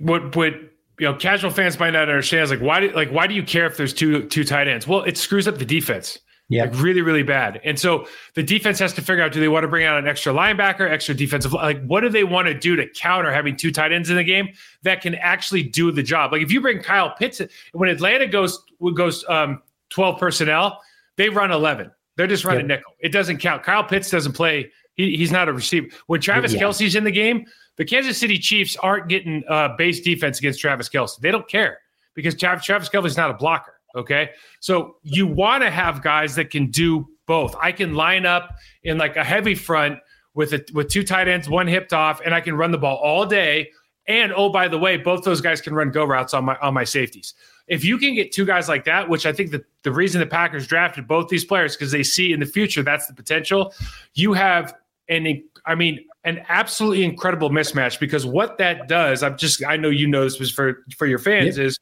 what 0.00 0.34
what 0.36 0.54
you 0.98 1.06
know, 1.06 1.14
casual 1.14 1.50
fans 1.50 1.78
might 1.78 1.90
not 1.90 2.08
understand 2.08 2.44
is 2.44 2.50
like 2.50 2.60
why 2.60 2.80
do 2.80 2.90
like 2.90 3.10
why 3.10 3.26
do 3.26 3.34
you 3.34 3.42
care 3.42 3.66
if 3.66 3.76
there's 3.76 3.94
two 3.94 4.28
two 4.28 4.44
tight 4.44 4.68
ends? 4.68 4.86
Well, 4.86 5.02
it 5.02 5.16
screws 5.16 5.48
up 5.48 5.58
the 5.58 5.64
defense. 5.64 6.18
Yeah, 6.50 6.64
like 6.64 6.80
really, 6.80 7.00
really 7.00 7.22
bad. 7.22 7.60
And 7.62 7.78
so 7.78 8.08
the 8.34 8.42
defense 8.42 8.80
has 8.80 8.92
to 8.94 9.02
figure 9.02 9.22
out: 9.22 9.30
do 9.30 9.38
they 9.38 9.46
want 9.46 9.62
to 9.62 9.68
bring 9.68 9.86
out 9.86 9.98
an 9.98 10.08
extra 10.08 10.32
linebacker, 10.32 10.90
extra 10.90 11.14
defensive? 11.14 11.52
Like, 11.52 11.80
what 11.86 12.00
do 12.00 12.08
they 12.08 12.24
want 12.24 12.48
to 12.48 12.54
do 12.54 12.74
to 12.74 12.88
counter 12.88 13.32
having 13.32 13.56
two 13.56 13.70
tight 13.70 13.92
ends 13.92 14.10
in 14.10 14.16
the 14.16 14.24
game 14.24 14.48
that 14.82 15.00
can 15.00 15.14
actually 15.14 15.62
do 15.62 15.92
the 15.92 16.02
job? 16.02 16.32
Like, 16.32 16.42
if 16.42 16.50
you 16.50 16.60
bring 16.60 16.82
Kyle 16.82 17.14
Pitts, 17.14 17.40
when 17.72 17.88
Atlanta 17.88 18.26
goes 18.26 18.62
goes 18.96 19.24
um, 19.28 19.62
twelve 19.90 20.18
personnel, 20.18 20.80
they 21.16 21.28
run 21.28 21.52
eleven. 21.52 21.92
They're 22.16 22.26
just 22.26 22.44
running 22.44 22.66
nickel. 22.66 22.92
It 22.98 23.12
doesn't 23.12 23.38
count. 23.38 23.62
Kyle 23.62 23.84
Pitts 23.84 24.10
doesn't 24.10 24.32
play. 24.32 24.72
He, 24.94 25.16
he's 25.16 25.30
not 25.30 25.48
a 25.48 25.52
receiver. 25.52 25.86
When 26.08 26.20
Travis 26.20 26.52
yeah. 26.52 26.62
Kelce's 26.62 26.96
in 26.96 27.04
the 27.04 27.12
game, 27.12 27.46
the 27.80 27.86
Kansas 27.86 28.18
City 28.18 28.36
Chiefs 28.38 28.76
aren't 28.76 29.08
getting 29.08 29.42
uh, 29.48 29.74
base 29.78 30.02
defense 30.02 30.38
against 30.38 30.60
Travis 30.60 30.86
Kelce. 30.86 31.18
They 31.18 31.30
don't 31.30 31.48
care 31.48 31.78
because 32.12 32.34
Travis, 32.34 32.62
Travis 32.62 32.90
Kelce's 32.90 33.16
not 33.16 33.30
a 33.30 33.34
blocker. 33.34 33.80
Okay. 33.96 34.32
So 34.60 34.96
you 35.02 35.26
want 35.26 35.62
to 35.62 35.70
have 35.70 36.02
guys 36.02 36.34
that 36.34 36.50
can 36.50 36.70
do 36.70 37.08
both. 37.24 37.56
I 37.58 37.72
can 37.72 37.94
line 37.94 38.26
up 38.26 38.54
in 38.82 38.98
like 38.98 39.16
a 39.16 39.24
heavy 39.24 39.54
front 39.54 39.98
with 40.34 40.52
a, 40.52 40.62
with 40.74 40.90
two 40.90 41.02
tight 41.02 41.26
ends, 41.26 41.48
one 41.48 41.66
hipped 41.66 41.94
off, 41.94 42.20
and 42.22 42.34
I 42.34 42.42
can 42.42 42.54
run 42.54 42.70
the 42.70 42.76
ball 42.76 42.98
all 42.98 43.24
day. 43.24 43.70
And 44.06 44.30
oh, 44.36 44.50
by 44.50 44.68
the 44.68 44.76
way, 44.76 44.98
both 44.98 45.24
those 45.24 45.40
guys 45.40 45.62
can 45.62 45.72
run 45.72 45.90
go 45.90 46.04
routes 46.04 46.34
on 46.34 46.44
my 46.44 46.58
on 46.58 46.74
my 46.74 46.84
safeties. 46.84 47.32
If 47.66 47.82
you 47.82 47.96
can 47.96 48.14
get 48.14 48.30
two 48.30 48.44
guys 48.44 48.68
like 48.68 48.84
that, 48.84 49.08
which 49.08 49.24
I 49.24 49.32
think 49.32 49.52
the, 49.52 49.64
the 49.84 49.92
reason 49.92 50.20
the 50.20 50.26
Packers 50.26 50.66
drafted 50.66 51.08
both 51.08 51.30
these 51.30 51.46
players 51.46 51.76
because 51.76 51.92
they 51.92 52.02
see 52.02 52.34
in 52.34 52.40
the 52.40 52.46
future 52.46 52.82
that's 52.82 53.06
the 53.06 53.14
potential, 53.14 53.72
you 54.12 54.34
have 54.34 54.74
an 55.10 55.44
I 55.66 55.74
mean 55.74 56.04
an 56.24 56.42
absolutely 56.48 57.04
incredible 57.04 57.50
mismatch 57.50 58.00
because 58.00 58.24
what 58.24 58.58
that 58.58 58.88
does, 58.88 59.22
I'm 59.22 59.36
just 59.36 59.64
I 59.64 59.76
know 59.76 59.90
you 59.90 60.06
know 60.06 60.24
this 60.24 60.38
was 60.38 60.50
for 60.50 60.84
for 60.96 61.06
your 61.06 61.18
fans 61.18 61.58
yep. 61.58 61.66
is 61.66 61.78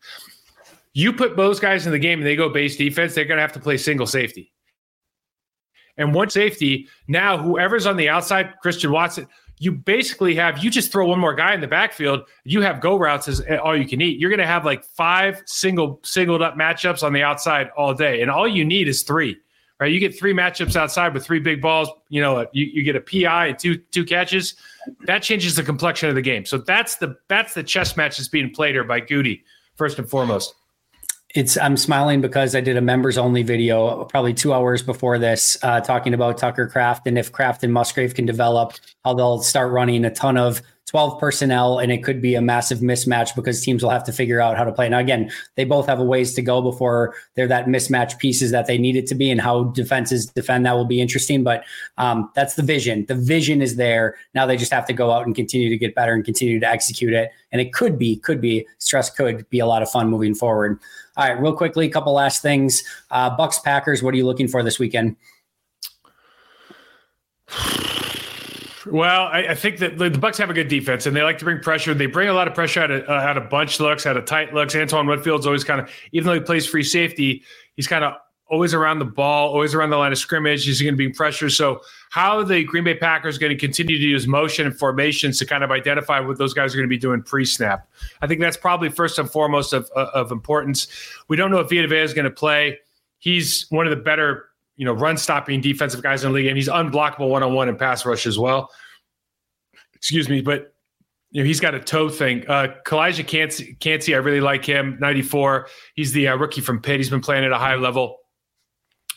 you 0.95 1.13
put 1.13 1.37
those 1.37 1.61
guys 1.61 1.87
in 1.87 1.93
the 1.93 1.99
game 1.99 2.19
and 2.19 2.27
they 2.27 2.35
go 2.35 2.49
base 2.49 2.77
defense, 2.77 3.15
they're 3.15 3.25
going 3.25 3.37
to 3.37 3.43
have 3.43 3.53
to 3.53 3.61
play 3.61 3.77
single 3.77 4.07
safety. 4.07 4.53
And 5.97 6.15
one 6.15 6.31
safety, 6.31 6.89
now 7.07 7.39
whoever's 7.39 7.87
on 7.87 7.97
the 7.97 8.09
outside, 8.09 8.55
Christian 8.63 8.91
Watson, 8.91 9.27
you 9.61 9.73
basically 9.73 10.35
have 10.37 10.63
you 10.63 10.71
just 10.71 10.93
throw 10.93 11.07
one 11.07 11.19
more 11.19 11.35
guy 11.35 11.55
in 11.55 11.61
the 11.61 11.67
backfield 11.67 12.23
you 12.45 12.61
have 12.61 12.81
go 12.81 12.97
routes 12.97 13.29
as 13.29 13.43
eh, 13.49 13.57
all 13.57 13.77
you 13.77 13.87
can 13.87 14.01
eat 14.01 14.19
you're 14.21 14.31
going 14.31 14.39
to 14.39 14.47
have 14.47 14.65
like 14.65 14.85
five 14.85 15.43
single 15.47 16.01
singled 16.05 16.43
up 16.43 16.57
matchups 16.57 17.03
on 17.03 17.13
the 17.13 17.23
outside 17.23 17.69
all 17.77 17.93
day 17.93 18.23
and 18.23 18.31
all 18.31 18.47
you 18.47 18.65
need 18.65 18.89
is 18.89 19.03
three 19.03 19.37
right? 19.81 19.93
You 19.93 20.01
get 20.01 20.19
three 20.19 20.33
matchups 20.33 20.77
outside 20.77 21.15
with 21.15 21.25
three 21.25 21.41
big 21.41 21.61
balls 21.61 21.89
you 22.09 22.21
know 22.21 22.47
you, 22.53 22.67
you 22.67 22.83
get 22.83 22.97
a 22.97 23.01
pi 23.01 23.47
and 23.49 23.59
two 23.59 23.77
two 23.77 24.05
catches. 24.05 24.55
That 25.07 25.23
changes 25.23 25.57
the 25.57 25.63
complexion 25.63 26.09
of 26.09 26.15
the 26.15 26.23
game. 26.23 26.45
So 26.45 26.59
that's 26.59 26.97
the 26.97 27.17
that's 27.29 27.55
the 27.55 27.63
chess 27.63 27.97
match 27.97 28.17
that's 28.17 28.29
being 28.29 28.51
played 28.51 28.75
here 28.75 28.85
by 28.85 29.01
Goody 29.01 29.45
first 29.77 29.99
and 29.99 30.09
foremost. 30.09 30.55
It's 31.35 31.59
I'm 31.59 31.77
smiling 31.77 32.23
because 32.23 32.55
I 32.55 32.61
did 32.63 32.77
a 32.79 32.81
members 32.81 33.19
only 33.19 33.43
video 33.43 34.05
probably 34.07 34.33
two 34.33 34.55
hours 34.55 34.83
before 34.83 35.19
this, 35.19 35.59
uh, 35.63 35.81
talking 35.81 36.15
about 36.15 36.39
Tucker 36.39 36.67
Kraft 36.67 37.07
and 37.07 37.19
if 37.19 37.33
Kraft 37.33 37.63
and 37.63 37.73
Musgrave 37.73 38.15
can 38.15 38.25
develop, 38.25 38.73
how 39.05 39.13
they'll 39.13 39.43
start 39.43 39.71
running 39.71 40.07
a 40.07 40.11
ton 40.11 40.39
of 40.39 40.63
12 40.89 41.21
personnel, 41.21 41.79
and 41.79 41.93
it 41.93 42.03
could 42.03 42.23
be 42.23 42.35
a 42.35 42.41
massive 42.41 42.79
mismatch 42.79 43.37
because 43.37 43.61
teams 43.61 43.83
will 43.83 43.91
have 43.91 44.05
to 44.05 44.13
figure 44.13 44.41
out 44.41 44.57
how 44.57 44.65
to 44.65 44.73
play. 44.73 44.89
Now, 44.89 44.99
again, 44.99 45.31
they 45.55 45.65
both 45.65 45.87
have 45.87 46.01
a 46.01 46.05
ways 46.05 46.33
to 46.35 46.43
go 46.43 46.63
before 46.63 47.15
they're 47.35 47.47
that 47.47 47.67
mismatch 47.67 48.19
pieces 48.19 48.53
that 48.53 48.67
they 48.67 48.79
need 48.79 48.97
it 48.97 49.07
to 49.09 49.15
be, 49.15 49.31
and 49.31 49.39
how 49.39 49.65
defenses 49.65 50.27
defend 50.27 50.65
that 50.65 50.73
will 50.73 50.87
be 50.87 51.01
interesting. 51.01 51.45
But 51.45 51.65
um, 51.99 52.31
that's 52.35 52.55
the 52.55 52.63
vision. 52.63 53.05
The 53.07 53.15
vision 53.15 53.61
is 53.61 53.77
there. 53.77 54.17
Now 54.35 54.47
they 54.47 54.57
just 54.57 54.73
have 54.73 54.87
to 54.87 54.95
go 54.95 55.13
out 55.13 55.27
and 55.27 55.35
continue 55.35 55.69
to 55.69 55.77
get 55.77 55.95
better 55.95 56.15
and 56.15 56.25
continue 56.25 56.59
to 56.59 56.67
execute 56.67 57.13
it. 57.13 57.31
And 57.53 57.61
it 57.61 57.75
could 57.75 57.99
be, 57.99 58.17
could 58.17 58.41
be, 58.41 58.67
stress 58.79 59.11
could 59.11 59.49
be 59.51 59.59
a 59.59 59.67
lot 59.67 59.83
of 59.83 59.91
fun 59.91 60.09
moving 60.09 60.35
forward. 60.35 60.81
All 61.19 61.29
right, 61.29 61.39
real 61.39 61.53
quickly, 61.53 61.87
a 61.87 61.91
couple 61.91 62.15
last 62.15 62.41
things. 62.41 62.83
Uh, 63.11 63.29
Bucks 63.37 63.59
Packers. 63.59 64.03
What 64.03 64.15
are 64.15 64.17
you 64.17 64.25
looking 64.25 64.49
for 64.49 64.63
this 64.63 64.79
weekend? 64.79 65.17
Well, 68.91 69.27
I, 69.27 69.49
I, 69.49 69.55
think 69.55 69.79
that 69.79 69.99
the 69.99 70.11
Bucks 70.11 70.39
have 70.39 70.51
a 70.51 70.55
good 70.55 70.69
defense, 70.69 71.07
and 71.07 71.15
they 71.15 71.23
like 71.23 71.39
to 71.39 71.45
bring 71.45 71.61
pressure. 71.61 71.95
They 71.95 72.07
bring 72.07 72.29
a 72.29 72.33
lot 72.33 72.49
of 72.49 72.55
pressure 72.55 72.81
out 72.81 72.91
of 72.91 73.09
uh, 73.09 73.13
out 73.13 73.37
of 73.37 73.51
bunch 73.51 73.81
looks, 73.81 74.07
out 74.07 74.17
of 74.17 74.25
tight 74.25 74.55
looks. 74.55 74.75
Antoine 74.75 75.07
Winfield's 75.07 75.47
always 75.47 75.65
kind 75.65 75.81
of, 75.81 75.91
even 76.13 76.27
though 76.27 76.35
he 76.35 76.41
plays 76.41 76.67
free 76.67 76.83
safety, 76.83 77.43
he's 77.77 77.87
kind 77.87 78.05
of 78.05 78.15
always 78.51 78.75
around 78.75 78.99
the 78.99 79.05
ball, 79.05 79.51
always 79.51 79.75
around 79.75 79.91
the 79.91 79.97
line 79.97 80.13
of 80.13 80.19
scrimmage. 80.19 80.65
He's 80.65 80.81
going 80.81 80.95
to 80.95 80.99
be 80.99 81.09
pressure. 81.09 81.51
So, 81.51 81.81
how 82.11 82.43
the 82.43 82.65
Green 82.65 82.85
Bay 82.85 82.95
Packers 82.95 83.39
going 83.39 83.51
to 83.51 83.59
continue 83.59 83.99
to 83.99 84.05
use 84.05 84.27
motion 84.27 84.67
and 84.67 84.77
formations 84.77 85.39
to 85.39 85.47
kind 85.47 85.63
of 85.63 85.71
identify 85.71 86.21
what 86.21 86.39
those 86.39 86.55
guys 86.55 86.75
are 86.75 86.79
going 86.79 86.89
to 86.89 86.91
be 86.91 86.99
doing 86.99 87.23
pre-snap? 87.23 87.89
I 88.23 88.27
think 88.27 88.41
that's 88.41 88.57
probably 88.57 88.89
first 88.89 89.19
and 89.19 89.31
foremost 89.31 89.73
of, 89.73 89.91
of 89.91 90.33
importance. 90.33 90.89
We 91.29 91.37
don't 91.37 91.51
know 91.51 91.61
if 91.61 91.69
Vita 91.69 91.89
Vea 91.89 92.01
is 92.01 92.15
going 92.15 92.25
to 92.25 92.31
play. 92.31 92.79
He's 93.19 93.67
one 93.71 93.87
of 93.87 93.91
the 93.91 94.03
better, 94.03 94.47
you 94.79 94.85
know, 94.85 94.93
run-stopping 94.93 95.61
defensive 95.61 96.03
guys 96.03 96.25
in 96.25 96.31
the 96.31 96.37
league, 96.37 96.47
and 96.47 96.57
he's 96.57 96.69
unblockable 96.69 97.29
one-on-one 97.29 97.69
and 97.69 97.79
pass 97.79 98.07
rush 98.07 98.27
as 98.27 98.39
well. 98.39 98.71
Excuse 99.95 100.29
me, 100.29 100.41
but 100.41 100.73
you 101.31 101.43
know, 101.43 101.47
he's 101.47 101.61
got 101.61 101.75
a 101.75 101.81
toe 101.81 102.09
thing. 102.09 102.49
Uh, 102.49 102.69
Calijah 102.87 103.77
Kancey, 103.81 104.15
I 104.15 104.19
really 104.19 104.41
like 104.41 104.65
him. 104.65 104.97
94. 105.01 105.69
He's 105.95 106.13
the 106.13 106.29
uh, 106.29 106.37
rookie 106.37 106.63
from 106.63 106.81
Pitt. 106.81 106.97
He's 106.97 107.11
been 107.11 107.21
playing 107.21 107.45
at 107.45 107.53
a 107.53 107.59
high 107.59 107.75
level. 107.75 108.19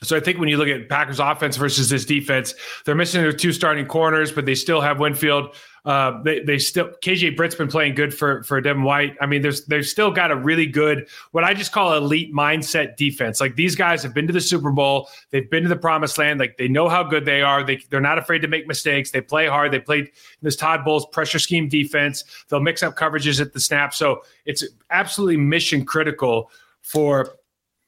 So 0.04 0.18
I 0.18 0.20
think 0.20 0.40
when 0.40 0.50
you 0.50 0.58
look 0.58 0.68
at 0.68 0.90
Packers 0.90 1.20
offense 1.20 1.58
versus 1.58 1.90
this 1.90 2.06
defense, 2.06 2.56
they're 2.86 2.96
missing 2.96 3.22
their 3.22 3.32
two 3.32 3.54
starting 3.54 3.86
corners, 3.86 4.32
but 4.32 4.46
they 4.48 4.56
still 4.56 4.82
have 4.82 5.00
Winfield. 5.00 5.56
Uh, 5.84 6.22
they 6.22 6.42
they 6.42 6.60
still 6.60 6.90
KJ 7.04 7.36
Britt's 7.36 7.56
been 7.56 7.68
playing 7.68 7.96
good 7.96 8.14
for 8.14 8.44
for 8.44 8.62
Devin 8.62 8.84
White. 8.84 9.16
I 9.20 9.26
mean, 9.26 9.42
there's 9.42 9.66
they've 9.66 9.86
still 9.86 10.12
got 10.12 10.30
a 10.30 10.36
really 10.36 10.68
good 10.68 11.08
what 11.32 11.44
I 11.44 11.56
just 11.56 11.72
call 11.72 11.96
elite 11.96 12.32
mindset 12.32 12.98
defense. 12.98 13.42
Like 13.42 13.56
these 13.56 13.76
guys 13.76 14.04
have 14.04 14.14
been 14.14 14.28
to 14.28 14.34
the 14.34 14.42
Super 14.42 14.72
Bowl, 14.72 15.10
they've 15.32 15.50
been 15.50 15.64
to 15.64 15.70
the 15.70 15.76
promised 15.76 16.20
land. 16.20 16.40
Like 16.40 16.58
they 16.58 16.68
know 16.68 16.88
how 16.88 17.02
good 17.02 17.26
they 17.26 17.42
are. 17.42 17.64
They 17.64 17.78
they're 17.90 18.00
not 18.00 18.20
afraid 18.20 18.40
to 18.40 18.48
make 18.48 18.68
mistakes. 18.68 19.10
They 19.10 19.22
play 19.22 19.48
hard. 19.48 19.72
They 19.72 19.80
played 19.80 20.12
this 20.44 20.56
Todd 20.56 20.86
Bowles 20.86 21.08
pressure 21.08 21.40
scheme 21.40 21.68
defense. 21.68 22.26
They'll 22.50 22.60
mix 22.60 22.84
up 22.84 22.96
coverages 22.96 23.42
at 23.42 23.54
the 23.54 23.60
snap. 23.60 23.96
So 23.96 24.22
it's 24.46 24.64
absolutely 24.92 25.38
mission 25.38 25.84
critical 25.84 26.52
for 26.84 27.38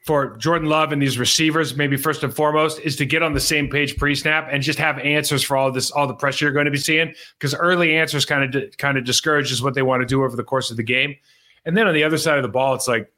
for 0.04 0.36
Jordan 0.36 0.68
Love 0.68 0.92
and 0.92 1.02
these 1.02 1.18
receivers, 1.18 1.78
maybe 1.78 1.96
first 1.96 2.24
and 2.24 2.36
foremost, 2.36 2.80
is 2.82 2.98
to 2.98 3.06
get 3.06 3.24
on 3.24 3.34
the 3.34 3.40
same 3.40 3.70
page 3.70 3.96
pre-snap 3.96 4.50
and 4.52 4.62
just 4.62 4.78
have 4.78 5.00
answers 5.00 5.44
for 5.44 5.56
all 5.56 5.72
this, 5.72 5.92
all 5.92 6.08
the 6.08 6.14
pressure 6.14 6.46
you're 6.46 6.54
going 6.54 6.66
to 6.66 6.72
be 6.72 6.78
seeing. 6.78 7.14
Because 7.40 7.56
early 7.56 7.96
answers 7.96 8.26
kind 8.26 8.54
of 8.54 8.78
kind 8.78 8.98
of 8.98 9.06
discourages 9.06 9.64
what 9.64 9.76
they 9.76 9.82
want 9.82 10.02
to 10.02 10.06
do 10.06 10.24
over 10.24 10.36
the 10.36 10.44
course 10.44 10.72
of 10.72 10.78
the 10.78 10.84
game. 10.84 11.16
And 11.66 11.78
then 11.78 11.88
on 11.88 11.94
the 11.94 12.04
other 12.04 12.18
side 12.18 12.38
of 12.38 12.44
the 12.44 12.50
ball, 12.50 12.76
it's 12.76 12.88
like 12.88 13.12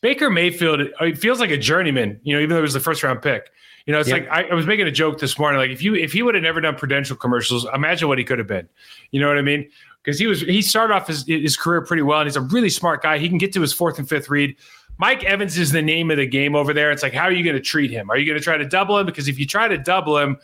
Baker 0.00 0.30
Mayfield. 0.30 0.80
Uh, 0.80 1.04
it 1.04 1.18
feels 1.18 1.38
like 1.38 1.50
a 1.50 1.56
journeyman, 1.56 2.20
you 2.24 2.34
know, 2.34 2.42
even 2.42 2.50
though 2.50 2.58
it 2.58 2.62
was 2.62 2.74
the 2.74 2.80
first 2.80 3.04
round 3.04 3.22
pick. 3.22 3.50
You 3.86 3.94
know, 3.94 4.00
it's 4.00 4.10
like 4.10 4.28
I, 4.28 4.42
I, 4.42 4.54
was 4.54 4.66
making 4.66 4.86
a 4.86 4.90
joke 4.90 5.18
this 5.18 5.38
morning. 5.38 5.58
Like 5.58 5.70
if 5.70 5.82
you 5.82 5.94
if 5.94 6.12
he 6.12 6.22
would 6.22 6.34
have 6.34 6.42
never 6.42 6.60
done 6.60 6.74
Prudential 6.74 7.16
commercials, 7.16 7.66
imagine 7.72 8.08
what 8.08 8.18
he 8.18 8.24
could 8.24 8.38
have 8.38 8.48
been. 8.48 8.68
You 9.10 9.20
know 9.20 9.28
what 9.28 9.38
I 9.38 9.42
mean? 9.42 9.70
Because 10.02 10.18
he 10.18 10.26
was 10.26 10.40
he 10.40 10.60
started 10.60 10.92
off 10.92 11.06
his 11.06 11.24
his 11.26 11.56
career 11.56 11.82
pretty 11.82 12.02
well, 12.02 12.20
and 12.20 12.26
he's 12.26 12.36
a 12.36 12.40
really 12.40 12.68
smart 12.68 13.02
guy. 13.02 13.18
He 13.18 13.28
can 13.28 13.38
get 13.38 13.52
to 13.54 13.60
his 13.60 13.72
fourth 13.72 13.98
and 13.98 14.08
fifth 14.08 14.28
read 14.28 14.56
Mike 15.00 15.24
Evans 15.24 15.56
is 15.56 15.72
the 15.72 15.80
name 15.80 16.10
of 16.10 16.18
the 16.18 16.26
game 16.26 16.54
over 16.54 16.74
there. 16.74 16.90
It's 16.90 17.02
like, 17.02 17.14
how 17.14 17.24
are 17.24 17.32
you 17.32 17.42
going 17.42 17.56
to 17.56 17.62
treat 17.62 17.90
him? 17.90 18.10
Are 18.10 18.18
you 18.18 18.26
going 18.26 18.38
to 18.38 18.44
try 18.44 18.58
to 18.58 18.66
double 18.66 18.98
him? 18.98 19.06
Because 19.06 19.28
if 19.28 19.38
you 19.38 19.46
try 19.46 19.66
to 19.66 19.78
double 19.78 20.18
him, 20.18 20.36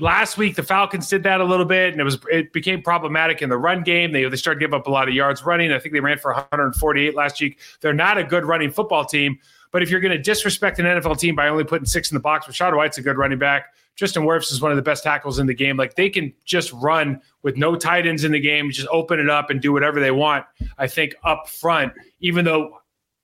last 0.00 0.36
week 0.36 0.56
the 0.56 0.64
Falcons 0.64 1.08
did 1.08 1.22
that 1.22 1.40
a 1.40 1.44
little 1.44 1.64
bit, 1.64 1.92
and 1.92 2.00
it 2.00 2.04
was 2.04 2.18
it 2.28 2.52
became 2.52 2.82
problematic 2.82 3.42
in 3.42 3.48
the 3.48 3.56
run 3.56 3.84
game. 3.84 4.10
They 4.10 4.28
they 4.28 4.36
started 4.36 4.58
giving 4.58 4.74
up 4.74 4.88
a 4.88 4.90
lot 4.90 5.06
of 5.06 5.14
yards 5.14 5.44
running. 5.44 5.70
I 5.70 5.78
think 5.78 5.92
they 5.92 6.00
ran 6.00 6.18
for 6.18 6.32
148 6.32 7.14
last 7.14 7.40
week. 7.40 7.60
They're 7.80 7.92
not 7.92 8.18
a 8.18 8.24
good 8.24 8.44
running 8.44 8.72
football 8.72 9.04
team. 9.04 9.38
But 9.70 9.84
if 9.84 9.90
you're 9.90 10.00
going 10.00 10.16
to 10.16 10.22
disrespect 10.22 10.80
an 10.80 10.86
NFL 10.86 11.20
team 11.20 11.36
by 11.36 11.46
only 11.46 11.62
putting 11.62 11.86
six 11.86 12.10
in 12.10 12.16
the 12.16 12.20
box, 12.20 12.46
Rachaad 12.46 12.76
White's 12.76 12.98
a 12.98 13.02
good 13.02 13.18
running 13.18 13.38
back. 13.38 13.66
Justin 13.94 14.24
Wirfs 14.24 14.50
is 14.50 14.60
one 14.60 14.72
of 14.72 14.76
the 14.76 14.82
best 14.82 15.04
tackles 15.04 15.38
in 15.38 15.46
the 15.46 15.54
game. 15.54 15.76
Like 15.76 15.94
they 15.94 16.10
can 16.10 16.32
just 16.44 16.72
run 16.72 17.20
with 17.42 17.56
no 17.56 17.76
tight 17.76 18.04
ends 18.04 18.24
in 18.24 18.32
the 18.32 18.40
game, 18.40 18.68
just 18.72 18.88
open 18.88 19.20
it 19.20 19.30
up 19.30 19.48
and 19.48 19.60
do 19.60 19.72
whatever 19.72 20.00
they 20.00 20.10
want. 20.10 20.44
I 20.76 20.88
think 20.88 21.14
up 21.22 21.48
front, 21.48 21.92
even 22.18 22.44
though 22.44 22.80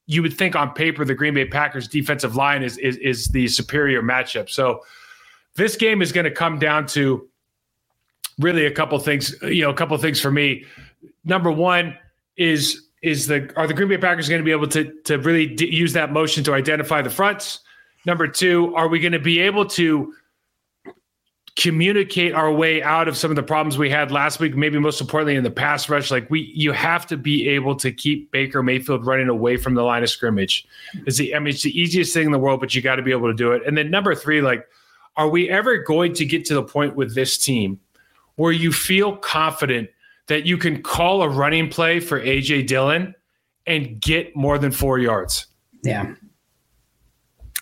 you 0.06 0.22
would 0.22 0.34
think 0.34 0.56
on 0.56 0.72
paper 0.72 1.04
the 1.04 1.14
Green 1.14 1.34
Bay 1.34 1.44
Packers 1.44 1.88
defensive 1.88 2.36
line 2.36 2.62
is 2.62 2.78
is, 2.78 2.96
is 2.98 3.28
the 3.28 3.48
superior 3.48 4.02
matchup. 4.02 4.50
So 4.50 4.84
this 5.54 5.76
game 5.76 6.02
is 6.02 6.12
going 6.12 6.24
to 6.24 6.30
come 6.30 6.58
down 6.58 6.86
to 6.88 7.28
really 8.38 8.66
a 8.66 8.70
couple 8.70 8.98
things. 8.98 9.34
You 9.42 9.62
know, 9.62 9.70
a 9.70 9.74
couple 9.74 9.96
things 9.98 10.20
for 10.20 10.30
me. 10.30 10.64
Number 11.24 11.50
one 11.50 11.96
is 12.36 12.88
is 13.02 13.26
the 13.26 13.52
are 13.56 13.66
the 13.66 13.74
Green 13.74 13.88
Bay 13.88 13.98
Packers 13.98 14.28
going 14.28 14.40
to 14.40 14.44
be 14.44 14.52
able 14.52 14.68
to 14.68 14.92
to 15.04 15.18
really 15.18 15.46
d- 15.46 15.72
use 15.74 15.92
that 15.92 16.12
motion 16.12 16.44
to 16.44 16.54
identify 16.54 17.02
the 17.02 17.10
fronts? 17.10 17.60
Number 18.04 18.26
two, 18.26 18.74
are 18.74 18.88
we 18.88 18.98
going 18.98 19.12
to 19.12 19.20
be 19.20 19.38
able 19.38 19.64
to 19.66 20.12
communicate 21.56 22.32
our 22.32 22.50
way 22.50 22.82
out 22.82 23.08
of 23.08 23.16
some 23.16 23.30
of 23.30 23.36
the 23.36 23.42
problems 23.42 23.76
we 23.76 23.90
had 23.90 24.10
last 24.10 24.40
week 24.40 24.56
maybe 24.56 24.78
most 24.78 25.02
importantly 25.02 25.36
in 25.36 25.44
the 25.44 25.50
pass 25.50 25.86
rush 25.90 26.10
like 26.10 26.28
we 26.30 26.50
you 26.54 26.72
have 26.72 27.06
to 27.06 27.14
be 27.14 27.46
able 27.46 27.76
to 27.76 27.92
keep 27.92 28.30
baker 28.30 28.62
mayfield 28.62 29.04
running 29.04 29.28
away 29.28 29.58
from 29.58 29.74
the 29.74 29.82
line 29.82 30.02
of 30.02 30.08
scrimmage. 30.08 30.66
It's 31.06 31.18
the 31.18 31.34
i 31.34 31.38
mean 31.38 31.48
it's 31.48 31.62
the 31.62 31.78
easiest 31.78 32.14
thing 32.14 32.26
in 32.26 32.32
the 32.32 32.38
world 32.38 32.60
but 32.60 32.74
you 32.74 32.80
got 32.80 32.96
to 32.96 33.02
be 33.02 33.10
able 33.10 33.28
to 33.28 33.34
do 33.34 33.52
it. 33.52 33.62
And 33.66 33.76
then 33.76 33.90
number 33.90 34.14
three 34.14 34.40
like 34.40 34.66
are 35.16 35.28
we 35.28 35.50
ever 35.50 35.76
going 35.78 36.14
to 36.14 36.24
get 36.24 36.46
to 36.46 36.54
the 36.54 36.62
point 36.62 36.96
with 36.96 37.14
this 37.14 37.36
team 37.36 37.78
where 38.36 38.52
you 38.52 38.72
feel 38.72 39.16
confident 39.16 39.90
that 40.28 40.46
you 40.46 40.56
can 40.56 40.82
call 40.82 41.22
a 41.22 41.28
running 41.28 41.68
play 41.68 42.00
for 42.00 42.20
aj 42.20 42.66
dillon 42.66 43.14
and 43.66 44.00
get 44.00 44.34
more 44.34 44.58
than 44.58 44.72
four 44.72 44.98
yards? 44.98 45.46
Yeah. 45.82 46.14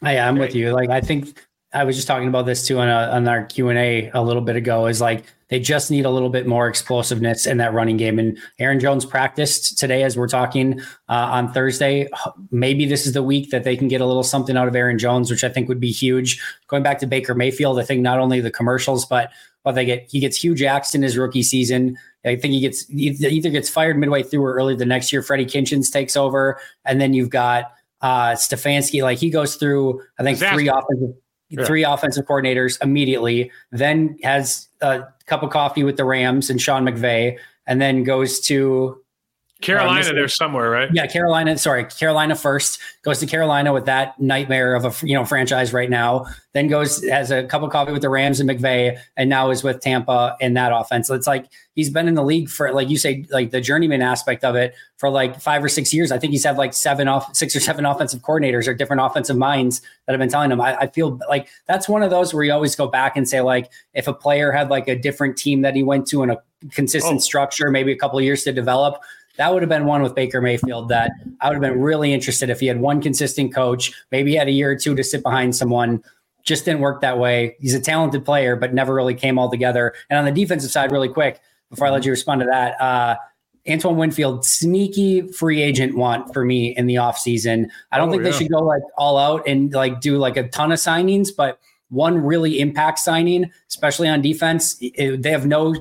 I, 0.03 0.19
I'm 0.19 0.39
with 0.39 0.55
you. 0.55 0.73
Like 0.73 0.91
I 0.91 1.01
think 1.01 1.45
I 1.73 1.85
was 1.85 1.95
just 1.95 2.09
talking 2.09 2.29
about 2.29 2.47
this 2.47 2.67
too 2.67 2.79
on, 2.81 2.89
a, 2.89 3.13
on 3.13 3.29
our 3.29 3.45
Q 3.45 3.69
and 3.69 3.79
A 3.79 4.11
a 4.13 4.23
little 4.23 4.43
bit 4.43 4.57
ago. 4.57 4.87
Is 4.87 5.01
like 5.01 5.25
they 5.49 5.61
just 5.61 5.91
need 5.91 6.05
a 6.05 6.11
little 6.11 6.29
bit 6.29 6.47
more 6.47 6.67
explosiveness 6.67 7.47
in 7.47 7.59
that 7.59 7.73
running 7.73 7.97
game. 7.97 8.19
And 8.19 8.39
Aaron 8.59 8.81
Jones 8.81 9.05
practiced 9.05 9.79
today 9.79 10.03
as 10.03 10.17
we're 10.17 10.29
talking 10.29 10.81
uh, 11.09 11.29
on 11.31 11.53
Thursday. 11.53 12.09
Maybe 12.51 12.87
this 12.87 13.07
is 13.07 13.13
the 13.13 13.23
week 13.23 13.51
that 13.51 13.65
they 13.65 13.77
can 13.77 13.89
get 13.89 14.01
a 14.01 14.07
little 14.07 14.25
something 14.25 14.57
out 14.57 14.69
of 14.69 14.75
Aaron 14.75 14.99
Jones, 14.99 15.31
which 15.31 15.45
I 15.45 15.49
think 15.49 15.69
would 15.69 15.81
be 15.81 15.93
huge. 15.93 16.43
Going 16.67 16.83
back 16.83 16.99
to 17.01 17.07
Baker 17.07 17.35
Mayfield, 17.35 17.79
I 17.79 17.85
think 17.85 18.03
not 18.03 18.19
only 18.19 18.41
the 18.41 18.51
commercials, 18.51 19.07
but 19.07 19.31
but 19.63 19.73
they 19.73 19.85
get 19.85 20.11
he 20.11 20.19
gets 20.19 20.37
Hue 20.37 20.57
Jackson 20.57 21.03
his 21.03 21.17
rookie 21.17 21.43
season. 21.43 21.97
I 22.25 22.35
think 22.35 22.53
he 22.53 22.61
gets 22.61 22.91
either 22.91 23.51
gets 23.51 23.71
fired 23.71 23.97
midway 23.97 24.25
through 24.25 24.45
or 24.45 24.55
early 24.55 24.75
the 24.75 24.87
next 24.87 25.13
year. 25.13 25.23
Freddie 25.23 25.45
Kitchens 25.45 25.89
takes 25.89 26.17
over, 26.17 26.61
and 26.85 27.01
then 27.01 27.15
you've 27.15 27.31
got 27.31 27.73
uh 28.01 28.33
Stefanski. 28.33 29.03
Like 29.03 29.19
he 29.19 29.31
goes 29.31 29.55
through, 29.55 30.03
I 30.19 30.25
think 30.25 30.39
three 30.39 30.69
offensive 30.69 31.15
yeah. 31.51 31.65
three 31.65 31.85
offensive 31.85 32.27
coordinators 32.27 32.79
immediately, 32.83 33.51
then 33.71 34.17
has 34.23 34.69
a 34.81 35.03
cup 35.27 35.43
of 35.43 35.51
coffee 35.51 35.85
with 35.85 35.97
the 35.97 36.05
Rams 36.05 36.51
and 36.51 36.61
Sean 36.61 36.85
McVay, 36.85 37.39
and 37.67 37.81
then 37.81 38.05
goes 38.05 38.41
to 38.41 39.01
Carolina 39.61 40.09
uh, 40.09 40.13
there 40.13 40.29
somewhere, 40.29 40.71
right? 40.71 40.89
Yeah, 40.93 41.07
Carolina. 41.07 41.57
Sorry, 41.59 41.85
Carolina 41.85 42.35
first 42.35 42.81
goes 43.03 43.19
to 43.21 43.27
Carolina 43.27 43.73
with 43.73 43.85
that 43.85 44.19
nightmare 44.19 44.75
of 44.75 44.85
a 44.85 45.07
you 45.07 45.15
know 45.15 45.25
franchise 45.25 45.73
right 45.73 45.91
now. 45.91 46.27
Then 46.55 46.69
goes 46.69 47.07
has 47.09 47.31
a 47.31 47.45
cup 47.45 47.63
of 47.63 47.71
coffee 47.71 47.93
with 47.93 48.03
the 48.03 48.09
Rams 48.09 48.41
and 48.41 48.49
McVay, 48.49 48.99
and 49.17 49.29
now 49.29 49.51
is 49.51 49.63
with 49.63 49.81
Tampa 49.81 50.37
in 50.41 50.55
that 50.55 50.73
offense. 50.73 51.09
So 51.09 51.15
it's 51.15 51.27
like 51.27 51.47
he's 51.75 51.91
been 51.91 52.09
in 52.09 52.15
the 52.15 52.25
league 52.25 52.49
for 52.49 52.73
like 52.73 52.89
you 52.89 52.97
say, 52.97 53.27
like 53.31 53.51
the 53.51 53.61
journeyman 53.61 54.01
aspect 54.01 54.45
of 54.45 54.55
it 54.55 54.75
for 54.97 55.11
like 55.11 55.41
five 55.41 55.63
or 55.63 55.69
six 55.69 55.93
years. 55.93 56.11
I 56.11 56.19
think 56.19 56.33
he's 56.33 56.45
had 56.45 56.57
like 56.57 56.73
seven 56.73 57.07
off, 57.07 57.37
six 57.37 57.55
or 57.55 57.61
seven 57.61 57.85
offensive 57.85 58.23
coordinators 58.23 58.67
or 58.67 58.73
different 58.73 59.03
offensive 59.03 59.37
minds 59.37 59.81
that 60.07 60.13
have 60.13 60.21
been 60.21 60.31
telling 60.31 60.51
him. 60.51 60.61
I, 60.61 60.77
I 60.77 60.87
feel 60.87 61.21
like 61.29 61.49
that's 61.69 61.89
one 61.89 62.03
of 62.03 62.11
those 62.11 62.33
where 62.33 62.45
you 62.45 62.53
always 62.53 62.75
go 62.77 62.87
back 62.87 63.17
and 63.17 63.29
say 63.29 63.43
like 63.43 63.71
if 63.93 64.09
a 64.09 64.15
player 64.15 64.53
had 64.53 64.71
like 64.71 64.89
a 64.89 64.97
different 64.97 65.37
team 65.37 65.61
that 65.63 65.77
he 65.77 65.83
went 65.83 66.07
to 66.09 66.23
in 66.23 66.31
a 66.31 66.39
consistent 66.71 67.17
oh. 67.17 67.21
structure, 67.21 67.71
maybe 67.71 67.93
a 67.93 67.97
couple 67.97 68.19
of 68.19 68.25
years 68.25 68.43
to 68.45 68.53
develop 68.53 69.03
that 69.41 69.55
would 69.55 69.63
have 69.63 69.71
been 69.71 69.87
one 69.87 70.03
with 70.03 70.15
Baker 70.15 70.43
Mayfield 70.43 70.91
that 70.91 71.13
I 71.41 71.49
would 71.49 71.55
have 71.55 71.63
been 71.63 71.81
really 71.81 72.13
interested 72.13 72.51
if 72.51 72.61
he 72.61 72.67
had 72.67 72.79
one 72.79 73.01
consistent 73.01 73.55
coach. 73.55 73.91
Maybe 74.13 74.33
he 74.33 74.37
had 74.37 74.49
a 74.49 74.51
year 74.51 74.73
or 74.73 74.77
two 74.77 74.95
to 74.95 75.03
sit 75.03 75.23
behind 75.23 75.57
someone. 75.57 76.05
Just 76.43 76.67
didn't 76.67 76.81
work 76.81 77.01
that 77.01 77.19
way. 77.19 77.57
He's 77.59 77.73
a 77.73 77.81
talented 77.81 78.23
player, 78.23 78.55
but 78.55 78.75
never 78.75 78.95
really 78.95 79.15
came 79.15 79.39
all 79.39 79.51
together. 79.51 79.95
And 80.11 80.19
on 80.19 80.27
the 80.27 80.31
defensive 80.31 80.71
side, 80.71 80.93
really 80.93 81.09
quick, 81.09 81.41
before 81.71 81.87
I 81.87 81.91
let 81.91 82.05
you 82.05 82.11
respond 82.11 82.43
to 82.43 82.49
that, 82.49 82.79
uh, 82.83 83.17
Antoine 83.67 83.97
Winfield, 83.97 84.45
sneaky 84.45 85.23
free 85.33 85.63
agent 85.63 85.97
want 85.97 86.35
for 86.35 86.45
me 86.45 86.77
in 86.77 86.87
the 86.87 86.97
offseason. 86.97 87.71
I 87.93 87.97
don't 87.97 88.11
oh, 88.11 88.13
think 88.13 88.23
yeah. 88.23 88.33
they 88.33 88.37
should 88.37 88.53
go 88.53 88.59
like 88.59 88.83
all 88.99 89.17
out 89.17 89.49
and 89.49 89.73
like 89.73 90.03
do 90.03 90.19
like 90.19 90.37
a 90.37 90.49
ton 90.51 90.71
of 90.71 90.79
signings, 90.79 91.31
but 91.35 91.59
one 91.89 92.19
really 92.19 92.61
impact 92.61 92.99
signing, 92.99 93.51
especially 93.69 94.09
on 94.11 94.21
defense. 94.21 94.77
It, 94.83 95.23
they 95.23 95.31
have 95.31 95.47
no 95.47 95.75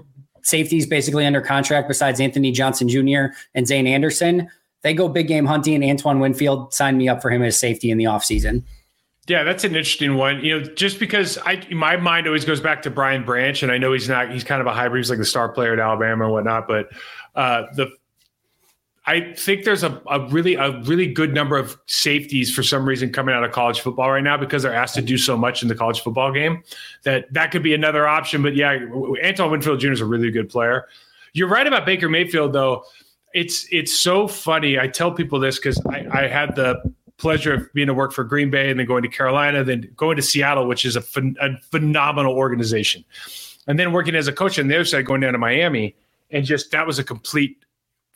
safeties 0.44 0.86
basically 0.86 1.26
under 1.26 1.42
contract 1.42 1.88
besides 1.88 2.20
Anthony 2.20 2.52
Johnson 2.52 2.88
Jr. 2.88 3.34
and 3.56 3.68
Zayne 3.68 3.88
Anderson. 3.88 4.50
They 4.82 4.94
go 4.94 5.10
big 5.10 5.28
game 5.28 5.46
hunting. 5.46 5.84
Antoine 5.84 6.20
Winfield 6.20 6.74
signed 6.74 6.98
me 6.98 7.10
up 7.10 7.22
for 7.22 7.30
him 7.30 7.42
as 7.44 7.58
safety 7.58 7.92
in 7.92 7.98
the 7.98 8.06
offseason. 8.06 8.64
Yeah, 9.28 9.44
that's 9.44 9.64
an 9.64 9.76
interesting 9.76 10.16
one. 10.16 10.44
You 10.44 10.60
know, 10.60 10.66
just 10.74 11.00
because 11.00 11.38
I 11.46 11.62
my 11.72 11.98
mind 11.98 12.26
always 12.26 12.46
goes 12.46 12.60
back 12.60 12.82
to 12.84 12.90
Brian 12.90 13.24
Branch, 13.24 13.62
and 13.62 13.72
I 13.72 13.78
know 13.78 13.94
he's 13.94 14.10
not 14.10 14.32
he's 14.32 14.44
kind 14.44 14.60
of 14.60 14.66
a 14.66 14.74
hybrid, 14.74 15.02
he's 15.02 15.10
like 15.10 15.20
the 15.20 15.26
star 15.26 15.50
player 15.50 15.74
at 15.74 15.80
Alabama 15.80 16.24
and 16.26 16.34
whatnot, 16.34 16.68
but 16.68 16.90
uh, 17.36 17.66
the 17.76 17.92
I 19.10 19.34
think 19.34 19.66
there's 19.66 19.84
a, 19.84 20.00
a 20.08 20.28
really 20.28 20.54
a 20.54 20.80
really 20.82 21.12
good 21.12 21.34
number 21.34 21.58
of 21.58 21.76
safeties 21.88 22.54
for 22.54 22.62
some 22.62 22.88
reason 22.88 23.12
coming 23.12 23.34
out 23.34 23.44
of 23.44 23.52
college 23.52 23.80
football 23.80 24.12
right 24.12 24.24
now 24.24 24.38
because 24.38 24.62
they're 24.62 24.74
asked 24.74 24.94
to 24.96 25.02
do 25.02 25.18
so 25.18 25.36
much 25.36 25.64
in 25.64 25.68
the 25.68 25.74
college 25.74 26.02
football 26.02 26.32
game 26.32 26.62
that 27.06 27.26
that 27.34 27.50
could 27.50 27.64
be 27.64 27.74
another 27.74 28.08
option. 28.08 28.44
But 28.44 28.56
yeah, 28.56 28.78
Antoine 29.26 29.50
Winfield 29.50 29.80
Jr. 29.80 29.94
is 29.94 30.02
a 30.02 30.06
really 30.06 30.30
good 30.30 30.48
player. 30.48 30.88
You're 31.34 31.48
right 31.48 31.66
about 31.66 31.88
Baker 31.88 32.08
Mayfield 32.08 32.54
though. 32.54 32.84
It's 33.34 33.68
it's 33.72 33.98
so 33.98 34.28
funny. 34.28 34.78
I 34.78 34.88
tell 34.88 35.12
people 35.12 35.40
this 35.40 35.58
because 35.58 35.84
I, 35.88 36.06
I 36.12 36.28
had 36.28 36.56
the 36.56 36.80
pleasure 37.18 37.56
of 37.56 37.74
being 37.74 37.88
to 37.88 37.96
work 37.96 38.14
for 38.14 38.24
Green 38.24 38.52
Bay 38.52 38.70
and 38.70 38.80
then 38.80 38.86
going 38.86 39.02
to 39.02 39.10
Carolina, 39.10 39.64
then 39.64 39.92
going 39.96 40.18
to 40.18 40.22
Seattle, 40.22 40.68
which 40.68 40.86
is 40.86 40.96
a, 40.96 41.02
phen- 41.02 41.36
a 41.42 41.58
phenomenal 41.72 42.34
organization, 42.34 43.04
and 43.66 43.80
then 43.80 43.92
working 43.92 44.14
as 44.14 44.28
a 44.28 44.34
coach 44.34 44.60
on 44.60 44.68
the 44.68 44.76
other 44.76 44.86
side, 44.86 45.08
going 45.08 45.22
down 45.22 45.34
to 45.34 45.40
Miami, 45.40 45.96
and 46.30 46.46
just 46.46 46.70
that 46.70 46.86
was 46.86 47.00
a 47.00 47.04
complete. 47.04 47.58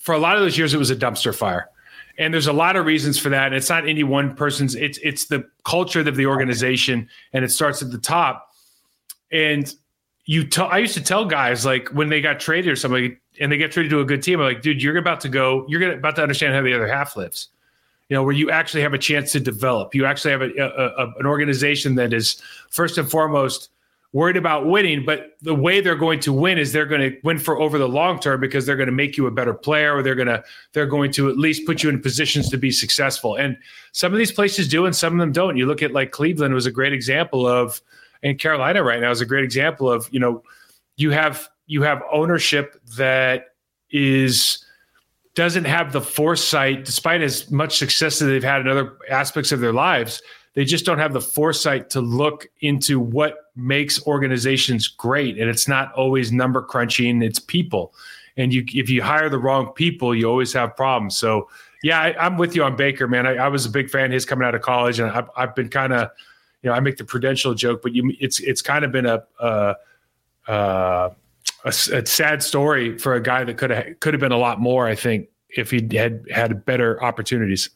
For 0.03 0.13
a 0.13 0.19
lot 0.19 0.35
of 0.35 0.41
those 0.41 0.57
years, 0.57 0.73
it 0.73 0.77
was 0.77 0.91
a 0.91 0.95
dumpster 0.95 1.35
fire, 1.35 1.69
and 2.17 2.33
there's 2.33 2.47
a 2.47 2.53
lot 2.53 2.75
of 2.75 2.85
reasons 2.85 3.17
for 3.17 3.29
that. 3.29 3.47
And 3.47 3.55
it's 3.55 3.69
not 3.69 3.87
any 3.87 4.03
one 4.03 4.35
person's. 4.35 4.75
It's 4.75 4.99
it's 5.01 5.25
the 5.25 5.45
culture 5.65 6.01
of 6.01 6.15
the 6.15 6.25
organization, 6.25 7.09
and 7.31 7.43
it 7.43 7.49
starts 7.49 7.81
at 7.81 7.91
the 7.91 7.97
top. 7.97 8.53
And 9.31 9.73
you, 10.25 10.43
t- 10.43 10.61
I 10.61 10.77
used 10.77 10.93
to 10.93 11.03
tell 11.03 11.25
guys 11.25 11.65
like 11.65 11.89
when 11.89 12.09
they 12.09 12.21
got 12.21 12.39
traded 12.39 12.71
or 12.71 12.75
somebody 12.75 13.17
and 13.39 13.51
they 13.51 13.57
get 13.57 13.71
traded 13.71 13.89
to 13.89 14.01
a 14.01 14.05
good 14.05 14.21
team, 14.21 14.39
I'm 14.39 14.45
like, 14.45 14.61
dude, 14.61 14.83
you're 14.83 14.95
about 14.97 15.21
to 15.21 15.29
go. 15.29 15.65
You're 15.67 15.79
gonna, 15.79 15.93
about 15.93 16.15
to 16.17 16.21
understand 16.21 16.53
how 16.53 16.61
the 16.61 16.73
other 16.73 16.87
half 16.87 17.17
lives 17.17 17.49
you 18.09 18.15
know, 18.15 18.23
where 18.23 18.33
you 18.33 18.51
actually 18.51 18.81
have 18.81 18.93
a 18.93 18.97
chance 18.97 19.31
to 19.31 19.39
develop. 19.39 19.95
You 19.95 20.05
actually 20.05 20.31
have 20.31 20.41
a, 20.41 20.51
a, 20.57 21.05
a, 21.05 21.13
an 21.19 21.25
organization 21.25 21.95
that 21.95 22.13
is 22.13 22.41
first 22.69 22.97
and 22.97 23.09
foremost 23.09 23.69
worried 24.13 24.37
about 24.37 24.67
winning, 24.67 25.03
but 25.03 25.35
the 25.41 25.55
way 25.55 25.81
they're 25.81 25.95
going 25.95 26.19
to 26.21 26.31
win 26.31 26.59
is 26.59 26.71
they're 26.71 26.85
going 26.85 27.01
to 27.01 27.17
win 27.23 27.39
for 27.39 27.59
over 27.59 27.79
the 27.79 27.89
long 27.89 28.19
term 28.19 28.39
because 28.39 28.65
they're 28.65 28.77
going 28.77 28.87
to 28.87 28.93
make 28.93 29.17
you 29.17 29.25
a 29.25 29.31
better 29.31 29.53
player, 29.53 29.95
or 29.95 30.03
they're 30.03 30.15
going 30.15 30.27
to 30.27 30.43
they're 30.71 30.85
going 30.85 31.11
to 31.13 31.29
at 31.29 31.37
least 31.37 31.65
put 31.65 31.83
you 31.83 31.89
in 31.89 31.99
positions 31.99 32.49
to 32.49 32.57
be 32.57 32.71
successful. 32.71 33.35
And 33.35 33.57
some 33.91 34.13
of 34.13 34.19
these 34.19 34.31
places 34.31 34.67
do, 34.67 34.85
and 34.85 34.95
some 34.95 35.13
of 35.13 35.19
them 35.19 35.31
don't. 35.31 35.57
You 35.57 35.65
look 35.65 35.81
at 35.81 35.91
like 35.91 36.11
Cleveland 36.11 36.53
was 36.53 36.65
a 36.65 36.71
great 36.71 36.93
example 36.93 37.45
of, 37.45 37.81
and 38.21 38.39
Carolina 38.39 38.83
right 38.83 39.01
now 39.01 39.11
is 39.11 39.21
a 39.21 39.25
great 39.25 39.43
example 39.43 39.91
of. 39.91 40.07
You 40.11 40.19
know, 40.19 40.43
you 40.95 41.11
have 41.11 41.49
you 41.65 41.81
have 41.81 42.01
ownership 42.11 42.79
that 42.95 43.47
is 43.89 44.63
doesn't 45.35 45.65
have 45.65 45.91
the 45.91 46.01
foresight, 46.01 46.85
despite 46.85 47.21
as 47.21 47.49
much 47.49 47.79
success 47.79 48.19
that 48.19 48.25
they've 48.25 48.43
had 48.43 48.61
in 48.61 48.67
other 48.67 48.95
aspects 49.09 49.51
of 49.51 49.59
their 49.59 49.73
lives, 49.73 50.21
they 50.53 50.63
just 50.63 50.85
don't 50.85 50.99
have 50.99 51.13
the 51.13 51.21
foresight 51.21 51.89
to 51.89 52.01
look 52.01 52.47
into 52.61 52.99
what 52.99 53.37
makes 53.55 54.05
organizations 54.07 54.87
great. 54.87 55.37
And 55.37 55.49
it's 55.49 55.67
not 55.67 55.93
always 55.93 56.31
number 56.31 56.61
crunching, 56.61 57.21
it's 57.21 57.39
people. 57.39 57.93
And 58.35 58.53
you, 58.53 58.63
if 58.67 58.89
you 58.89 59.03
hire 59.03 59.29
the 59.29 59.37
wrong 59.37 59.73
people, 59.73 60.15
you 60.15 60.27
always 60.27 60.51
have 60.53 60.75
problems. 60.75 61.15
So, 61.15 61.49
yeah, 61.83 61.99
I, 61.99 62.25
am 62.25 62.37
with 62.37 62.55
you 62.55 62.63
on 62.63 62.75
Baker, 62.75 63.07
man. 63.07 63.27
I, 63.27 63.35
I, 63.35 63.47
was 63.47 63.65
a 63.65 63.69
big 63.69 63.89
fan 63.89 64.05
of 64.05 64.11
his 64.11 64.25
coming 64.25 64.47
out 64.47 64.55
of 64.55 64.61
college, 64.61 64.99
and 64.99 65.11
I've, 65.11 65.29
I've 65.35 65.53
been 65.53 65.69
kind 65.69 65.93
of, 65.93 66.09
you 66.63 66.69
know, 66.69 66.75
I 66.75 66.79
make 66.79 66.97
the 66.97 67.03
prudential 67.03 67.53
joke, 67.53 67.81
but 67.83 67.93
you, 67.93 68.13
it's 68.19 68.39
it's 68.39 68.61
kind 68.61 68.85
of 68.85 68.91
been 68.91 69.05
a, 69.05 69.21
a 69.39 69.75
a, 70.47 71.11
a, 71.65 71.71
sad 71.71 72.41
story 72.41 72.97
for 72.97 73.15
a 73.15 73.21
guy 73.21 73.43
that 73.43 73.57
could 73.57 73.69
have 73.69 73.99
could 73.99 74.13
have 74.13 74.21
been 74.21 74.31
a 74.31 74.37
lot 74.37 74.59
more. 74.59 74.87
I 74.87 74.95
think 74.95 75.27
if 75.49 75.71
he 75.71 75.87
had 75.95 76.25
had 76.31 76.65
better 76.65 77.03
opportunities. 77.03 77.69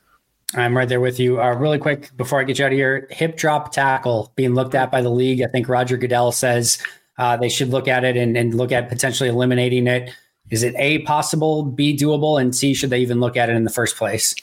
I'm 0.55 0.77
right 0.77 0.87
there 0.87 1.01
with 1.01 1.19
you. 1.19 1.41
Uh, 1.41 1.53
really 1.55 1.77
quick 1.77 2.15
before 2.15 2.39
I 2.39 2.43
get 2.43 2.57
you 2.57 2.65
out 2.65 2.71
of 2.71 2.77
here, 2.77 3.07
hip 3.11 3.35
drop 3.35 3.73
tackle 3.73 4.31
being 4.35 4.53
looked 4.53 4.75
at 4.75 4.91
by 4.91 5.01
the 5.01 5.09
league. 5.09 5.41
I 5.41 5.47
think 5.47 5.67
Roger 5.67 5.97
Goodell 5.97 6.31
says 6.31 6.81
uh, 7.17 7.35
they 7.35 7.49
should 7.49 7.69
look 7.69 7.87
at 7.87 8.05
it 8.05 8.15
and, 8.15 8.37
and 8.37 8.53
look 8.53 8.71
at 8.71 8.87
potentially 8.87 9.29
eliminating 9.29 9.87
it. 9.87 10.09
Is 10.49 10.63
it 10.63 10.73
a 10.77 10.99
possible, 10.99 11.63
b 11.63 11.97
doable, 11.97 12.39
and 12.39 12.55
c 12.55 12.73
should 12.73 12.89
they 12.89 12.99
even 12.99 13.19
look 13.19 13.35
at 13.35 13.49
it 13.49 13.55
in 13.55 13.65
the 13.65 13.69
first 13.69 13.97
place? 13.97 14.33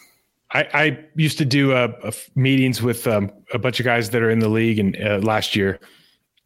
I, 0.53 0.69
I 0.75 0.99
used 1.17 1.39
to 1.39 1.47
do 1.47 1.73
uh, 1.73 2.13
meetings 2.35 2.83
with 2.83 3.07
um, 3.07 3.33
a 3.55 3.59
bunch 3.59 3.81
of 3.81 3.85
guys 3.85 4.11
that 4.11 4.23
are 4.23 4.31
in 4.31 4.41
the 4.41 4.49
league 4.49 4.79
and 4.79 4.97
uh, 5.03 5.19
last 5.23 5.57
year, 5.57 5.81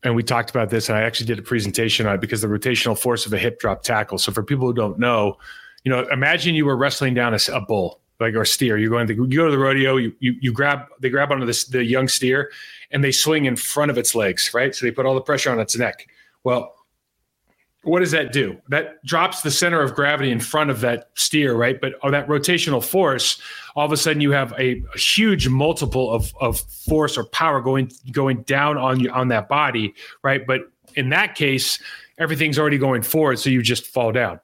and 0.04 0.14
we 0.14 0.22
talked 0.22 0.50
about 0.50 0.70
this. 0.70 0.88
And 0.88 0.96
I 0.96 1.02
actually 1.02 1.26
did 1.26 1.40
a 1.40 1.42
presentation 1.42 2.06
on 2.06 2.14
it 2.14 2.20
because 2.20 2.40
the 2.40 2.46
rotational 2.46 2.96
force 2.96 3.26
of 3.26 3.32
a 3.32 3.38
hip 3.38 3.58
drop 3.58 3.82
tackle. 3.82 4.18
So 4.18 4.30
for 4.30 4.44
people 4.44 4.68
who 4.68 4.72
don't 4.72 5.00
know, 5.00 5.36
you 5.82 5.90
know, 5.90 6.06
imagine 6.12 6.54
you 6.54 6.64
were 6.64 6.76
wrestling 6.76 7.14
down 7.14 7.34
a, 7.34 7.38
a 7.52 7.60
bull 7.60 8.00
like 8.20 8.34
or 8.34 8.44
steer. 8.44 8.78
You're 8.78 8.90
going 8.90 9.06
to 9.06 9.14
you 9.14 9.38
go 9.38 9.46
to 9.46 9.50
the 9.50 9.58
rodeo. 9.58 9.96
You 9.96 10.14
you, 10.20 10.36
you 10.40 10.52
grab 10.52 10.86
they 11.00 11.10
grab 11.10 11.30
onto 11.30 11.46
this 11.46 11.64
the 11.64 11.84
young 11.84 12.08
steer 12.08 12.50
and 12.90 13.02
they 13.04 13.12
swing 13.12 13.44
in 13.44 13.56
front 13.56 13.90
of 13.90 13.98
its 13.98 14.14
legs, 14.14 14.52
right? 14.54 14.74
So 14.74 14.86
they 14.86 14.92
put 14.92 15.06
all 15.06 15.14
the 15.14 15.20
pressure 15.20 15.50
on 15.50 15.60
its 15.60 15.76
neck. 15.76 16.08
Well, 16.44 16.74
what 17.82 18.00
does 18.00 18.10
that 18.10 18.32
do? 18.32 18.60
That 18.68 19.04
drops 19.04 19.42
the 19.42 19.50
center 19.50 19.80
of 19.80 19.94
gravity 19.94 20.30
in 20.30 20.40
front 20.40 20.70
of 20.70 20.80
that 20.80 21.10
steer, 21.14 21.54
right? 21.54 21.80
But 21.80 21.94
on 22.02 22.12
that 22.12 22.26
rotational 22.26 22.84
force, 22.84 23.40
all 23.76 23.86
of 23.86 23.92
a 23.92 23.96
sudden 23.96 24.20
you 24.20 24.32
have 24.32 24.52
a, 24.52 24.82
a, 24.94 24.98
huge 24.98 25.48
multiple 25.48 26.10
of, 26.10 26.34
of 26.40 26.58
force 26.60 27.16
or 27.16 27.24
power 27.24 27.60
going 27.60 27.90
going 28.10 28.42
down 28.42 28.76
on 28.76 29.00
you 29.00 29.10
on 29.10 29.28
that 29.28 29.48
body, 29.48 29.94
right? 30.22 30.46
But 30.46 30.62
in 30.96 31.10
that 31.10 31.34
case, 31.34 31.78
everything's 32.18 32.58
already 32.58 32.78
going 32.78 33.02
forward, 33.02 33.38
so 33.38 33.48
you 33.48 33.62
just 33.62 33.86
fall 33.86 34.10
down. 34.12 34.40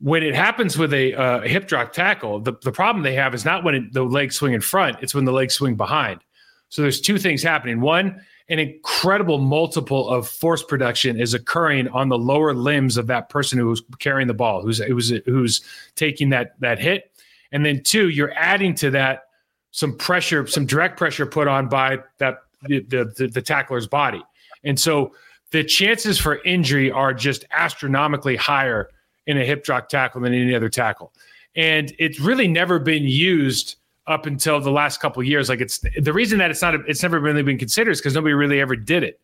When 0.00 0.22
it 0.22 0.34
happens 0.34 0.78
with 0.78 0.92
a, 0.94 1.14
uh, 1.14 1.40
hip 1.40 1.66
drop 1.66 1.92
tackle, 1.92 2.38
the, 2.40 2.52
the 2.62 2.70
problem 2.70 3.02
they 3.02 3.14
have 3.14 3.34
is 3.34 3.44
not 3.44 3.64
when 3.64 3.74
it, 3.74 3.92
the 3.92 4.04
legs 4.04 4.36
swing 4.36 4.52
in 4.52 4.60
front; 4.60 4.96
it's 5.02 5.14
when 5.14 5.24
the 5.24 5.32
legs 5.32 5.54
swing 5.54 5.74
behind. 5.74 6.20
So 6.68 6.82
there's 6.82 7.00
two 7.00 7.18
things 7.18 7.42
happening. 7.42 7.80
One, 7.80 8.20
an 8.48 8.58
incredible 8.58 9.38
multiple 9.38 10.08
of 10.08 10.28
force 10.28 10.62
production 10.62 11.20
is 11.20 11.34
occurring 11.34 11.88
on 11.88 12.08
the 12.08 12.18
lower 12.18 12.54
limbs 12.54 12.96
of 12.96 13.06
that 13.08 13.28
person 13.28 13.58
who's 13.58 13.82
carrying 13.98 14.28
the 14.28 14.34
ball, 14.34 14.62
who's 14.62 14.78
who's 14.78 15.10
who's 15.26 15.62
taking 15.96 16.30
that 16.30 16.58
that 16.60 16.78
hit, 16.78 17.10
and 17.52 17.64
then 17.64 17.82
two, 17.82 18.08
you're 18.08 18.32
adding 18.34 18.74
to 18.76 18.90
that 18.90 19.24
some 19.70 19.96
pressure, 19.96 20.46
some 20.46 20.64
direct 20.64 20.96
pressure 20.96 21.26
put 21.26 21.48
on 21.48 21.68
by 21.68 21.98
that 22.18 22.38
the 22.62 22.80
the, 22.80 23.28
the 23.32 23.42
tackler's 23.42 23.86
body, 23.86 24.22
and 24.64 24.78
so 24.78 25.12
the 25.50 25.64
chances 25.64 26.18
for 26.18 26.42
injury 26.44 26.90
are 26.90 27.12
just 27.12 27.44
astronomically 27.50 28.36
higher 28.36 28.90
in 29.28 29.38
a 29.38 29.44
hip 29.44 29.62
drop 29.62 29.88
tackle 29.88 30.20
than 30.20 30.34
any 30.34 30.54
other 30.54 30.68
tackle, 30.68 31.12
and 31.54 31.94
it's 31.98 32.18
really 32.18 32.48
never 32.48 32.80
been 32.80 33.04
used 33.04 33.76
up 34.08 34.26
until 34.26 34.58
the 34.60 34.70
last 34.70 35.00
couple 35.00 35.20
of 35.20 35.28
years. 35.28 35.48
Like 35.48 35.60
it's 35.60 35.78
the 36.00 36.12
reason 36.12 36.38
that 36.38 36.50
it's 36.50 36.62
not 36.62 36.74
it's 36.88 37.02
never 37.02 37.20
really 37.20 37.42
been 37.42 37.58
considered 37.58 37.92
is 37.92 38.00
because 38.00 38.14
nobody 38.14 38.34
really 38.34 38.60
ever 38.60 38.74
did 38.74 39.04
it. 39.04 39.20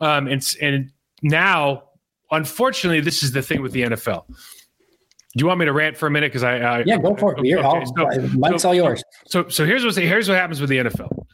Um, 0.00 0.26
and 0.26 0.56
and 0.60 0.90
now, 1.22 1.84
unfortunately, 2.30 3.00
this 3.00 3.22
is 3.22 3.32
the 3.32 3.40
thing 3.40 3.62
with 3.62 3.72
the 3.72 3.82
NFL. 3.82 4.24
Do 4.26 5.42
you 5.42 5.46
want 5.46 5.60
me 5.60 5.66
to 5.66 5.72
rant 5.72 5.96
for 5.96 6.08
a 6.08 6.10
minute? 6.10 6.32
Because 6.32 6.42
I, 6.42 6.58
I, 6.58 6.82
yeah, 6.84 6.98
go 6.98 7.14
for 7.14 7.32
it. 7.32 7.38
Okay, 7.38 7.54
all, 7.54 7.86
so, 7.86 8.28
Mike's 8.36 8.62
so, 8.62 8.70
all 8.70 8.74
yours. 8.74 9.02
So 9.26 9.48
so 9.48 9.64
here's 9.64 9.84
what 9.84 9.94
here's 9.94 10.28
what 10.28 10.36
happens 10.36 10.60
with 10.60 10.70
the 10.70 10.78
NFL. 10.78 11.26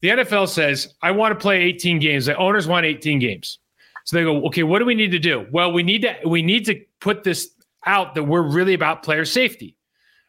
The 0.00 0.08
NFL 0.08 0.48
says 0.48 0.94
I 1.00 1.12
want 1.12 1.32
to 1.32 1.40
play 1.40 1.62
18 1.62 2.00
games. 2.00 2.26
The 2.26 2.36
owners 2.36 2.66
want 2.66 2.86
18 2.86 3.20
games. 3.20 3.60
So 4.06 4.16
they 4.16 4.22
go, 4.22 4.46
okay, 4.46 4.62
what 4.62 4.78
do 4.78 4.84
we 4.84 4.94
need 4.94 5.10
to 5.10 5.18
do? 5.18 5.46
Well, 5.50 5.72
we 5.72 5.82
need 5.82 6.02
to 6.02 6.16
we 6.24 6.40
need 6.40 6.64
to 6.66 6.80
put 7.00 7.24
this 7.24 7.50
out 7.84 8.14
that 8.14 8.22
we're 8.22 8.42
really 8.42 8.72
about 8.72 9.02
player 9.02 9.24
safety. 9.24 9.76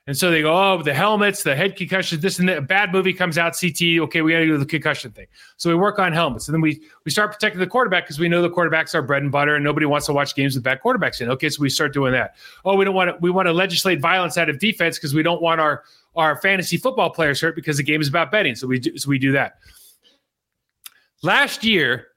And 0.08 0.18
so 0.18 0.32
they 0.32 0.42
go, 0.42 0.56
oh, 0.56 0.82
the 0.82 0.94
helmets, 0.94 1.44
the 1.44 1.56
head 1.56 1.76
concussions, 1.76 2.22
this 2.22 2.40
and 2.40 2.50
that. 2.50 2.58
A 2.58 2.62
bad 2.62 2.92
movie 2.92 3.14
comes 3.14 3.38
out, 3.38 3.56
CT. 3.60 4.00
Okay, 4.00 4.22
we 4.22 4.32
got 4.32 4.40
to 4.40 4.46
do 4.46 4.58
the 4.58 4.66
concussion 4.66 5.12
thing. 5.12 5.28
So 5.58 5.70
we 5.70 5.76
work 5.76 6.00
on 6.00 6.12
helmets, 6.12 6.48
and 6.48 6.56
then 6.56 6.62
we 6.62 6.82
we 7.06 7.12
start 7.12 7.32
protecting 7.32 7.60
the 7.60 7.68
quarterback 7.68 8.06
because 8.06 8.18
we 8.18 8.28
know 8.28 8.42
the 8.42 8.50
quarterbacks 8.50 8.96
are 8.96 9.04
bread 9.04 9.22
and 9.22 9.32
butter, 9.32 9.56
and 9.56 9.64
nobody 9.64 9.86
wants 9.86 10.08
to 10.08 10.14
watch 10.14 10.34
games 10.34 10.56
with 10.56 10.64
bad 10.64 10.82
quarterbacks 10.82 11.22
in. 11.22 11.30
Okay, 11.30 11.50
so 11.50 11.62
we 11.62 11.70
start 11.70 11.94
doing 11.94 12.14
that. 12.14 12.36
Oh, 12.66 12.76
we 12.76 12.84
don't 12.84 12.96
want 12.96 13.10
to. 13.12 13.18
We 13.20 13.30
want 13.30 13.48
to 13.48 13.54
legislate 13.54 14.00
violence 14.00 14.40
out 14.40 14.50
of 14.50 14.58
defense 14.58 14.98
because 14.98 15.14
we 15.14 15.22
don't 15.22 15.42
want 15.42 15.62
our 15.62 15.84
our 16.16 16.38
fantasy 16.38 16.78
football 16.78 17.12
players 17.12 17.42
hurt 17.42 17.54
because 17.54 17.78
the 17.78 17.84
game 17.84 18.02
is 18.02 18.08
about 18.08 18.32
betting. 18.32 18.56
So 18.56 18.66
we 18.66 18.80
do, 18.80 18.98
so 18.98 19.10
we 19.10 19.20
do 19.20 19.34
that. 19.34 19.60
Last 21.22 21.64
year, 21.64 22.08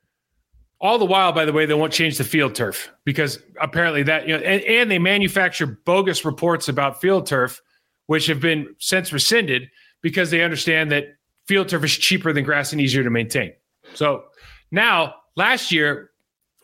all 0.81 0.99
the 0.99 1.05
while, 1.05 1.33
by 1.33 1.45
the 1.45 1.53
way, 1.53 1.67
they 1.67 1.75
won't 1.75 1.93
change 1.93 2.17
the 2.19 2.25
field 2.25 2.55
turf 2.55 2.91
because 3.05 3.39
apparently 3.61 4.03
that 4.05 4.27
you 4.27 4.37
know, 4.37 4.43
and, 4.43 4.63
and 4.63 4.91
they 4.91 4.99
manufacture 4.99 5.67
bogus 5.67 6.25
reports 6.25 6.69
about 6.69 7.01
field 7.01 7.27
turf 7.27 7.61
which 8.11 8.27
have 8.27 8.41
been 8.41 8.75
since 8.81 9.13
rescinded 9.13 9.71
because 10.03 10.33
they 10.33 10.43
understand 10.43 10.91
that 10.91 11.05
field 11.47 11.69
turf 11.69 11.85
is 11.85 11.97
cheaper 11.97 12.33
than 12.33 12.43
grass 12.43 12.73
and 12.73 12.81
easier 12.81 13.05
to 13.05 13.11
maintain. 13.11 13.53
So 13.95 14.25
now, 14.73 15.15
last 15.37 15.71
year, 15.71 16.11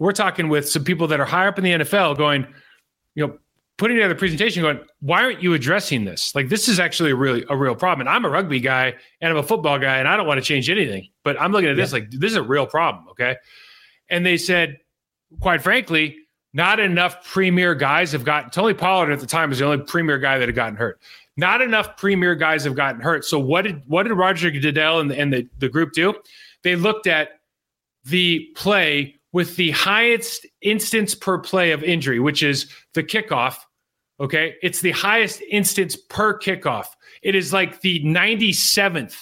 we're 0.00 0.10
talking 0.10 0.48
with 0.48 0.68
some 0.68 0.82
people 0.82 1.06
that 1.06 1.20
are 1.20 1.24
higher 1.24 1.46
up 1.46 1.56
in 1.56 1.62
the 1.62 1.70
NFL 1.70 2.16
going, 2.16 2.52
you 3.14 3.26
know, 3.26 3.38
putting 3.76 3.96
together 3.96 4.14
a 4.14 4.18
presentation 4.18 4.62
going, 4.62 4.80
why 4.98 5.22
aren't 5.22 5.40
you 5.40 5.54
addressing 5.54 6.04
this? 6.04 6.34
Like 6.34 6.48
this 6.48 6.66
is 6.66 6.80
actually 6.80 7.12
a 7.12 7.16
really 7.16 7.44
a 7.48 7.56
real 7.56 7.76
problem. 7.76 8.08
And 8.08 8.14
I'm 8.14 8.24
a 8.24 8.28
rugby 8.28 8.58
guy 8.58 8.94
and 9.20 9.30
I'm 9.30 9.36
a 9.36 9.42
football 9.44 9.78
guy 9.78 9.98
and 9.98 10.08
I 10.08 10.16
don't 10.16 10.26
want 10.26 10.38
to 10.38 10.44
change 10.44 10.68
anything. 10.68 11.08
But 11.22 11.40
I'm 11.40 11.52
looking 11.52 11.68
at 11.68 11.76
this 11.76 11.92
yeah. 11.92 12.00
like 12.00 12.10
this 12.10 12.32
is 12.32 12.36
a 12.36 12.42
real 12.42 12.66
problem. 12.66 13.08
Okay. 13.10 13.36
And 14.08 14.24
they 14.24 14.36
said, 14.36 14.78
quite 15.40 15.62
frankly, 15.62 16.16
not 16.52 16.80
enough 16.80 17.24
premier 17.24 17.74
guys 17.74 18.12
have 18.12 18.24
gotten 18.24 18.50
Tony 18.50 18.74
Pollard 18.74 19.12
at 19.12 19.20
the 19.20 19.26
time 19.26 19.50
was 19.50 19.58
the 19.58 19.66
only 19.66 19.84
premier 19.84 20.18
guy 20.18 20.38
that 20.38 20.48
had 20.48 20.54
gotten 20.54 20.76
hurt. 20.76 21.00
Not 21.36 21.60
enough 21.60 21.98
premier 21.98 22.34
guys 22.34 22.64
have 22.64 22.74
gotten 22.74 23.00
hurt. 23.00 23.24
So 23.24 23.38
what 23.38 23.62
did 23.62 23.82
what 23.86 24.04
did 24.04 24.14
Roger 24.14 24.50
Goodell 24.50 25.00
and, 25.00 25.12
and 25.12 25.32
the, 25.32 25.48
the 25.58 25.68
group 25.68 25.92
do? 25.92 26.14
They 26.62 26.76
looked 26.76 27.06
at 27.06 27.40
the 28.04 28.48
play 28.56 29.16
with 29.32 29.56
the 29.56 29.70
highest 29.72 30.46
instance 30.62 31.14
per 31.14 31.38
play 31.38 31.72
of 31.72 31.84
injury, 31.84 32.20
which 32.20 32.42
is 32.42 32.72
the 32.94 33.02
kickoff. 33.02 33.56
Okay. 34.18 34.54
It's 34.62 34.80
the 34.80 34.92
highest 34.92 35.42
instance 35.50 35.94
per 35.94 36.38
kickoff. 36.38 36.86
It 37.20 37.34
is 37.34 37.52
like 37.52 37.82
the 37.82 38.02
97th 38.02 39.14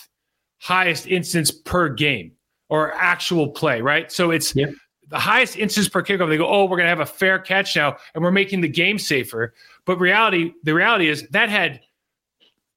highest 0.61 1.09
instance 1.09 1.51
per 1.51 1.89
game 1.89 2.33
or 2.75 2.93
actual 2.95 3.47
play, 3.47 3.81
right? 3.81 4.11
So 4.11 4.33
it's 4.33 4.53
the 4.53 4.75
highest 5.13 5.57
instance 5.57 5.89
per 5.89 6.03
kickoff. 6.03 6.29
They 6.29 6.37
go, 6.37 6.49
oh, 6.49 6.65
we're 6.65 6.77
going 6.77 6.87
to 6.87 6.89
have 6.89 6.99
a 6.99 7.07
fair 7.07 7.39
catch 7.39 7.77
now 7.77 7.97
and 8.15 8.25
we're 8.25 8.33
making 8.33 8.63
the 8.63 8.69
game 8.69 8.99
safer. 8.99 9.55
But 9.85 10.01
reality, 10.01 10.55
the 10.65 10.75
reality 10.75 11.09
is 11.09 11.25
that 11.31 11.49
had 11.51 11.81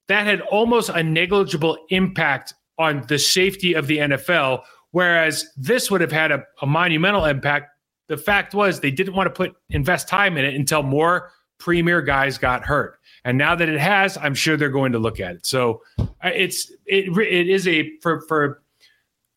that 0.07 0.27
had 0.27 0.41
almost 0.41 0.89
a 0.89 1.01
negligible 1.01 1.79
impact 1.89 2.53
on 2.77 3.03
the 3.07 3.17
safety 3.17 3.73
of 3.73 3.87
the 3.87 3.97
NFL, 3.97 4.61
whereas 4.91 5.47
this 5.57 5.89
would 5.89 5.99
have 5.99 6.11
had 6.11 6.31
a, 6.31 6.43
a 6.61 6.67
monumental 6.67 7.25
impact. 7.25 7.71
The 8.07 8.17
fact 8.17 8.53
was 8.53 8.79
they 8.79 8.91
didn't 8.91 9.15
want 9.15 9.25
to 9.25 9.33
put 9.33 9.55
invest 9.71 10.07
time 10.07 10.37
in 10.37 10.45
it 10.45 10.53
until 10.53 10.83
more 10.83 11.31
premier 11.57 12.03
guys 12.03 12.37
got 12.37 12.63
hurt. 12.63 12.99
And 13.25 13.35
now 13.35 13.55
that 13.55 13.67
it 13.67 13.79
has, 13.79 14.15
I'm 14.15 14.35
sure 14.35 14.57
they're 14.57 14.69
going 14.69 14.91
to 14.91 14.99
look 14.99 15.19
at 15.19 15.37
it. 15.37 15.45
So 15.47 15.81
uh, 15.97 16.05
it's 16.23 16.71
it 16.85 17.17
it 17.17 17.49
is 17.49 17.67
a 17.67 17.97
for 18.01 18.21
for 18.21 18.61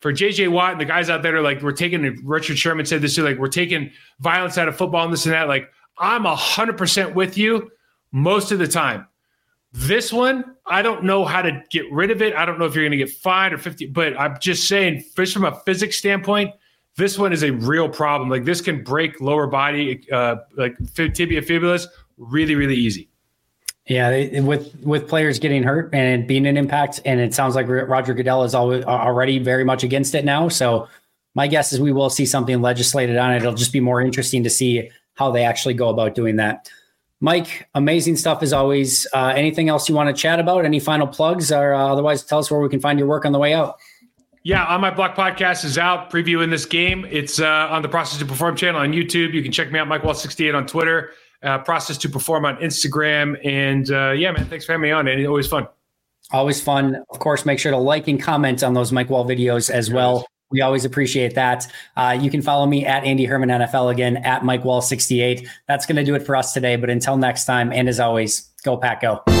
for 0.01 0.11
JJ 0.11 0.51
Watt 0.51 0.73
and 0.73 0.81
the 0.81 0.85
guys 0.85 1.09
out 1.09 1.21
there 1.21 1.37
are 1.37 1.41
like 1.41 1.61
we're 1.61 1.71
taking 1.71 2.19
Richard 2.25 2.57
Sherman 2.57 2.85
said 2.85 3.01
this 3.01 3.15
too, 3.15 3.23
like 3.23 3.37
we're 3.37 3.47
taking 3.47 3.91
violence 4.19 4.57
out 4.57 4.67
of 4.67 4.75
football 4.75 5.05
and 5.05 5.13
this 5.13 5.25
and 5.25 5.33
that. 5.33 5.47
Like 5.47 5.69
I'm 5.97 6.25
a 6.25 6.35
hundred 6.35 6.77
percent 6.77 7.15
with 7.15 7.37
you 7.37 7.71
most 8.11 8.51
of 8.51 8.59
the 8.59 8.67
time. 8.67 9.07
This 9.73 10.11
one, 10.11 10.55
I 10.65 10.81
don't 10.81 11.05
know 11.05 11.23
how 11.23 11.41
to 11.41 11.63
get 11.69 11.89
rid 11.91 12.11
of 12.11 12.21
it. 12.21 12.35
I 12.35 12.45
don't 12.45 12.59
know 12.59 12.65
if 12.65 12.75
you're 12.75 12.83
going 12.83 12.91
to 12.91 12.97
get 12.97 13.09
fined 13.09 13.53
or 13.53 13.57
50, 13.57 13.85
but 13.87 14.19
I'm 14.19 14.37
just 14.41 14.67
saying, 14.67 15.05
just 15.15 15.33
from 15.33 15.45
a 15.45 15.55
physics 15.61 15.97
standpoint, 15.97 16.53
this 16.97 17.17
one 17.17 17.31
is 17.31 17.43
a 17.43 17.51
real 17.51 17.87
problem. 17.87 18.29
Like 18.29 18.43
this 18.43 18.59
can 18.59 18.83
break 18.83 19.21
lower 19.21 19.47
body, 19.47 20.05
uh, 20.11 20.37
like 20.57 20.75
tibia 20.93 21.41
fibulus, 21.41 21.87
really, 22.17 22.55
really 22.55 22.75
easy. 22.75 23.10
Yeah, 23.87 24.41
with 24.41 24.75
with 24.83 25.09
players 25.09 25.39
getting 25.39 25.63
hurt 25.63 25.93
and 25.93 26.27
being 26.27 26.45
an 26.45 26.55
impact, 26.55 27.01
and 27.03 27.19
it 27.19 27.33
sounds 27.33 27.55
like 27.55 27.67
Roger 27.67 28.13
Goodell 28.13 28.43
is 28.43 28.53
always, 28.53 28.85
already 28.85 29.39
very 29.39 29.63
much 29.63 29.83
against 29.83 30.13
it 30.13 30.23
now. 30.23 30.49
So 30.49 30.87
my 31.33 31.47
guess 31.47 31.73
is 31.73 31.79
we 31.79 31.91
will 31.91 32.09
see 32.09 32.25
something 32.25 32.61
legislated 32.61 33.17
on 33.17 33.33
it. 33.33 33.37
It'll 33.37 33.55
just 33.55 33.73
be 33.73 33.79
more 33.79 33.99
interesting 33.99 34.43
to 34.43 34.51
see 34.51 34.89
how 35.15 35.31
they 35.31 35.43
actually 35.43 35.73
go 35.73 35.89
about 35.89 36.13
doing 36.13 36.35
that. 36.35 36.69
Mike, 37.21 37.67
amazing 37.73 38.17
stuff 38.17 38.43
as 38.43 38.53
always. 38.53 39.07
Uh, 39.13 39.33
anything 39.35 39.67
else 39.67 39.89
you 39.89 39.95
want 39.95 40.15
to 40.15 40.19
chat 40.19 40.39
about? 40.39 40.63
Any 40.63 40.79
final 40.79 41.07
plugs, 41.07 41.51
or 41.51 41.73
uh, 41.73 41.87
otherwise, 41.87 42.23
tell 42.23 42.39
us 42.39 42.51
where 42.51 42.59
we 42.59 42.69
can 42.69 42.79
find 42.79 42.99
your 42.99 43.07
work 43.07 43.25
on 43.25 43.31
the 43.31 43.39
way 43.39 43.53
out. 43.53 43.77
Yeah, 44.43 44.63
on 44.65 44.81
my 44.81 44.91
block 44.91 45.15
podcast 45.15 45.65
is 45.65 45.77
out 45.77 46.11
previewing 46.11 46.49
this 46.51 46.65
game. 46.65 47.05
It's 47.09 47.39
uh, 47.39 47.67
on 47.69 47.81
the 47.81 47.89
Process 47.89 48.19
to 48.19 48.25
Perform 48.25 48.55
channel 48.55 48.81
on 48.81 48.91
YouTube. 48.91 49.33
You 49.33 49.41
can 49.41 49.51
check 49.51 49.71
me 49.71 49.79
out, 49.79 49.87
Mike 49.87 50.03
Wahle 50.03 50.15
68 50.15 50.53
on 50.53 50.67
Twitter 50.67 51.11
uh, 51.43 51.59
Process 51.59 51.97
to 51.99 52.09
Perform 52.09 52.45
on 52.45 52.57
Instagram. 52.57 53.39
And 53.45 53.89
uh, 53.91 54.11
yeah, 54.11 54.31
man, 54.31 54.45
thanks 54.45 54.65
for 54.65 54.73
having 54.73 54.83
me 54.83 54.91
on. 54.91 55.07
And 55.07 55.25
always 55.27 55.47
fun. 55.47 55.67
Always 56.31 56.61
fun. 56.61 57.03
Of 57.09 57.19
course, 57.19 57.45
make 57.45 57.59
sure 57.59 57.71
to 57.71 57.77
like 57.77 58.07
and 58.07 58.21
comment 58.21 58.63
on 58.63 58.73
those 58.73 58.91
Mike 58.91 59.09
Wahle 59.09 59.27
videos 59.27 59.69
as 59.69 59.91
well. 59.91 60.25
We 60.49 60.61
always 60.61 60.85
appreciate 60.85 61.35
that. 61.35 61.65
Uh, 61.95 62.17
you 62.19 62.29
can 62.29 62.41
follow 62.41 62.65
me 62.65 62.85
at 62.85 63.03
Andy 63.03 63.25
Herman 63.25 63.49
NFL 63.49 63.91
again 63.91 64.17
at 64.17 64.43
Mike 64.43 64.63
Wahle 64.63 64.83
68. 64.83 65.47
That's 65.67 65.85
going 65.85 65.95
to 65.95 66.03
do 66.03 66.13
it 66.15 66.25
for 66.25 66.35
us 66.35 66.53
today. 66.53 66.75
But 66.75 66.89
until 66.89 67.17
next 67.17 67.45
time, 67.45 67.71
and 67.71 67.87
as 67.87 67.99
always, 67.99 68.49
go 68.63 68.77
Pack 68.77 69.01
Go. 69.01 69.40